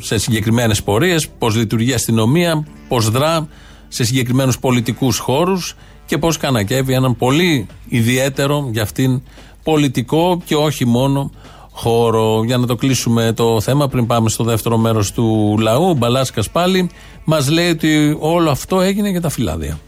σε 0.00 0.18
συγκεκριμένες 0.18 0.82
πορείες, 0.82 1.28
πώς 1.28 1.56
λειτουργεί 1.56 1.90
η 1.90 1.94
αστυνομία, 1.94 2.66
πώς 2.88 3.10
δρά 3.10 3.48
σε 3.88 4.04
συγκεκριμένους 4.04 4.58
πολιτικούς 4.58 5.18
χώρους 5.18 5.76
και 6.06 6.18
πώς 6.18 6.36
κανακεύει 6.36 6.92
έναν 6.92 7.16
πολύ 7.16 7.66
ιδιαίτερο 7.88 8.68
για 8.72 8.82
αυτήν 8.82 9.22
πολιτικό 9.62 10.42
και 10.44 10.54
όχι 10.54 10.86
μόνο 10.86 11.30
χώρο. 11.76 12.42
Για 12.44 12.56
να 12.56 12.66
το 12.66 12.74
κλείσουμε 12.74 13.32
το 13.32 13.60
θέμα, 13.60 13.88
πριν 13.88 14.06
πάμε 14.06 14.28
στο 14.28 14.44
δεύτερο 14.44 14.76
μέρος 14.76 15.12
του 15.12 15.56
λαού, 15.60 15.88
ο 15.88 15.94
Μπαλάσκας 15.94 16.50
πάλι 16.50 16.90
μας 17.24 17.50
λέει 17.50 17.70
ότι 17.70 18.16
όλο 18.20 18.50
αυτό 18.50 18.80
έγινε 18.80 19.08
για 19.08 19.20
τα 19.20 19.28
φυλάδια 19.28 19.78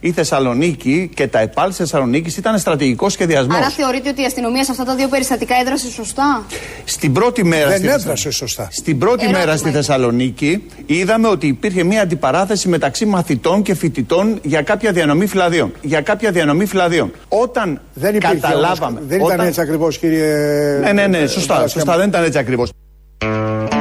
η 0.00 0.12
Θεσσαλονίκη 0.12 1.10
και 1.14 1.26
τα 1.26 1.38
ΕΠΑΛ 1.38 1.68
τη 1.68 1.74
Θεσσαλονίκη 1.74 2.38
ήταν 2.38 2.58
στρατηγικό 2.58 3.08
σχεδιασμός. 3.08 3.56
Άρα 3.56 3.68
θεωρείτε 3.68 4.08
ότι 4.08 4.22
η 4.22 4.24
αστυνομία 4.24 4.64
σε 4.64 4.70
αυτά 4.70 4.84
τα 4.84 4.94
δύο 4.94 5.08
περιστατικά 5.08 5.54
έδρασε 5.60 5.90
σωστά; 5.90 6.46
Στην 6.84 7.12
πρώτη 7.12 7.44
μέρα. 7.44 7.68
Δεν 7.68 7.78
στη... 7.78 7.88
έδρασε 7.88 8.30
σωστά. 8.30 8.68
Στην 8.70 8.98
πρώτη 8.98 9.28
μέρα 9.28 9.56
στη 9.56 9.70
Θεσσαλονίκη 9.70 10.64
είδαμε 10.86 11.28
ότι 11.28 11.46
υπήρχε 11.46 11.84
μια 11.84 12.02
αντιπαράθεση 12.02 12.68
μεταξύ 12.68 13.06
μαθητών 13.06 13.62
και 13.62 13.74
φοιτητών 13.74 14.38
για 14.42 14.62
κάποια 14.62 14.92
διανομή 14.92 15.26
φυλαδίων. 15.26 15.72
Για 15.80 16.00
κάποια 16.00 16.30
διανομή 16.30 16.66
φυλαδίων. 16.66 17.12
Όταν 17.28 17.80
δεν 17.94 18.20
καταλάβαμε. 18.20 19.00
δεν 19.06 19.20
ήταν 19.20 19.40
έτσι 19.40 19.60
ακριβώς, 19.60 19.98
κύριε. 19.98 20.78
Ναι, 20.82 20.92
ναι, 20.92 21.06
ναι, 21.06 21.26
σωστά. 21.26 21.68
σωστά 21.68 21.96
δεν 21.96 22.08
ήταν 22.08 22.24
έτσι 22.24 22.38
ακριβώς. 22.38 22.70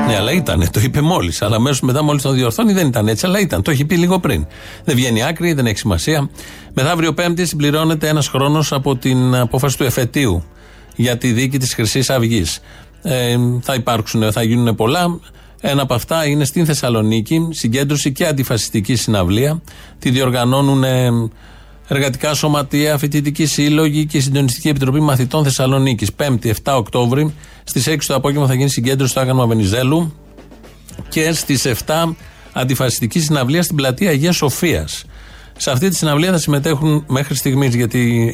Ναι, 0.10 0.17
αλλά 0.17 0.32
ήταν. 0.32 0.72
Το 0.72 0.80
είπε 0.80 1.02
μόλις. 1.02 1.41
Αλλά 1.41 1.56
αμέσως 1.56 1.82
μετά, 1.82 2.04
μόλις 2.04 2.22
τον 2.22 2.34
διορθώνει, 2.34 2.74
δεν 2.74 2.88
ήταν 2.88 3.08
έτσι. 3.08 3.26
Αλλά 3.26 3.39
ήταν. 3.39 3.62
Το 3.62 3.72
έχει 3.72 3.86
πει 3.86 3.95
λίγο 3.95 4.19
πριν. 4.19 4.45
Δεν 4.84 4.95
βγαίνει 4.95 5.24
άκρη, 5.24 5.54
δεν 5.54 5.65
έχει 5.65 5.78
σημασία. 5.78 6.30
Μεθαύριο 6.74 7.13
Πέμπτη 7.13 7.45
συμπληρώνεται 7.45 8.08
ένας 8.08 8.28
χρόνος 8.28 8.72
από 8.72 8.95
την 8.95 9.36
απόφαση 9.36 9.78
του 9.78 9.84
εφετείου 9.84 10.43
για 10.95 11.17
τη 11.17 11.32
δίκη 11.32 11.58
της 11.58 11.74
Χρυσής 11.74 12.10
Αυγής. 12.10 12.60
Ε, 13.02 13.38
θα 13.62 13.74
υπάρξουν, 13.74 14.32
θα 14.32 14.43
γίνουν 14.43 14.76
πολλά. 14.76 15.19
Ένα 15.62 15.82
από 15.82 15.93
αυτά 15.93 16.26
είναι 16.26 16.45
στην 16.45 16.65
Θεσσαλονίκη, 16.65 17.48
συγκέντρωση 17.52 18.12
και 18.12 18.26
αντιφασιστική 18.26 18.95
συναυλία. 18.95 19.62
Τη 20.00 20.10
διοργανώνουν 20.10 20.84
Εργατικά 21.91 22.34
Σωματεία, 22.34 22.97
Φοιτητική 22.97 23.45
Σύλλογη 23.45 24.06
και 24.06 24.19
Συντονιστική 24.19 24.67
Επιτροπή 24.67 24.99
Μαθητών 24.99 25.43
Θεσσαλονίκης. 25.43 26.10
5η 26.17 26.45
7 26.45 26.75
Οκτώβρη 26.75 27.34
Στις 27.63 27.88
6 27.88 27.97
το 28.08 28.15
απόγευμα 28.15 28.47
θα 28.47 28.54
γίνει 28.54 28.69
συγκέντρωση 28.69 29.12
στο 29.12 29.19
Άγανο 29.19 29.47
Βενιζέλου 29.47 30.13
και 31.10 31.32
στις 31.34 31.65
7 31.65 32.15
αντιφασιστική 32.54 33.19
συναυλία 33.19 33.63
στην 33.63 33.75
πλατεία 33.75 34.10
Αγίας 34.10 34.36
Σοφίας. 34.36 35.06
Σε 35.58 35.71
αυτή 35.71 35.90
τη 35.90 35.96
συναυλία 35.96 36.31
θα 36.31 36.37
συμμετέχουν 36.37 37.04
μέχρι 37.08 37.35
στιγμής, 37.35 37.75
γιατί 37.75 38.33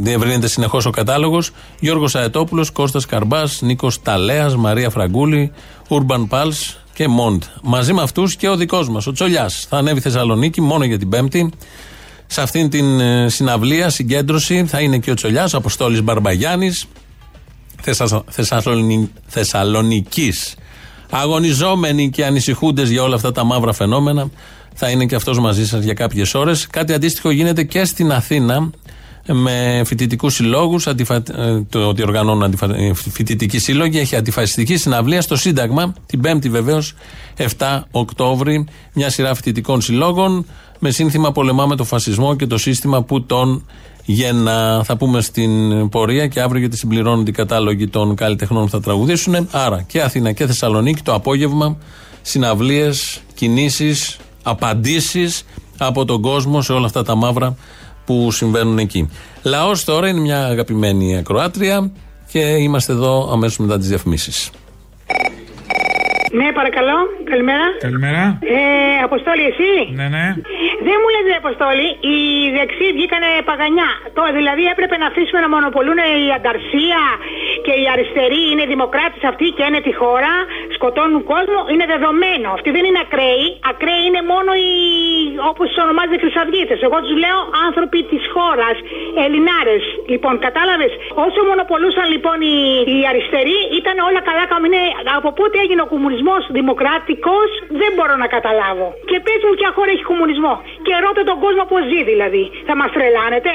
διευρύνεται 0.00 0.48
συνεχώς 0.48 0.86
ο 0.86 0.90
κατάλογος, 0.90 1.50
Γιώργος 1.80 2.14
Αετόπουλος, 2.14 2.70
Κώστας 2.70 3.06
Καρμπάς, 3.06 3.60
Νίκος 3.62 4.02
Ταλέας, 4.02 4.56
Μαρία 4.56 4.90
Φραγκούλη, 4.90 5.52
Urban 5.88 6.28
Pals 6.28 6.74
και 6.92 7.08
Μοντ. 7.08 7.42
Μαζί 7.62 7.92
με 7.92 8.02
αυτούς 8.02 8.36
και 8.36 8.48
ο 8.48 8.56
δικός 8.56 8.88
μας, 8.88 9.06
ο 9.06 9.12
Τσολιάς. 9.12 9.66
Θα 9.68 9.76
ανέβει 9.76 10.00
Θεσσαλονίκη 10.00 10.60
μόνο 10.60 10.84
για 10.84 10.98
την 10.98 11.08
Πέμπτη. 11.08 11.50
Σε 12.32 12.42
αυτήν 12.42 12.70
την 12.70 13.00
ε, 13.00 13.28
συναυλία, 13.28 13.90
συγκέντρωση, 13.90 14.64
θα 14.66 14.80
είναι 14.80 14.98
και 14.98 15.10
ο 15.10 15.14
Τσολιάς, 15.14 15.54
Αποστόλης 15.54 16.02
Μπαρμπαγιάννης, 16.02 16.86
Θεσσαλονικής. 19.26 20.54
Αγωνιζόμενοι 21.10 22.10
και 22.10 22.24
ανησυχούντες 22.24 22.90
για 22.90 23.02
όλα 23.02 23.14
αυτά 23.14 23.32
τα 23.32 23.44
μαύρα 23.44 23.72
φαινόμενα, 23.72 24.30
θα 24.74 24.90
είναι 24.90 25.06
και 25.06 25.14
αυτός 25.14 25.38
μαζί 25.38 25.66
σας 25.66 25.84
για 25.84 25.94
κάποιες 25.94 26.34
ώρες. 26.34 26.66
Κάτι 26.66 26.92
αντίστοιχο 26.92 27.30
γίνεται 27.30 27.62
και 27.62 27.84
στην 27.84 28.12
Αθήνα 28.12 28.70
με 29.26 29.82
φοιτητικούς 29.86 30.34
συλλόγους. 30.34 30.86
Αντιφα... 30.86 31.14
Ε, 31.14 31.62
το 31.68 31.88
ότι 31.88 32.02
οργανώνουν 32.02 32.42
αντιφα... 32.42 32.66
Ε, 32.74 32.94
φοιτητικοί 32.94 33.58
σύλλογοι 33.58 33.98
έχει 33.98 34.16
αντιφασιστική 34.16 34.76
συναυλία 34.76 35.20
στο 35.20 35.36
Σύνταγμα, 35.36 35.94
την 36.06 36.20
5η 36.24 36.48
βεβαίως, 36.48 36.94
7 37.58 37.80
Οκτώβρη. 37.90 38.66
Μια 38.92 39.10
σειρά 39.10 39.34
φοιτητικών 39.34 39.80
συλλόγων 39.80 40.46
με 40.82 40.90
σύνθημα 40.90 41.32
Πολεμάμε 41.32 41.76
το 41.76 41.84
φασισμό 41.84 42.36
και 42.36 42.46
το 42.46 42.58
σύστημα 42.58 43.02
που 43.02 43.22
τον 43.22 43.66
γεννά. 44.04 44.82
Θα 44.84 44.96
πούμε 44.96 45.20
στην 45.20 45.88
πορεία 45.88 46.26
και 46.26 46.40
αύριο 46.40 46.60
γιατί 46.60 46.76
συμπληρώνονται 46.76 47.30
οι 47.30 47.32
κατάλογοι 47.32 47.88
των 47.88 48.14
καλλιτεχνών 48.14 48.64
που 48.64 48.70
θα 48.70 48.80
τραγουδήσουν. 48.80 49.48
Άρα 49.50 49.82
και 49.82 50.00
Αθήνα 50.02 50.32
και 50.32 50.46
Θεσσαλονίκη 50.46 51.02
το 51.02 51.14
απόγευμα 51.14 51.76
συναυλίες, 52.22 53.22
κινήσεις, 53.34 54.18
απαντήσεις 54.42 55.44
από 55.78 56.04
τον 56.04 56.22
κόσμο 56.22 56.62
σε 56.62 56.72
όλα 56.72 56.86
αυτά 56.86 57.02
τα 57.02 57.14
μαύρα 57.14 57.56
που 58.04 58.30
συμβαίνουν 58.30 58.78
εκεί. 58.78 59.10
Λαός 59.42 59.84
τώρα 59.84 60.08
είναι 60.08 60.20
μια 60.20 60.46
αγαπημένη 60.46 61.16
ακροάτρια 61.16 61.90
και 62.32 62.40
είμαστε 62.40 62.92
εδώ 62.92 63.32
αμέσως 63.32 63.58
μετά 63.58 63.78
τις 63.78 63.88
διαφημίσεις. 63.88 64.50
Ναι, 66.32 66.52
παρακαλώ. 66.52 66.96
Καλημέρα. 67.30 67.66
Καλημέρα. 67.80 68.38
Ε, 68.40 69.02
Αποστόλη, 69.04 69.42
εσύ; 69.52 69.94
Ναι, 69.94 70.08
ναι. 70.08 70.34
Δεν 70.86 70.96
μου 71.00 71.08
λες, 71.14 71.26
Αποστόλη, 71.42 71.88
οι 72.10 72.16
δεξιοί 72.56 72.90
βγήκανε 72.96 73.28
παγανιά. 73.50 73.90
Το, 74.16 74.22
δηλαδή 74.38 74.64
έπρεπε 74.74 74.96
να 75.02 75.06
αφήσουμε 75.10 75.40
να 75.44 75.48
μονοπολούν 75.54 75.98
η 76.26 76.28
ανταρσία 76.38 77.02
και 77.66 77.72
οι 77.80 77.84
αριστεροί 77.94 78.42
είναι 78.50 78.64
δημοκράτες 78.74 79.22
αυτοί 79.30 79.46
και 79.56 79.64
είναι 79.68 79.82
τη 79.86 79.92
χώρα, 80.00 80.32
σκοτώνουν 80.76 81.22
κόσμο. 81.32 81.58
Είναι 81.72 81.86
δεδομένο. 81.94 82.48
Αυτοί 82.56 82.68
δεν 82.76 82.84
είναι 82.88 83.00
ακραίοι. 83.06 83.46
Ακραίοι 83.70 84.02
είναι 84.08 84.22
μόνο 84.32 84.50
οι, 84.64 84.70
όπως 85.50 85.64
τους 85.70 85.78
ονομάζετε, 85.84 86.16
χρυσαυγίτες. 86.22 86.78
Εγώ 86.86 86.96
τους 87.04 87.14
λέω 87.24 87.38
άνθρωποι 87.66 88.00
της 88.10 88.22
χώρας, 88.34 88.76
Ελληνάρες. 89.24 89.84
Λοιπόν, 90.12 90.34
κατάλαβες. 90.46 90.92
Όσο 91.26 91.40
μονοπολούσαν 91.50 92.06
λοιπόν 92.14 92.36
οι, 92.48 92.56
οι 92.92 92.98
αριστεροί, 93.10 93.58
ήταν 93.80 93.96
όλα 94.08 94.20
καλά 94.28 94.44
καμινέ. 94.52 94.84
Από 95.18 95.28
πότε 95.38 95.56
έγινε 95.64 95.80
ο 95.86 95.88
κομμουνισμός 95.94 96.42
δημοκρατικό, 96.58 97.38
δεν 97.80 97.90
μπορώ 97.94 98.14
να 98.22 98.28
καταλάβω. 98.36 98.86
Και 99.10 99.16
πες 99.26 99.40
μου, 99.44 99.52
ποια 99.58 99.70
χώρα 99.76 99.90
έχει 99.94 100.04
κομμουνισμό. 100.12 100.54
Και 100.86 100.94
ρώτε 101.04 101.22
τον 101.30 101.38
κόσμο 101.44 101.62
πώ 101.70 101.78
ζει 101.90 102.00
δηλαδή. 102.10 102.44
Θα 102.68 102.74
μας 102.80 102.90
τρελάνετε. 102.96 103.52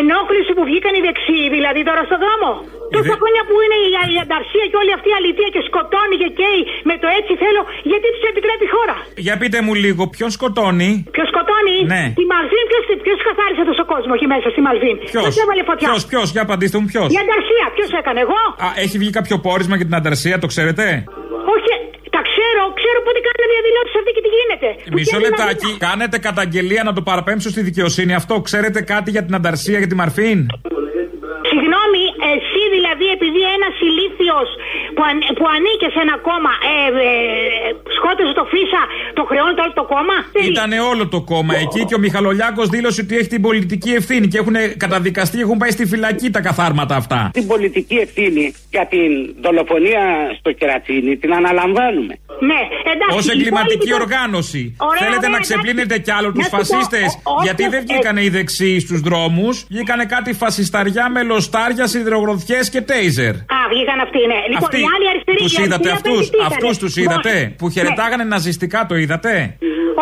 Ενόχληση 0.00 0.50
που 0.56 0.62
βγήκαν 0.68 0.92
οι 0.98 1.02
δεξιοί 1.06 1.46
δηλαδή 1.56 1.80
τώρα 1.88 2.02
στον 2.08 2.18
δρόμο. 2.24 2.50
Τόσα 2.96 3.14
χρόνια 3.20 3.42
που 3.48 3.54
είναι 3.64 3.78
η, 3.86 3.88
η 4.16 4.18
ανταρσία 4.24 4.64
και 4.70 4.78
όλη 4.82 4.92
αυτή 4.98 5.08
η 5.14 5.16
αλήθεια 5.20 5.48
και 5.54 5.60
σκοτώνει 5.68 6.16
και 6.22 6.28
καίει 6.40 6.60
με 6.88 6.94
το 7.02 7.06
έτσι 7.18 7.32
θέλω, 7.42 7.62
γιατί 7.90 8.06
τους 8.14 8.24
επιτρέπει 8.32 8.64
η 8.68 8.70
χώρα; 8.74 8.96
Για 9.26 9.34
πείτε 9.40 9.58
μου 9.66 9.72
λίγο, 9.84 10.02
ποιον 10.14 10.30
σκοτώνει; 10.36 10.90
Ποιος 11.16 11.28
σκοτώνει, 11.32 11.76
Ναι. 11.94 12.04
Τη 12.18 12.24
Μαλβίν, 12.32 12.64
ποιο 13.06 13.14
καθάρισε 13.28 13.62
τόσο 13.70 13.84
κόσμο 13.92 14.12
εκεί 14.16 14.26
μέσα 14.34 14.46
στη 14.54 14.60
Μαλβίν. 14.66 14.96
Ποιος, 15.12 15.24
Ποιος 15.24 15.36
έβαλε 15.44 15.62
φωτιά. 15.70 15.86
ποιος, 15.88 16.02
ποιος, 16.10 16.26
για 16.34 16.42
απαντήστε 16.46 16.76
μου, 16.80 16.86
ποιος; 16.92 17.08
Η 17.16 17.18
ανταρσία, 17.24 17.66
ποιος 17.76 17.90
έκανε, 18.00 18.20
εγώ; 18.26 18.40
Α, 18.66 18.68
έχει 18.84 18.96
βγει 19.02 19.10
κάποιο 19.18 19.36
πόρισμα 19.46 19.74
για 19.78 19.86
την 19.88 19.96
ανταρσία, 20.00 20.34
το 20.42 20.46
ξέρετε; 20.52 20.84
Όχι, 22.56 22.72
τα 22.72 22.80
ξέρω, 22.80 22.80
ξέρω 22.80 22.98
πότε 23.06 23.18
κάνουν 23.26 23.44
διαδηλώσει 23.54 23.94
αυτή 24.00 24.10
και 24.16 24.22
τι 24.26 24.30
γίνεται. 24.38 24.68
Που 24.90 24.96
Μισό 24.98 25.10
θέλουν 25.10 25.22
να- 25.22 25.28
λεπτάκι, 25.28 25.68
κάνετε 25.88 26.16
καταγγελία 26.28 26.82
να 26.88 26.92
το 26.96 27.02
παραπέμψω 27.08 27.48
στη 27.54 27.60
δικαιοσύνη 27.68 28.12
αυτό. 28.20 28.34
Ξέρετε 28.48 28.80
κάτι 28.92 29.08
για 29.14 29.24
την 29.26 29.34
ανταρσία, 29.38 29.78
για 29.82 29.90
τη 29.92 29.96
Μαρφίν; 30.02 30.38
Συγγνώμη, 31.50 32.02
εσύ 32.34 32.62
δηλαδή 32.76 33.05
επειδή 33.16 33.42
ένας 33.56 33.74
ηλίθιος 33.88 34.48
που, 34.94 35.02
αν, 35.08 35.16
που 35.38 35.44
ανήκε 35.54 35.86
σε 35.94 36.00
ένα 36.06 36.16
κόμμα 36.28 36.52
ε, 36.72 36.74
ε, 37.06 37.70
σκότωσε 37.96 38.32
το 38.40 38.44
φύσα, 38.52 38.82
το 39.18 39.22
χρεώνει 39.30 39.54
το 39.58 39.62
όλο 39.66 39.74
το 39.80 39.84
κόμμα; 39.94 40.16
Ήταν 40.52 40.70
όλο 40.92 41.04
το 41.14 41.20
κόμμα 41.32 41.52
εκεί 41.64 41.80
και 41.88 41.96
ο 41.98 42.00
Μιχαλολιάκος 42.04 42.66
δήλωσε 42.74 43.00
ότι 43.04 43.14
έχει 43.20 43.30
την 43.36 43.42
πολιτική 43.46 43.90
ευθύνη 44.00 44.26
και 44.32 44.38
έχουν 44.42 44.56
καταδικαστεί, 44.84 45.36
έχουν 45.44 45.56
πάει 45.62 45.72
στη 45.76 45.84
φυλακή 45.92 46.28
τα 46.36 46.40
καθάρματα 46.48 46.94
αυτά. 47.02 47.20
Την 47.38 47.46
πολιτική 47.52 47.96
ευθύνη 48.06 48.44
για 48.70 48.84
την 48.92 49.10
δολοφονία 49.44 50.02
στο 50.38 50.50
Κερατσίνι 50.58 51.12
την 51.22 51.30
αναλαμβάνουμε. 51.40 52.14
Ναι, 52.50 52.60
εντάξει. 52.92 53.14
Ω 53.16 53.20
οι 53.34 53.38
εγκληματική 53.38 53.74
υπόλοιποι- 53.88 54.00
οργάνωση. 54.02 54.62
Ωραία, 54.78 54.98
Θέλετε 55.02 55.16
ωραία, 55.16 55.30
να 55.30 55.36
εντάξει. 55.36 55.52
ξεπλύνετε 55.52 55.94
κι 55.98 56.10
άλλο 56.18 56.28
Να 56.28 56.32
τους 56.34 56.44
σου 56.44 56.50
πω, 56.50 56.56
φασίστες; 56.56 57.08
ό- 57.22 57.30
όχι, 57.34 57.42
Γιατί 57.46 57.62
δεν 57.68 57.80
ε, 57.80 57.84
βγήκανε 57.86 58.22
οι 58.24 58.28
δεξιοί 58.28 58.80
στους 58.80 59.00
δρόμους. 59.00 59.54
Βγήκανε 59.70 60.04
κάτι 60.04 60.32
φασισταριά 60.32 61.10
με 61.10 61.22
λοστάρια, 61.22 61.86
σιδηρογροθιές 61.86 62.70
και 62.70 62.80
τέιζερ. 63.06 63.34
Α, 63.56 63.58
βγήκαν 63.72 63.98
αυτοί, 64.06 64.20
ναι. 64.32 64.40
Λοιπόν, 64.52 64.68
Αυτοί 64.68 64.78
οι 64.84 64.88
άλλοι 64.94 65.06
αριστεροί. 65.12 65.38
τους 65.42 65.52
οι 65.58 65.62
είδατε 65.64 65.88
αριστεροί 65.88 65.96
αυτούς. 65.98 66.24
απέναντι 66.26 66.30
τι 66.30 66.36
ήτανε; 66.38 66.54
Αυτού 66.54 66.68
τους 66.82 66.94
είδατε. 67.02 67.34
Λοιπόν, 67.38 67.56
Που 67.60 67.66
ναι. 67.66 67.72
χαιρετάγανε 67.76 68.24
ναζιστικά, 68.32 68.80
το 68.90 68.94
είδατε; 69.02 69.32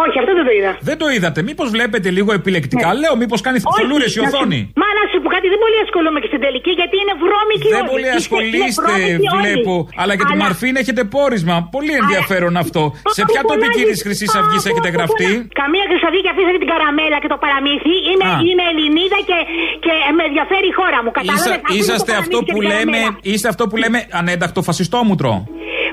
Όχι, 0.04 0.16
αυτό 0.22 0.32
δεν 0.38 0.44
το 0.48 0.52
είδα. 0.58 0.72
Δεν 0.88 0.96
το 1.02 1.06
είδατε. 1.16 1.38
Μήπως 1.48 1.68
βλέπετε 1.76 2.08
λίγο 2.18 2.30
επιλεκτικά; 2.40 2.88
Ναι. 2.92 2.98
Λέω, 3.02 3.14
μήπως 3.22 3.40
κάνει 3.46 3.58
Όχι, 3.64 3.66
θολούρε 3.78 4.06
η 4.06 4.06
να 4.06 4.12
σου- 4.14 4.24
οθόνη; 4.26 4.60
Μα 4.82 4.88
να 4.98 5.04
σου 5.10 5.13
πω 5.13 5.13
κάτι, 5.34 5.46
δεν 5.52 5.60
πολύ 5.64 5.78
ασχολούμαι 5.86 6.18
και 6.22 6.28
στην 6.32 6.40
τελική 6.46 6.72
γιατί 6.80 6.96
είναι 7.02 7.14
βρώμικη 7.24 7.68
Δεν 7.76 7.80
όλοι. 7.82 7.90
πολύ 7.94 8.08
Είναι 8.10 8.20
ασχολείστε, 8.22 8.82
βρώμικοι 8.88 9.28
όλοι. 9.36 9.42
βλέπω. 9.42 9.74
Αλλά 10.02 10.12
για 10.18 10.26
τη 10.30 10.34
Αλλά- 10.34 10.42
Μαρφίν 10.44 10.74
έχετε 10.82 11.02
πόρισμα. 11.16 11.56
Πολύ 11.76 11.92
ενδιαφέρον 12.02 12.52
αυτό. 12.64 12.82
Σε 13.16 13.22
Αφού 13.22 13.30
ποια 13.30 13.40
τοπική 13.50 13.78
πονάει- 13.80 13.90
της 13.92 14.00
Χρυσής 14.06 14.30
Αυγής 14.38 14.62
αφού- 14.62 14.70
έχετε 14.70 14.88
αφού 14.90 14.96
γραφτεί; 14.98 15.28
πονάει. 15.32 15.58
Καμία 15.62 15.84
χρυσαυγή 15.90 16.20
και 16.24 16.30
αφήσατε 16.34 16.58
την 16.64 16.70
καραμέλα 16.72 17.16
και 17.22 17.30
το 17.34 17.38
παραμύθι. 17.44 17.94
Είμαι, 18.10 18.26
Α. 18.34 18.36
είμαι 18.48 18.64
Ελληνίδα 18.72 19.18
και, 19.28 19.38
και 19.84 19.92
με 20.16 20.22
ενδιαφέρει 20.28 20.66
η 20.72 20.74
χώρα 20.80 20.98
μου. 21.04 21.10
Κατάλαβε. 21.16 21.38
Είσα- 21.38 21.60
είσαστε 21.78 22.12
αυτό 22.22 22.38
που 22.50 22.58
λέμε, 22.72 23.00
είστε 23.32 23.48
αυτό 23.52 23.62
που 23.70 23.76
λέμε 23.82 23.98
ανένταχτο 24.20 24.60
φασιστόμουτρο. 24.68 25.32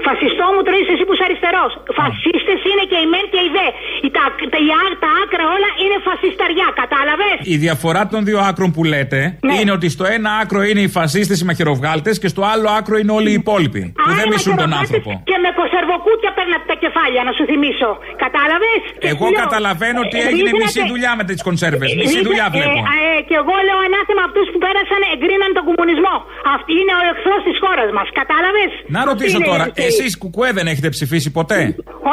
Φασιστό 0.08 0.31
μου 0.62 0.68
τρώει 0.70 0.84
εσύ 0.94 1.04
που 1.08 1.14
είσαι 1.16 1.26
αριστερός. 1.30 1.72
Φασίστες 2.00 2.60
είναι 2.70 2.84
και 2.92 2.98
η 3.06 3.08
μεν 3.14 3.26
και 3.34 3.42
η 3.48 3.50
δε. 3.58 3.68
Η- 4.08 4.12
Τα, 4.18 4.24
τα, 4.54 4.60
η 4.68 4.70
ά- 4.84 4.96
τα 5.04 5.10
άκρα 5.24 5.44
όλα 5.56 5.70
είναι 5.84 5.98
φασισταριά, 6.08 6.68
κατάλαβες; 6.82 7.38
Η 7.54 7.56
διαφορά 7.66 8.02
των 8.14 8.20
δύο 8.28 8.40
άκρων 8.50 8.70
που 8.76 8.82
λέτε 8.94 9.20
Ναι. 9.48 9.54
είναι 9.60 9.72
ότι 9.78 9.88
στο 9.96 10.06
ένα 10.18 10.30
άκρο 10.42 10.60
είναι 10.70 10.82
οι 10.86 10.90
φασίστες, 10.98 11.38
οι 11.42 11.46
μαχαιροβγάλτες 11.50 12.16
και 12.22 12.30
στο 12.34 12.42
άλλο 12.54 12.68
άκρο 12.80 12.96
είναι 13.02 13.14
όλοι 13.20 13.30
οι 13.34 13.38
υπόλοιποι 13.44 13.84
που 14.06 14.12
δεν 14.20 14.26
μισούν 14.34 14.56
τον 14.64 14.72
άνθρωπο. 14.82 15.12
Και 15.30 15.38
με 15.46 15.50
κονσερβοκούτια 15.60 16.30
παίρνατε 16.38 16.66
τα 16.72 16.78
κεφάλια, 16.84 17.22
να 17.28 17.32
σου 17.38 17.44
θυμίσω. 17.52 17.90
Κατάλαβες; 18.26 18.80
Εγώ 19.12 19.26
καταλαβαίνω 19.44 20.00
ότι 20.06 20.18
έγινε 20.30 20.50
μισή 20.62 20.82
δουλειά 20.92 21.12
με 21.20 21.24
τις 21.30 21.40
κονσέρβες. 21.48 21.90
Μισή 22.02 22.20
δουλειά 22.28 22.48
βλέπω. 22.56 22.80
Ε, 22.80 22.96
ε, 23.10 23.20
και 23.30 23.36
εγώ 23.42 23.56
λέω 23.68 23.80
ανάθεμα 23.88 24.22
αυτού 24.30 24.42
που 24.52 24.58
πέρασαν, 24.66 25.02
εγκρίναν 25.14 25.52
τον 25.58 25.64
κομμουνισμό. 25.70 26.16
Αυτή 26.56 26.74
είναι 26.82 26.94
ο 27.00 27.02
εχθρός 27.12 27.42
της 27.48 27.56
χώρας 27.64 27.90
μας. 27.98 28.08
Κατάλαβες; 28.22 28.70
Να 28.96 29.02
ρωτήσω 29.10 29.40
τώρα, 29.50 29.66
εσείς 29.88 30.12
κουκουέ 30.24 30.50
δεν 30.58 30.66
έχετε 30.72 30.90
ψηφίσει 30.96 31.30
ποτέ; 31.38 31.60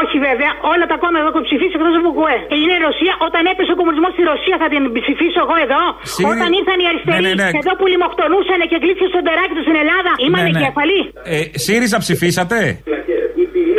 Όχι 0.03 0.17
βέβαια, 0.29 0.51
όλα 0.73 0.85
τα 0.93 0.97
κόμματα 1.03 1.19
εδώ 1.23 1.31
έχουν 1.33 1.45
ψηφίσει 1.49 1.73
εκτός 1.79 1.95
από 2.01 2.07
κουκουέ. 2.09 2.37
Είναι 2.63 2.75
η 2.79 2.83
Ρωσία, 2.89 3.13
όταν 3.29 3.43
έπεσε 3.53 3.71
ο 3.75 3.77
κομμουνισμός 3.81 4.11
στη 4.17 4.23
Ρωσία 4.33 4.57
θα 4.63 4.67
την 4.73 4.83
ψηφίσω 4.99 5.39
εγώ 5.47 5.57
εδώ. 5.67 5.83
Σύ- 6.15 6.27
Όταν 6.33 6.49
ήρθαν 6.61 6.79
οι 6.83 6.87
αριστεροί 6.91 7.21
Ναι, 7.27 7.33
ναι, 7.41 7.47
ναι. 7.55 7.59
εδώ 7.63 7.73
που 7.79 7.87
λιμοκτονούσαν 7.93 8.61
και 8.71 8.79
κλείσε 8.83 9.05
στον 9.13 9.23
τεράκι 9.27 9.55
τους 9.57 9.65
στην 9.69 9.77
Ελλάδα, 9.83 10.11
ήμουν 10.27 10.45
Ναι, 10.47 10.53
ναι. 10.57 10.63
κεφαλή. 10.67 11.01
Ε, 11.35 11.39
ΣΥΡΙΖΑ 11.65 11.99
ψηφίσατε; 12.05 12.59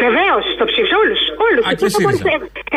Βεβαίως, 0.06 0.44
το 0.60 0.66
ψήφισα 0.72 0.96
όλους. 1.04 1.22
Όλους. 1.48 1.64
Α, 1.68 1.70
και 1.80 1.88
ΣΥΡΙΖΑ. 1.96 2.32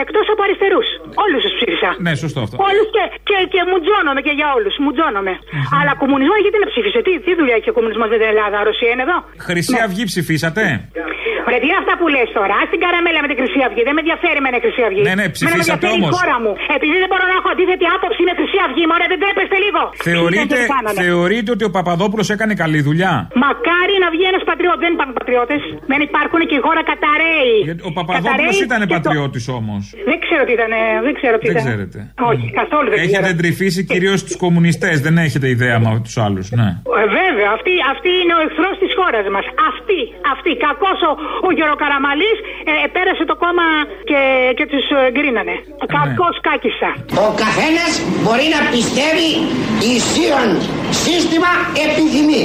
Εκτός 0.04 0.26
από 0.32 0.40
αριστερούς. 0.46 0.88
Όλους 1.24 1.40
τους 1.44 1.52
ψήφισα. 1.58 1.90
Ναι, 2.06 2.12
σωστό 2.24 2.40
αυτό. 2.46 2.54
Όλους 2.68 2.86
και, 2.94 3.04
και, 3.28 3.36
και 3.52 3.60
μουτζώνομαι 3.70 4.20
και 4.26 4.32
για 4.38 4.48
όλους. 4.56 4.74
Μουτζώνομαι. 4.84 5.32
Αλλά 5.78 5.92
κομμουνισμό 6.02 6.34
γιατί 6.44 6.58
να 6.64 6.68
ψήφισε; 6.72 6.98
Τι, 7.06 7.12
τι 7.26 7.32
δουλειά 7.40 7.56
έχει 7.60 7.68
ο 7.72 7.74
κομμουνισμός 7.78 8.08
με 8.12 8.16
την 8.20 8.28
Ελλάδα; 8.32 8.56
Ρωσία 8.68 8.90
είναι 8.94 9.04
εδώ; 9.08 9.18
Χρυσή 9.46 9.76
Αυγή 9.86 10.04
ψηφίσατε; 10.12 10.62
Ρε, 11.50 11.56
τι 11.62 11.66
είναι 11.70 11.80
αυτά 11.82 11.94
που 12.00 12.06
λες 12.14 12.28
τώρα; 12.38 12.54
Α 12.60 12.62
την 12.72 12.80
καραμέλα 12.84 13.18
με 13.24 13.28
την 13.30 13.36
Χρυσή 13.40 13.60
Αυγή. 13.68 13.82
Δεν 13.88 13.94
με 13.96 14.00
ενδιαφέρει 14.04 14.38
με 14.44 14.48
την 14.54 14.60
Χρυσή 14.64 14.82
Αυγή. 14.88 15.02
Ναι, 15.08 15.14
ναι, 15.20 15.26
Εμένα 15.26 15.34
ψηφίσατε 15.36 15.60
με 15.60 15.92
ενδιαφέρει 15.92 15.98
όμως. 15.98 16.12
η 16.12 16.16
χώρα 16.18 16.36
μου. 16.44 16.52
Επειδή 16.76 16.96
δεν 17.02 17.08
μπορώ 17.10 17.24
να 17.32 17.36
έχω 17.40 17.48
αντίθετη 17.54 17.84
άποψη 17.96 18.20
με 18.28 18.32
Χρυσή 18.38 18.58
Αυγή. 18.66 18.82
Μωρέ, 18.90 19.06
δεν 19.12 19.18
τρέπεστε 19.22 19.56
λίγο. 19.66 19.80
Θεωρείτε, 20.08 20.56
Τι 20.62 20.70
κάνανε. 20.74 20.98
θεωρείτε 21.04 21.48
ότι 21.56 21.64
ο 21.68 21.70
Παπαδόπουλος 21.76 22.26
έκανε 22.34 22.54
καλή 22.62 22.80
δουλειά; 22.88 23.12
Μακάρι 23.44 23.94
να 24.04 24.08
βγει 24.14 24.24
ένας 24.32 24.42
πατριώτης. 24.50 24.80
Δεν 24.84 24.92
υπάρχουν 24.96 25.14
πατριώτες. 25.20 25.60
Δεν 25.92 26.00
υπάρχουν 26.08 26.40
και 26.48 26.56
η 26.60 26.62
χώρα 26.66 26.82
καταραίει. 27.12 27.58
Ο 27.88 27.92
Παπαδόπουλος 27.98 28.30
Καταραίει 28.30 28.62
ήταν 28.68 28.80
και 28.80 28.86
το- 28.86 28.94
πατριώτης 28.96 29.44
όμως. 29.58 29.82
Δεν 30.10 30.16
ξέρω 30.24 30.42
τι 30.46 30.52
ήταν. 30.58 30.72
Δεν 31.06 31.12
ξέρω 31.18 31.34
τι 31.38 31.46
Δεν 31.46 31.54
ήταν. 31.54 31.64
ξέρετε. 31.66 31.98
Όχι, 32.30 32.46
καθόλου 32.60 32.88
δεν 32.92 32.98
Έχετε 33.04 33.22
ξέρω. 33.22 33.34
εντρυφήσει 33.34 33.80
κυρίως 33.92 34.18
τους 34.24 34.36
κομμουνιστές. 34.44 34.94
Δεν 35.06 35.14
έχετε 35.26 35.46
ιδέα 35.56 35.76
με 35.84 35.88
τους 36.06 36.16
άλλους. 36.26 36.46
Ναι. 36.60 36.68
Ε, 37.02 37.04
βέβαια, 37.20 37.48
αυτή, 37.56 37.72
αυτή 37.94 38.10
είναι 38.22 38.34
ο 38.38 38.40
εχθρός 38.46 38.74
της 38.82 38.90
χώρας 38.98 39.24
μας. 39.34 39.46
Αυτή, 39.70 40.00
αυτή. 40.34 40.50
Κακός 40.66 40.98
ο, 41.08 41.12
ο 41.46 41.48
Γεροκαραμαλή 41.58 42.32
ε, 42.70 42.72
πέρασε 42.96 43.24
το 43.30 43.34
κόμμα 43.44 43.66
και, 44.10 44.20
και 44.58 44.64
τους 44.72 44.84
εγκρίνανε. 45.08 45.54
Κακός 45.96 46.34
κάκιστα. 46.48 46.90
Ο 47.26 47.28
καθένας 47.44 47.92
μπορεί 48.22 48.46
να 48.56 48.60
πιστεύει 48.74 49.30
ισχύον 49.94 50.48
σύστημα 51.04 51.52
επιθυμεί. 51.86 52.44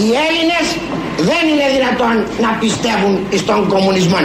Οι 0.00 0.08
Έλληνες 0.26 0.66
δεν 1.16 1.42
είναι 1.50 1.66
δυνατόν 1.76 2.14
να 2.40 2.50
πιστεύουν 2.60 3.18
στον 3.36 3.68
κομμουνισμό. 3.68 4.18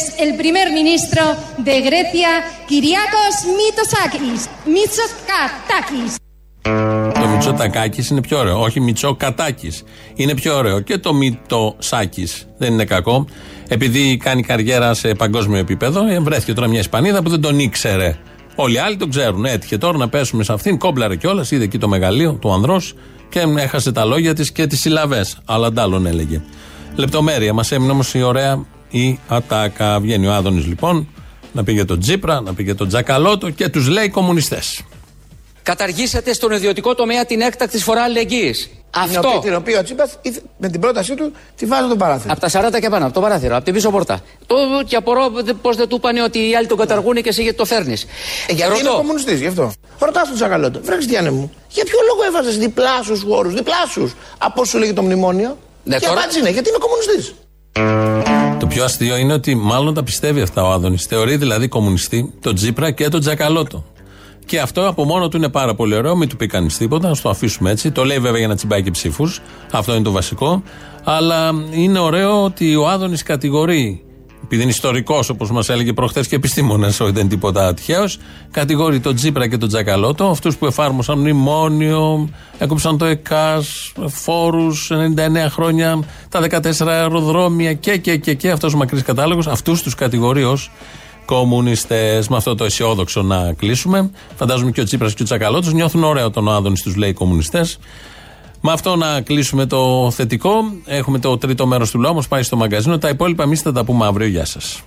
Ustedes, 0.00 0.20
el 0.24 0.36
primer 0.36 0.72
ministro 0.80 1.22
de 1.58 1.80
Grecia, 1.88 2.30
Kyriakos 2.68 3.34
Mitsotakis. 3.58 4.40
Mitsotakis. 4.66 6.14
Το 7.20 7.26
Μητσοτακάκης 7.26 8.10
είναι 8.10 8.20
πιο 8.20 8.38
ωραίο. 8.38 8.60
Όχι 8.60 8.80
Μητσοκατάκης. 8.80 9.82
Είναι 10.14 10.34
πιο 10.34 10.56
ωραίο. 10.56 10.80
Και 10.80 10.98
το 10.98 11.14
Μητοσάκη 11.14 12.28
δεν 12.58 12.72
είναι 12.72 12.84
κακό. 12.84 13.26
Επειδή 13.68 14.16
κάνει 14.16 14.42
καριέρα 14.42 14.94
σε 14.94 15.14
παγκόσμιο 15.14 15.58
επίπεδο, 15.58 16.06
ε, 16.06 16.18
βρέθηκε 16.18 16.52
τώρα 16.52 16.68
μια 16.68 16.78
Ισπανίδα 16.78 17.22
που 17.22 17.30
δεν 17.30 17.40
τον 17.40 17.58
ήξερε. 17.58 18.18
Όλοι 18.54 18.74
οι 18.74 18.78
άλλοι 18.78 18.96
τον 18.96 19.10
ξέρουν. 19.10 19.44
Έτυχε 19.44 19.78
τώρα 19.78 19.98
να 19.98 20.08
πέσουμε 20.08 20.44
σε 20.44 20.52
αυτήν. 20.52 20.78
Κόμπλαρε 20.78 21.16
κιόλας. 21.16 21.50
Είδε 21.50 21.64
εκεί 21.64 21.78
το 21.78 21.88
μεγαλείο 21.88 22.32
του 22.32 22.52
ανδρός 22.52 22.94
και 23.28 23.40
έχασε 23.58 23.92
τα 23.92 24.04
λόγια 24.04 24.34
της 24.34 24.52
και 24.52 24.66
τις 24.66 24.80
συλλαβές. 24.80 25.38
Αλλά 25.44 25.72
ντάλλον 25.72 26.06
έλεγε. 26.06 26.42
Λεπτομέρεια. 26.94 27.52
Μας 27.52 27.72
έμεινε 27.72 27.92
όμως 27.92 28.14
η 28.14 28.22
ωραία 28.22 28.64
η 28.90 29.18
ατάκα. 29.28 30.00
Βγαίνει 30.00 30.26
ο 30.26 30.32
Άδωνης 30.32 30.66
λοιπόν 30.66 31.08
να 31.52 31.64
πήγε 31.64 31.84
τον 31.84 32.00
Τζίπρα, 32.00 32.40
να 32.40 32.54
πήγε 32.54 32.74
τον 32.74 32.88
Τζακαλώτο 32.88 33.50
και 33.50 33.68
τους 33.68 33.88
λέει 33.88 34.08
κομμουνιστές. 34.08 34.82
Καταργήσατε 35.62 36.32
στον 36.32 36.52
ιδιωτικό 36.52 36.94
τομέα 36.94 37.24
την 37.24 37.40
έκτακτη 37.40 37.78
φορά 37.78 38.02
αλληλεγγύης. 38.02 38.70
Αυτό. 38.90 39.40
Την 39.42 39.54
οποία 39.54 39.78
ο 39.78 39.82
Τσίπρας 39.82 40.18
με 40.58 40.68
την 40.68 40.80
πρότασή 40.80 41.14
του 41.14 41.32
τη 41.56 41.66
βάζει 41.66 41.88
τον 41.88 41.98
παράθυρο. 41.98 42.32
Από 42.32 42.40
τα 42.40 42.68
40 42.68 42.80
και 42.80 42.88
πάνω, 42.88 43.04
από 43.04 43.14
το 43.14 43.20
παράθυρο, 43.20 43.56
από 43.56 43.64
την 43.64 43.74
πίσω 43.74 43.90
πόρτα. 43.90 44.20
Το, 44.46 44.54
και 44.86 44.96
απορώ 44.96 45.30
πώς 45.62 45.76
δεν 45.76 45.88
του 45.88 45.96
είπαν 45.96 46.16
ότι 46.16 46.38
οι 46.48 46.56
άλλοι 46.56 46.66
τον 46.66 46.78
καταργούν 46.78 47.14
και 47.14 47.28
εσύ 47.28 47.42
γιατί 47.42 47.56
το 47.56 47.64
φέρνεις. 47.64 48.02
Ε, 48.46 48.52
γιατί 48.52 48.70
Ρωτώ. 48.72 48.80
είναι 48.80 48.96
κομμουνιστής, 48.96 49.40
γι' 49.40 49.46
αυτό. 49.46 49.72
Ρωτάς 49.98 50.26
τον 50.26 50.34
Τζακαλώτο, 50.34 50.80
βρέξει 50.82 51.08
τι 51.08 51.30
μου. 51.30 51.52
Για 51.68 51.84
ποιο 51.84 51.98
λόγο 52.08 52.28
έβαζες 52.28 52.58
διπλάσιους 52.58 53.24
όρου, 53.28 53.48
διπλάσιους 53.48 54.14
από 54.38 54.60
όσο 54.60 54.78
λέγει 54.78 54.92
το 54.92 55.02
μνημόνιο; 55.02 55.58
Ναι, 55.84 55.98
και 55.98 56.06
τώρα... 56.06 56.20
είναι, 56.38 56.50
γιατί 56.50 56.68
είμαι 56.68 56.78
κομμουνιστής. 56.78 57.34
Το 58.60 58.66
πιο 58.66 58.84
αστείο 58.84 59.16
είναι 59.16 59.32
ότι 59.32 59.54
μάλλον 59.54 59.94
τα 59.94 60.02
πιστεύει 60.02 60.40
αυτά 60.40 60.62
ο 60.62 60.70
Άδωνης. 60.70 61.04
Θεωρεί 61.04 61.36
δηλαδή 61.36 61.68
κομμουνιστή 61.68 62.32
τον 62.40 62.54
Τζίπρα 62.54 62.90
και 62.90 63.08
τον 63.08 63.20
Τζακαλώτο. 63.20 63.84
Και 64.46 64.60
αυτό 64.60 64.88
από 64.88 65.04
μόνο 65.04 65.28
του 65.28 65.36
είναι 65.36 65.48
πάρα 65.48 65.74
πολύ 65.74 65.94
ωραίο. 65.94 66.16
Μην 66.16 66.28
του 66.28 66.36
πει 66.36 66.46
κανείς 66.46 66.76
τίποτα, 66.76 67.08
να 67.08 67.16
το 67.16 67.28
αφήσουμε 67.28 67.70
έτσι. 67.70 67.90
Το 67.90 68.04
λέει 68.04 68.18
βέβαια 68.18 68.38
για 68.38 68.48
να 68.48 68.56
τσιμπάει 68.56 68.82
και 68.82 68.90
ψήφους. 68.90 69.40
Αυτό 69.72 69.94
είναι 69.94 70.02
το 70.02 70.10
βασικό. 70.10 70.62
Αλλά 71.04 71.52
είναι 71.70 71.98
ωραίο 71.98 72.44
ότι 72.44 72.76
ο 72.76 72.88
Άδωνης 72.88 73.22
κατηγορεί 73.22 74.02
επειδή 74.44 74.62
είναι 74.62 74.70
ιστορικός, 74.70 75.28
όπως 75.28 75.50
μας 75.50 75.68
έλεγε 75.68 75.92
προχθές 75.92 76.28
και 76.28 76.36
επιστήμονας, 76.36 77.00
όχι 77.00 77.12
δεν 77.12 77.20
είναι 77.20 77.30
τίποτα 77.30 77.74
τυχαίο, 77.74 78.04
κατηγορεί 78.50 79.00
τον 79.00 79.14
Τζίπρα 79.14 79.48
και 79.48 79.56
τον 79.56 79.68
Τζακαλώτο, 79.68 80.24
αυτούς 80.24 80.56
που 80.56 80.66
εφάρμοσαν 80.66 81.18
μνημόνιο, 81.18 82.28
έκοψαν 82.58 82.98
το 82.98 83.04
ΕΚΑΣ, 83.04 83.92
φόρους 84.06 84.90
99 84.90 85.48
χρόνια, 85.48 85.98
τα 86.28 86.40
14 86.40 86.86
αεροδρόμια 86.86 87.72
και, 87.72 87.96
και, 87.96 88.16
και, 88.16 88.34
και 88.34 88.50
αυτός 88.50 88.74
ο 88.74 88.76
μακρύς 88.76 89.02
κατάλογος, 89.02 89.46
αυτούς 89.46 89.82
τους 89.82 89.94
κατηγορεί 89.94 90.44
ως 90.44 90.70
κομμουνιστές. 91.24 92.28
Με 92.28 92.36
αυτό 92.36 92.54
το 92.54 92.64
αισιόδοξο 92.64 93.22
να 93.22 93.52
κλείσουμε. 93.52 94.10
Φαντάζομαι 94.36 94.70
και 94.70 94.80
ο 94.80 94.84
Τσίπρα 94.84 95.10
και 95.10 95.22
ο 95.22 95.24
Τσακαλώτο 95.24 95.70
νιώθουν 95.70 96.04
ωραίο 96.04 96.30
τον 96.30 96.48
Άδωνης 96.48 96.82
τους 96.82 96.96
λέει 96.96 97.12
κομμουνιστές. 97.12 97.78
Με 98.62 98.72
αυτό 98.72 98.96
να 98.96 99.22
κλείσουμε 99.22 99.66
το 99.66 100.10
θετικό. 100.10 100.52
Έχουμε 100.86 101.18
το 101.18 101.38
τρίτο 101.38 101.66
μέρος 101.66 101.90
του 101.90 102.00
λόγου, 102.00 102.22
πάει 102.28 102.42
στο 102.42 102.56
μαγκαζίνο. 102.56 102.98
Τα 102.98 103.08
υπόλοιπα 103.08 103.42
εμείς 103.42 103.62
θα 103.62 103.72
τα 103.72 103.84
πούμε 103.84 104.06
αύριο. 104.06 104.26
Γεια 104.26 104.44
σας. 104.44 104.84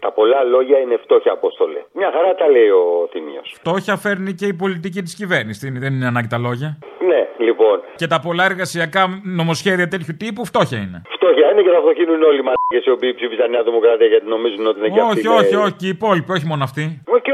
Τα 0.00 0.12
πολλά 0.12 0.42
λόγια 0.42 0.78
είναι 0.78 0.96
φτώχεια, 1.02 1.32
Απόστολε. 1.32 1.80
Μια 1.92 2.10
χαρά 2.14 2.34
τα 2.34 2.48
λέει 2.48 2.68
ο 2.68 3.08
Θημίο. 3.12 3.40
Φτώχεια 3.54 3.96
φέρνει 3.96 4.32
και 4.34 4.46
η 4.46 4.54
πολιτική 4.54 5.02
της 5.02 5.14
κυβέρνησης. 5.14 5.70
Δεν 5.78 5.92
είναι 5.94 6.06
ανάγκη 6.06 6.26
τα 6.28 6.38
λόγια; 6.38 6.78
Ναι, 7.06 7.44
λοιπόν. 7.46 7.80
Και 7.96 8.06
τα 8.06 8.20
πολλά 8.20 8.44
εργασιακά 8.44 9.20
νομοσχέδια 9.24 9.88
τέτοιου 9.88 10.16
τύπου 10.16 10.44
φτώχεια 10.44 10.78
είναι. 10.78 11.02
Φτώχεια 11.26 11.50
είναι 11.52 11.62
και 11.62 11.72
θα 11.76 11.80
φτωχύνουν 11.84 12.22
όλοι 12.22 12.38
οι 12.42 12.46
μαλάκες 12.48 12.84
οι 12.88 12.92
οποίοι 12.96 13.14
ψήφισαν 13.18 13.50
Νέα 13.50 13.62
Δημοκρατία 13.62 14.06
γιατί 14.06 14.26
νομίζουν 14.34 14.66
ότι 14.66 14.78
είναι 14.78 14.88
και 14.94 15.00
αυτοί. 15.00 15.28
Όχι, 15.28 15.28
όχι, 15.38 15.54
όχι, 15.64 15.76
και 15.80 15.86
οι 15.86 15.94
υπόλοιποι, 15.98 16.30
όχι 16.36 16.46
μόνο 16.50 16.62
αυτοί. 16.68 16.84
Και, 17.26 17.32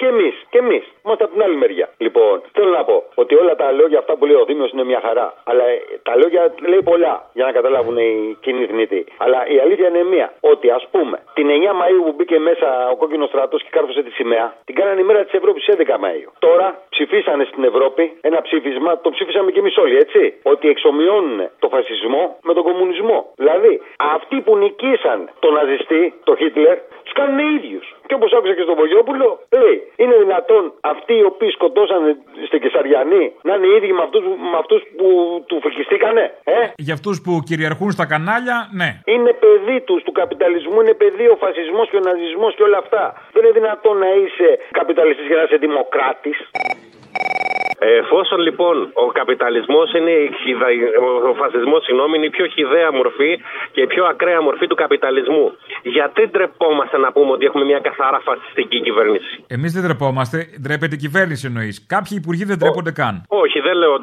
και 0.00 0.06
εμείς, 0.06 0.34
και 0.52 0.58
εμείς. 0.58 0.84
Είμαστε 1.04 1.24
από 1.24 1.32
την 1.34 1.42
άλλη 1.42 1.56
μεριά. 1.62 1.86
Λοιπόν, 2.04 2.34
θέλω 2.52 2.70
να 2.78 2.84
πω 2.84 2.96
ότι 3.14 3.34
όλα 3.42 3.54
τα 3.56 3.70
λόγια 3.80 3.98
αυτά 3.98 4.12
που 4.16 4.24
λέει 4.28 4.38
ο 4.42 4.44
Δήμιο 4.44 4.68
είναι 4.72 4.84
μια 4.84 5.00
χαρά. 5.06 5.26
Αλλά 5.50 5.64
ε, 5.64 5.76
τα 6.08 6.14
λόγια 6.22 6.42
λέει 6.72 6.82
πολλά 6.90 7.14
για 7.36 7.44
να 7.44 7.52
καταλάβουν 7.52 7.96
οι 7.96 8.36
κοινοί 8.44 8.66
θνητοί. 8.66 9.04
Αλλά 9.24 9.38
η 9.54 9.58
αλήθεια 9.64 9.88
είναι 9.88 10.04
μία. 10.12 10.32
Ότι 10.52 10.70
ας 10.70 10.84
πούμε 10.92 11.16
την 11.34 11.46
9 11.70 11.74
Μαου 11.80 12.02
που 12.06 12.12
μπήκε 12.16 12.38
μέσα 12.38 12.68
ο 12.92 12.96
κόκκινος 12.96 13.28
στρατός 13.28 13.62
και 13.62 13.68
κάρφωσε 13.76 14.02
τη 14.02 14.10
σημαία, 14.10 14.46
την 14.64 14.74
κάνανε 14.74 15.00
η 15.00 15.04
μέρα 15.04 15.24
της 15.24 15.32
Ευρώπης 15.32 15.64
11 15.76 15.98
Μαου. 16.04 16.30
Τώρα 16.38 16.66
ψηφίσανε 16.88 17.44
στην 17.50 17.62
Ευρώπη 17.64 18.02
ένα 18.20 18.42
ψήφισμα, 18.42 19.00
το 19.00 19.10
ψήφισαμε 19.10 19.50
και 19.50 19.58
εμείς 19.58 19.76
όλοι, 19.76 19.96
έτσι. 19.96 20.22
Ότι 20.42 20.68
εξομοιώνουν 20.68 21.38
το 21.58 21.68
φασισμό 21.68 22.22
με 22.42 22.52
τον 22.54 22.62
κομμουνισμό. 22.62 23.18
Δηλαδή, 23.36 23.80
αυτοί 24.14 24.36
που 24.44 24.56
νικήσαν 24.56 25.18
τον 25.42 25.52
ναζιστή, 25.54 26.14
τον 26.24 26.36
Χίτλερ, 26.36 26.76
του 27.04 27.12
κάνουν 27.18 27.38
ίδιους. 27.56 27.86
Και 28.06 28.14
όπως 28.14 28.32
άκουσα 28.36 28.54
και 28.54 28.66
στον 28.68 28.76
Βογιόπουλο, 28.80 29.28
λέει, 29.56 29.76
είναι 30.02 30.14
δυνατόν 30.24 30.72
αυτοί 30.80 31.14
οι 31.20 31.24
οποίοι 31.32 31.50
σκοτώσαν 31.50 32.00
στην 32.46 32.60
Κεσαριανή 32.62 33.24
να 33.42 33.54
είναι 33.54 33.66
οι 33.66 33.74
ίδιοι 33.78 33.92
με 34.52 34.56
αυτούς 34.62 34.82
που 34.98 35.08
του 35.48 35.56
φεκιστήκανε, 35.64 36.24
ε; 36.44 36.60
Για 36.86 36.94
αυτούς 36.94 37.16
που 37.24 37.32
κυριαρχούν 37.48 37.90
στα 37.90 38.06
κανάλια, 38.12 38.56
ναι. 38.80 38.90
Είναι 39.04 39.32
παιδί 39.42 39.80
τους, 39.80 40.02
του 40.02 40.12
καπιταλισμού, 40.12 40.80
είναι 40.80 40.94
παιδί 40.94 41.26
ο 41.34 41.36
φασισμός 41.44 41.88
και 41.90 41.96
ο 41.96 42.04
ναζισμός 42.08 42.54
και 42.54 42.62
όλα 42.62 42.78
αυτά. 42.78 43.02
Δεν 43.32 43.42
είναι 43.42 43.52
δυνατόν 43.60 43.98
να 43.98 44.10
είσαι 44.20 44.48
καπιταλιστής 44.70 45.26
και 45.28 45.34
να 45.34 45.42
είσαι 45.42 45.56
δημοκράτης. 45.56 46.38
Εφόσον 47.80 48.38
λοιπόν 48.46 48.76
ο 49.04 49.06
καπιταλισμός 49.20 49.92
είναι 49.96 50.10
η 50.10 50.30
χιδα... 50.42 50.68
ο 51.30 51.34
φασισμός, 51.34 51.84
συγγνώμη, 51.84 52.16
είναι 52.16 52.26
η 52.26 52.34
πιο 52.36 52.46
χιδαία 52.46 52.92
μορφή 52.92 53.32
και 53.72 53.80
η 53.80 53.86
πιο 53.86 54.04
ακραία 54.12 54.40
μορφή 54.42 54.66
του 54.66 54.74
καπιταλισμού. 54.74 55.46
Γιατί 55.82 56.28
ντρεπόμαστε 56.30 56.96
να 56.98 57.12
πούμε 57.12 57.30
ότι 57.32 57.44
έχουμε 57.44 57.64
μια 57.64 57.80
καθαρά 57.88 58.20
φασιστική 58.28 58.80
κυβέρνηση; 58.80 59.44
Εμείς 59.46 59.72
δεν 59.72 59.82
ντρεπόμαστε, 59.82 60.36
ντρέπεται 60.62 60.94
η 60.94 60.98
κυβέρνηση 61.04 61.46
εννοείς. 61.46 61.86
Κάποιοι 61.94 62.14
υπουργοί 62.20 62.44
δεν 62.44 62.56
ντρέπονται 62.58 62.92
καν. 62.92 63.14
Όχι, 63.28 63.60
δεν 63.60 63.74
λέω 63.76 63.94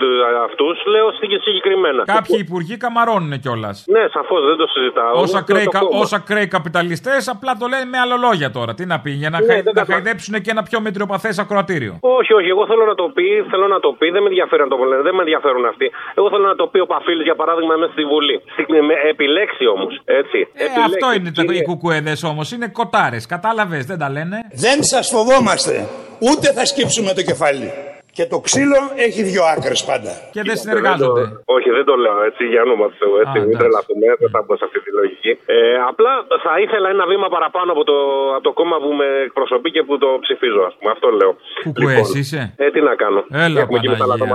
αυτούς, 0.49 0.75
λέω 0.93 1.07
συγκεκριμένα. 1.47 2.03
Κάποιοι 2.03 2.37
υπουργοί 2.39 2.77
καμαρώνουν 2.77 3.39
κιόλας. 3.39 3.85
Ναι, 3.87 4.03
σαφώς 4.13 4.45
δεν 4.45 4.57
το 4.57 4.67
συζητάω. 4.67 5.13
Όσα 5.21 5.41
κρέοι, 5.41 5.67
όσα 6.01 6.19
κρέοι 6.19 6.47
καπιταλιστές 6.47 7.27
απλά 7.27 7.55
το 7.59 7.67
λένε 7.67 7.85
με 7.85 7.97
άλλα 7.97 8.15
λόγια 8.15 8.49
τώρα. 8.51 8.73
Τι 8.73 8.85
να 8.85 8.99
πει, 8.99 9.11
για 9.11 9.29
να, 9.29 9.39
ναι, 9.39 9.45
χαϊ... 9.47 9.61
να 9.73 9.85
χαϊδέψουν 9.85 10.41
και 10.41 10.51
ένα 10.51 10.63
πιο 10.63 10.81
μετριοπαθές 10.81 11.39
ακροατήριο. 11.39 11.93
Όχι, 12.01 12.33
όχι, 12.33 12.47
εγώ 12.47 12.65
θέλω 12.67 12.85
να 12.85 12.95
το 12.95 13.11
πει, 13.15 13.45
θέλω 13.49 13.66
να 13.67 13.79
το 13.79 13.89
πει, 13.99 14.09
δεν 14.15 14.21
με 14.23 14.29
ενδιαφέρουν 14.31 14.69
το 14.69 14.77
δεν 15.07 15.15
με 15.15 15.21
ενδιαφέρουν 15.25 15.65
αυτοί. 15.65 15.87
Εγώ 16.17 16.27
θέλω 16.29 16.47
να 16.53 16.55
το 16.55 16.67
πει 16.67 16.79
ο 16.79 16.85
Παφίλης 16.85 17.23
για 17.29 17.35
παράδειγμα 17.35 17.75
μέσα 17.75 17.91
στη 17.91 18.03
Βουλή. 18.11 18.41
Επιλέξει 19.13 19.65
όμως, 19.75 19.93
έτσι. 20.05 20.39
Ε, 20.53 20.65
αυτό 20.89 21.07
είναι 21.15 21.31
το, 21.31 21.41
οι 21.57 21.63
κουκουέδε 21.63 22.13
όμως, 22.31 22.51
είναι 22.51 22.67
κοτάρες. 22.67 23.25
Κατάλαβες, 23.25 23.85
δεν 23.85 23.97
τα 23.97 24.09
λένε; 24.09 24.37
Δεν 24.65 24.83
σας 24.83 25.05
φοβόμαστε, 25.09 25.73
ούτε 26.19 26.47
θα 26.57 26.65
σκύψουμε 26.65 27.13
το 27.13 27.23
κεφάλι. 27.29 27.67
Και 28.17 28.25
το 28.33 28.37
ξύλο 28.47 28.79
έχει 29.07 29.21
δύο 29.31 29.43
άκρες 29.53 29.81
πάντα. 29.89 30.11
Και 30.35 30.41
δεν 30.49 30.57
συνεργάζονται. 30.63 31.23
όχι, 31.55 31.69
δεν 31.77 31.85
το 31.89 31.95
λέω 32.03 32.19
έτσι 32.29 32.43
για 32.51 32.61
όνομα 32.67 32.85
του 32.89 32.95
Θεού. 33.01 33.13
Έτσι, 33.23 33.37
μην 33.47 33.57
τρελαθούμε, 33.61 34.05
δεν 34.21 34.29
θα 34.35 34.39
μπω 34.43 34.53
σε 34.59 34.65
αυτή 34.67 34.79
τη 34.85 34.91
λογική. 34.99 35.31
Ε, 35.45 35.57
απλά 35.91 36.13
θα 36.45 36.53
ήθελα 36.63 36.87
ένα 36.95 37.05
βήμα 37.11 37.27
παραπάνω 37.35 37.69
από 37.75 37.83
το, 37.89 37.97
από 38.35 38.43
το 38.47 38.53
κόμμα 38.59 38.77
που 38.83 38.89
με 38.99 39.07
εκπροσωπεί 39.27 39.69
και 39.75 39.83
που 39.87 39.97
το 40.03 40.09
ψηφίζω, 40.23 40.61
ας 40.69 40.73
πούμε. 40.77 40.91
Αυτό 40.95 41.07
λέω. 41.19 41.31
Κουκουέ, 41.63 41.95
λοιπόν, 41.95 42.11
είσαι; 42.19 42.41
Ε, 42.57 42.65
τι 42.73 42.81
να 42.89 42.93
κάνω. 43.03 43.21
Έλα, 43.45 43.59
Έχουμε 43.61 43.79
και 43.79 43.89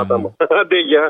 τα 0.08 0.18
μου. 0.20 0.28
Αντί, 0.60 0.78
γεια. 0.90 1.04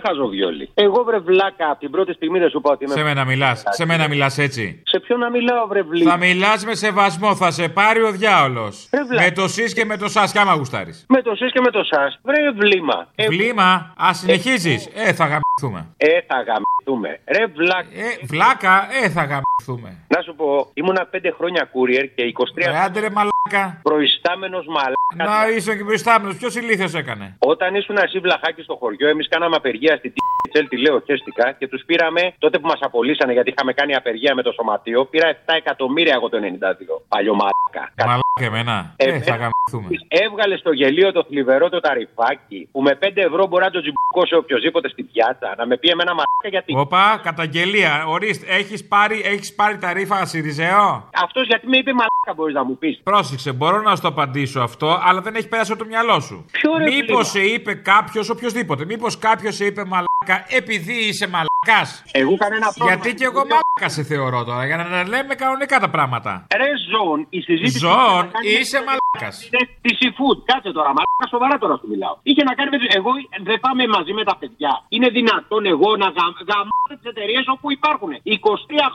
Δεν 0.00 0.28
βιόλι. 0.28 0.70
Εγώ 0.74 1.02
βρε 1.04 1.18
βλάκα 1.18 1.70
από 1.70 1.78
την 1.78 1.90
πρώτη 1.90 2.12
στιγμή 2.12 2.38
δεν 2.38 2.50
σου 2.50 2.60
πω 2.60 2.70
ότι 2.70 2.84
είμαι. 2.84 2.94
Σε 2.94 3.02
μένα 3.02 3.24
μιλάς. 3.24 3.62
Σε 3.68 3.84
μένα 3.84 4.08
μιλάς 4.08 4.38
έτσι. 4.38 4.82
Σε 4.84 5.00
ποιον 5.00 5.18
να 5.18 5.30
μιλάω, 5.30 5.66
βρε 5.66 5.82
βλή. 5.82 6.04
Θα 6.04 6.16
μιλάς 6.16 6.64
με 6.64 6.74
σεβασμό, 6.74 7.34
θα 7.34 7.50
σε 7.50 7.68
πάρει 7.68 8.02
ο 8.02 8.10
διάολος. 8.10 8.88
Με 9.18 9.30
το 9.30 9.48
ΣΥΣ 9.48 9.74
και 9.74 9.84
με 9.84 9.96
το 9.96 10.08
ΣΑΣ, 10.08 10.32
κι 10.32 10.38
άμα 10.38 10.52
γουστάρεις. 10.52 11.04
Με 11.08 11.22
το 11.22 11.34
ΣΥΣ 11.34 11.52
και 11.52 11.60
με 11.60 11.70
το 11.70 11.84
ΣΑΣ. 11.84 12.20
Βρε 12.22 12.50
βλήμα. 12.50 13.08
Ε, 13.14 13.26
βλήμα, 13.26 13.94
ας 13.96 14.18
συνεχίζεις. 14.18 14.88
Ε, 14.94 15.12
θα 15.12 15.24
γαμηθούμε. 15.24 15.94
Ε, 15.96 16.20
θα 16.26 16.36
γαμηθούμε. 16.46 17.20
Ρε 17.36 17.46
βλάκα. 17.46 17.88
Ε, 17.92 18.18
βλάκα, 18.22 18.88
ε, 19.02 19.08
θα 19.08 19.24
γαμηθούμε. 19.24 20.04
Να 20.08 20.22
σου 20.22 20.34
πω, 20.34 20.70
ήμουνα 20.74 21.08
5 21.10 21.32
χρόνια 21.36 21.70
courier 21.72 22.08
και 22.14 22.22
23. 22.22 22.70
Ρε, 22.70 22.78
άντε 22.78 23.00
ρε 23.00 23.10
μαλάκα. 23.50 23.80
Προϊστάμενος 23.82 24.66
μαλάκα. 24.66 25.40
Να 25.40 25.48
είσαι 25.48 25.76
και 25.76 25.84
προϊστάμενος. 25.84 26.36
Ποιος 26.36 26.54
ηλίθιος 26.54 26.94
έκανε; 26.94 27.36
Όταν 27.38 27.74
ήσουν 27.74 27.96
εσύ 27.96 28.18
βλαχάκι 28.18 28.62
στο 28.62 28.76
χωριό, 28.76 29.08
εμείς 29.08 29.28
κάναμε 29.28 29.56
απεργία 29.56 29.96
στη 29.96 30.12
Τσέλ, 30.50 30.68
τη 30.68 30.76
λέω 30.76 31.00
χέστηκα 31.00 31.52
και 31.52 31.68
τους 31.68 31.82
πήραμε 31.86 32.34
τότε 32.38 32.58
που 32.58 32.66
μας 32.66 32.78
απολύσανε 32.80 33.32
γιατί 33.32 33.50
είχαμε 33.50 33.72
κάνει 33.72 33.94
απεργία 33.94 34.34
με 34.34 34.42
το 34.42 34.52
σωματείο. 34.52 35.04
Πήρα 35.04 35.32
7 35.32 35.36
εκατομμύρια 35.56 36.14
εγώ 36.14 36.28
το 36.28 36.38
92. 36.38 37.02
Παλιό 37.08 37.34
μαλάκα. 37.34 37.92
Μαλάκα 38.40 38.56
εμένα. 38.56 38.94
Ε, 38.96 39.08
ε, 39.08 39.20
θα 39.20 39.36
γαμηθούμε. 39.36 40.06
Έβγαλε 40.08 40.56
στο 40.56 40.72
γελίο 40.72 41.12
το 41.12 41.24
θλιβερό 41.28 41.68
το 41.68 41.80
ταρυφάκι 41.80 42.68
που 42.72 42.82
με 42.82 42.98
5 43.02 43.10
ευρώ 43.14 43.46
μπορεί 43.46 43.64
να 43.64 43.70
το 43.70 43.80
τζιμπουκώσει 43.80 44.34
οποιοδήποτε 44.34 44.88
στην 44.88 45.06
πιάτσα. 45.12 45.54
Να 45.58 45.66
με 45.66 45.76
πει 45.76 45.88
εμένα 45.88 46.10
μαλάκα 46.10 46.48
γιατί. 46.48 46.74
Οπα, 46.76 47.20
καταγγελία. 47.22 48.06
Ορίστε, 48.06 48.46
έχεις 48.54 48.84
πάρει, 48.84 49.22
έχεις 49.24 49.54
πάρει 49.54 49.78
ταρύφα 49.78 50.24
Σιριζέο; 50.24 51.08
Αυτός 51.22 51.46
γιατί 51.46 51.66
με 51.66 51.76
είπε 51.76 51.92
μαλάκα 51.92 52.32
μπορείς 52.36 52.54
να 52.54 52.64
μου 52.64 52.78
πεις. 52.78 53.00
Πρόσεξε, 53.02 53.52
μπορώ 53.52 53.80
να 53.80 53.96
σου 53.96 54.02
το 54.02 54.08
απαντήσω 54.08 54.60
αυτό, 54.60 54.98
αλλά 55.04 55.20
δεν 55.20 55.34
έχει 55.34 55.48
περάσει 55.48 55.72
από 55.72 55.82
το 55.82 55.88
μυαλό 55.88 56.20
σου. 56.20 56.44
Μήπως 56.84 57.28
σε 57.28 57.40
είπε 57.40 57.74
κάποιος, 57.74 58.28
οποιοδήποτε, 58.28 58.84
μήπως 58.84 59.18
κάποιος 59.18 59.54
σε 59.54 59.64
είπε 59.64 59.84
μαλάκα 59.84 60.44
επειδή 60.48 60.92
είσαι 60.92 61.28
μαλακάς; 61.28 62.02
Εγώ 62.12 62.36
κανένα 62.36 62.72
πρόβλημα. 62.72 62.94
Γιατί 62.94 63.14
και 63.14 63.24
εγώ 63.24 63.38
μαλάκα 63.38 63.48
μαλάκα 63.48 63.63
σε 63.82 64.02
θεωρώ 64.02 64.44
τώρα 64.44 64.66
για 64.66 64.76
να 64.76 65.02
λέμε 65.12 65.34
κανονικά 65.34 65.76
τα 65.84 65.90
πράγματα. 65.90 66.46
Ρε 66.60 66.70
ζών, 66.90 67.26
η 67.36 67.40
συζήτηση. 67.40 67.78
Ζών, 67.78 68.22
είσαι 68.56 68.78
μαλάκας. 68.86 69.34
Είναι 69.46 69.62
τη 69.84 69.90
seafood. 70.00 70.38
Κάτσε 70.50 70.70
τώρα, 70.78 70.90
μαλάκα 70.96 71.26
σοβαρά 71.34 71.56
τώρα 71.62 71.74
σου 71.80 71.86
μιλάω. 71.92 72.14
Είχε 72.22 72.42
να 72.48 72.54
κάνει 72.58 72.70
με. 72.72 72.78
Εγώ 72.98 73.10
δεν 73.48 73.58
πάμε 73.64 73.82
μαζί 73.96 74.12
με 74.18 74.22
τα 74.28 74.34
παιδιά. 74.40 74.72
Είναι 74.94 75.08
δυνατόν 75.18 75.62
εγώ 75.74 75.90
να 76.02 76.08
γαμ... 76.48 76.66
τις 77.00 77.08
εταιρείες 77.12 77.44
όπου 77.54 77.66
υπάρχουν. 77.78 78.10
23 78.12 78.18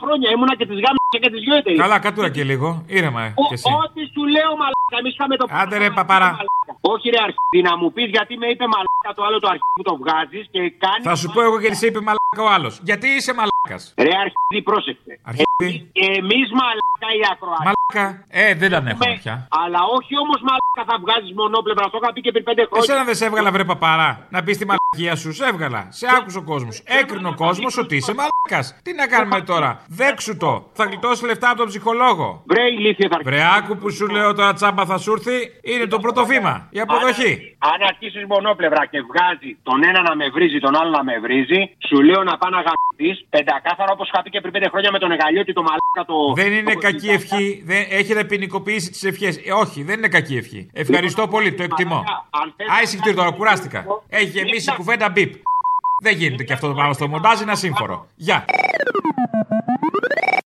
χρόνια 0.02 0.28
ήμουνα 0.34 0.54
και 0.58 0.66
τις 0.70 0.78
γάμισα 0.84 1.16
και 1.24 1.30
τις 1.34 1.40
δυο 1.44 1.54
εταιρείες. 1.60 1.82
Καλά, 1.84 1.98
κατούρα 2.06 2.28
και 2.36 2.44
λίγο. 2.50 2.68
Ήρεμα. 2.98 3.22
ε, 3.28 3.32
κι 3.48 3.54
εσύ. 3.58 3.68
Ό,τι 3.82 4.00
σου 4.14 4.22
λέω 4.36 4.50
μαλάκα, 4.60 4.96
εμείς 5.00 5.12
είχαμε 5.14 5.34
το 5.40 5.44
Άντε 5.60 5.76
ρε 5.82 5.88
παπάρα. 5.98 6.28
Όχι 6.92 7.06
ρε 7.14 7.20
αρχίδι, 7.26 7.60
να 7.68 7.72
μου 7.80 7.88
πεις 7.94 8.08
γιατί 8.16 8.32
με 8.42 8.46
είπε 8.52 8.64
μαλάκα 8.74 9.10
το 9.16 9.22
άλλο 9.26 9.38
το 9.44 9.48
αρχίδι 9.54 9.74
που 9.78 9.86
το 9.90 9.94
βγάζεις 10.02 10.44
και 10.54 10.60
κάνει. 10.84 11.02
Θα 11.10 11.14
σου 11.20 11.26
πω 11.34 11.40
εγώ 11.46 11.56
γιατί 11.62 11.76
σε 11.82 11.86
είπε 11.88 12.00
μαλάκα 12.06 12.19
ο 12.38 12.48
άλλο. 12.48 12.72
Γιατί 12.82 13.08
είσαι 13.08 13.32
μαλάκα. 13.34 13.76
Ρε 13.96 14.14
αρχίδι, 14.24 14.62
πρόσεχε. 14.62 15.12
Αρχίδι. 15.30 15.90
Εμεί 15.92 16.40
μαλάκα 16.58 17.08
οι 17.16 17.22
ακροατέ. 17.32 17.62
Μαλάκα. 17.68 18.24
Ε, 18.28 18.54
δεν 18.54 18.70
τα 18.70 18.76
έχουμε 18.76 19.18
πια. 19.22 19.48
Αλλά 19.64 19.80
όχι 19.96 20.12
όμω 20.24 20.34
μαλάκα 20.48 20.82
θα 20.90 20.96
βγάζει 21.04 21.30
μονόπλευρα. 21.40 21.84
Το 21.92 21.98
είχα 22.02 22.12
πει 22.12 22.20
και 22.20 22.32
πριν 22.34 22.44
πέντε 22.44 22.62
χρόνια. 22.68 22.84
Εσένα 22.86 23.04
δεν 23.08 23.14
σε 23.20 23.24
έβγαλα 23.28 23.50
βρε 23.54 23.64
παπάρα. 23.64 24.26
Να 24.34 24.38
πει 24.44 24.52
τη 24.60 24.64
μαλακία 24.70 25.14
σου. 25.22 25.32
Σε 25.32 25.44
έβγαλα. 25.50 25.82
Σε 25.98 26.06
άκουσε 26.16 26.38
ο 26.38 26.44
κόσμο. 26.52 26.70
Έκρινε 27.00 27.28
ο 27.28 27.34
κόσμο 27.44 27.68
ότι 27.82 27.96
είσαι 27.96 28.14
μαλάκα. 28.18 28.60
Τι 28.84 28.90
να 29.00 29.06
κάνουμε 29.06 29.40
τώρα. 29.40 29.70
Δέξου 30.00 30.36
το. 30.36 30.52
Θα 30.72 30.84
γλιτώσει 30.84 31.24
λεφτά 31.30 31.48
από 31.48 31.58
τον 31.58 31.68
ψυχολόγο. 31.68 32.42
Βρε 32.50 32.62
ηλίθεια 32.76 33.08
θα 33.12 33.18
Βρε 33.24 33.40
άκου 33.56 33.76
που 33.80 33.90
σου 33.90 34.06
λέω 34.08 34.34
τώρα 34.34 34.52
τσάμπα 34.52 34.84
θα 34.86 34.98
σου 34.98 35.12
έρθει. 35.12 35.38
Είναι 35.72 35.86
το 35.86 35.98
πρώτο 35.98 36.24
βήμα. 36.26 36.68
Η 36.70 36.80
αποδοχή. 36.80 37.56
Αν 37.58 37.78
αρχίσει 37.88 38.24
μονόπλευρα 38.28 38.86
και 38.86 39.00
βγάζει 39.10 39.50
τον 39.62 39.84
ένα 39.84 40.00
να 40.02 40.16
με 40.16 40.26
βρίζει, 40.34 40.58
τον 40.58 40.76
άλλο 40.80 40.90
να 40.90 41.04
με 41.04 41.18
βρίζει, 41.18 41.60
σου 41.88 42.00
λέω 42.02 42.19
να 42.22 42.38
πάω 42.38 42.50
να 42.50 42.60
γαμπτεί 42.66 43.10
πεντακάθαρα 43.30 43.92
όπως 43.92 44.08
είχα 44.08 44.22
πει 44.22 44.30
και 44.30 44.40
πριν 44.40 44.52
πέντε 44.52 44.68
χρόνια 44.68 44.90
με 44.90 44.98
τον 44.98 45.10
Εγαλιώτη 45.10 45.52
το 45.52 45.62
μαλάκα 45.62 46.02
το. 46.06 46.32
Δεν 46.34 46.52
είναι 46.52 46.72
το 46.72 46.78
κακή 46.78 47.08
ευχή. 47.08 47.62
Δεν, 47.64 47.82
έχετε 47.90 48.24
ποινικοποιήσει 48.24 48.90
τις 48.90 49.04
ευχές. 49.04 49.36
Ε, 49.36 49.52
όχι, 49.52 49.82
δεν 49.82 49.98
είναι 49.98 50.08
κακή 50.08 50.36
ευχή. 50.36 50.70
Ευχαριστώ 50.72 51.28
πολύ, 51.28 51.52
το 51.52 51.62
εκτιμώ. 51.62 52.04
Άισικτήρ 52.80 53.14
τώρα, 53.14 53.30
κουράστηκα. 53.32 53.84
Έχει 54.08 54.24
γεμίσει 54.24 54.74
κουβέντα 54.74 55.08
μπίπ. 55.08 55.34
Δεν 56.02 56.16
γίνεται 56.16 56.44
και 56.44 56.52
αυτό 56.52 56.66
το 56.68 56.74
πράγμα 56.74 56.92
στο 56.92 57.08
μοντάζ, 57.08 57.40
είναι 57.40 57.50
ασύμφορο. 57.50 58.06
Γεια. 58.16 58.44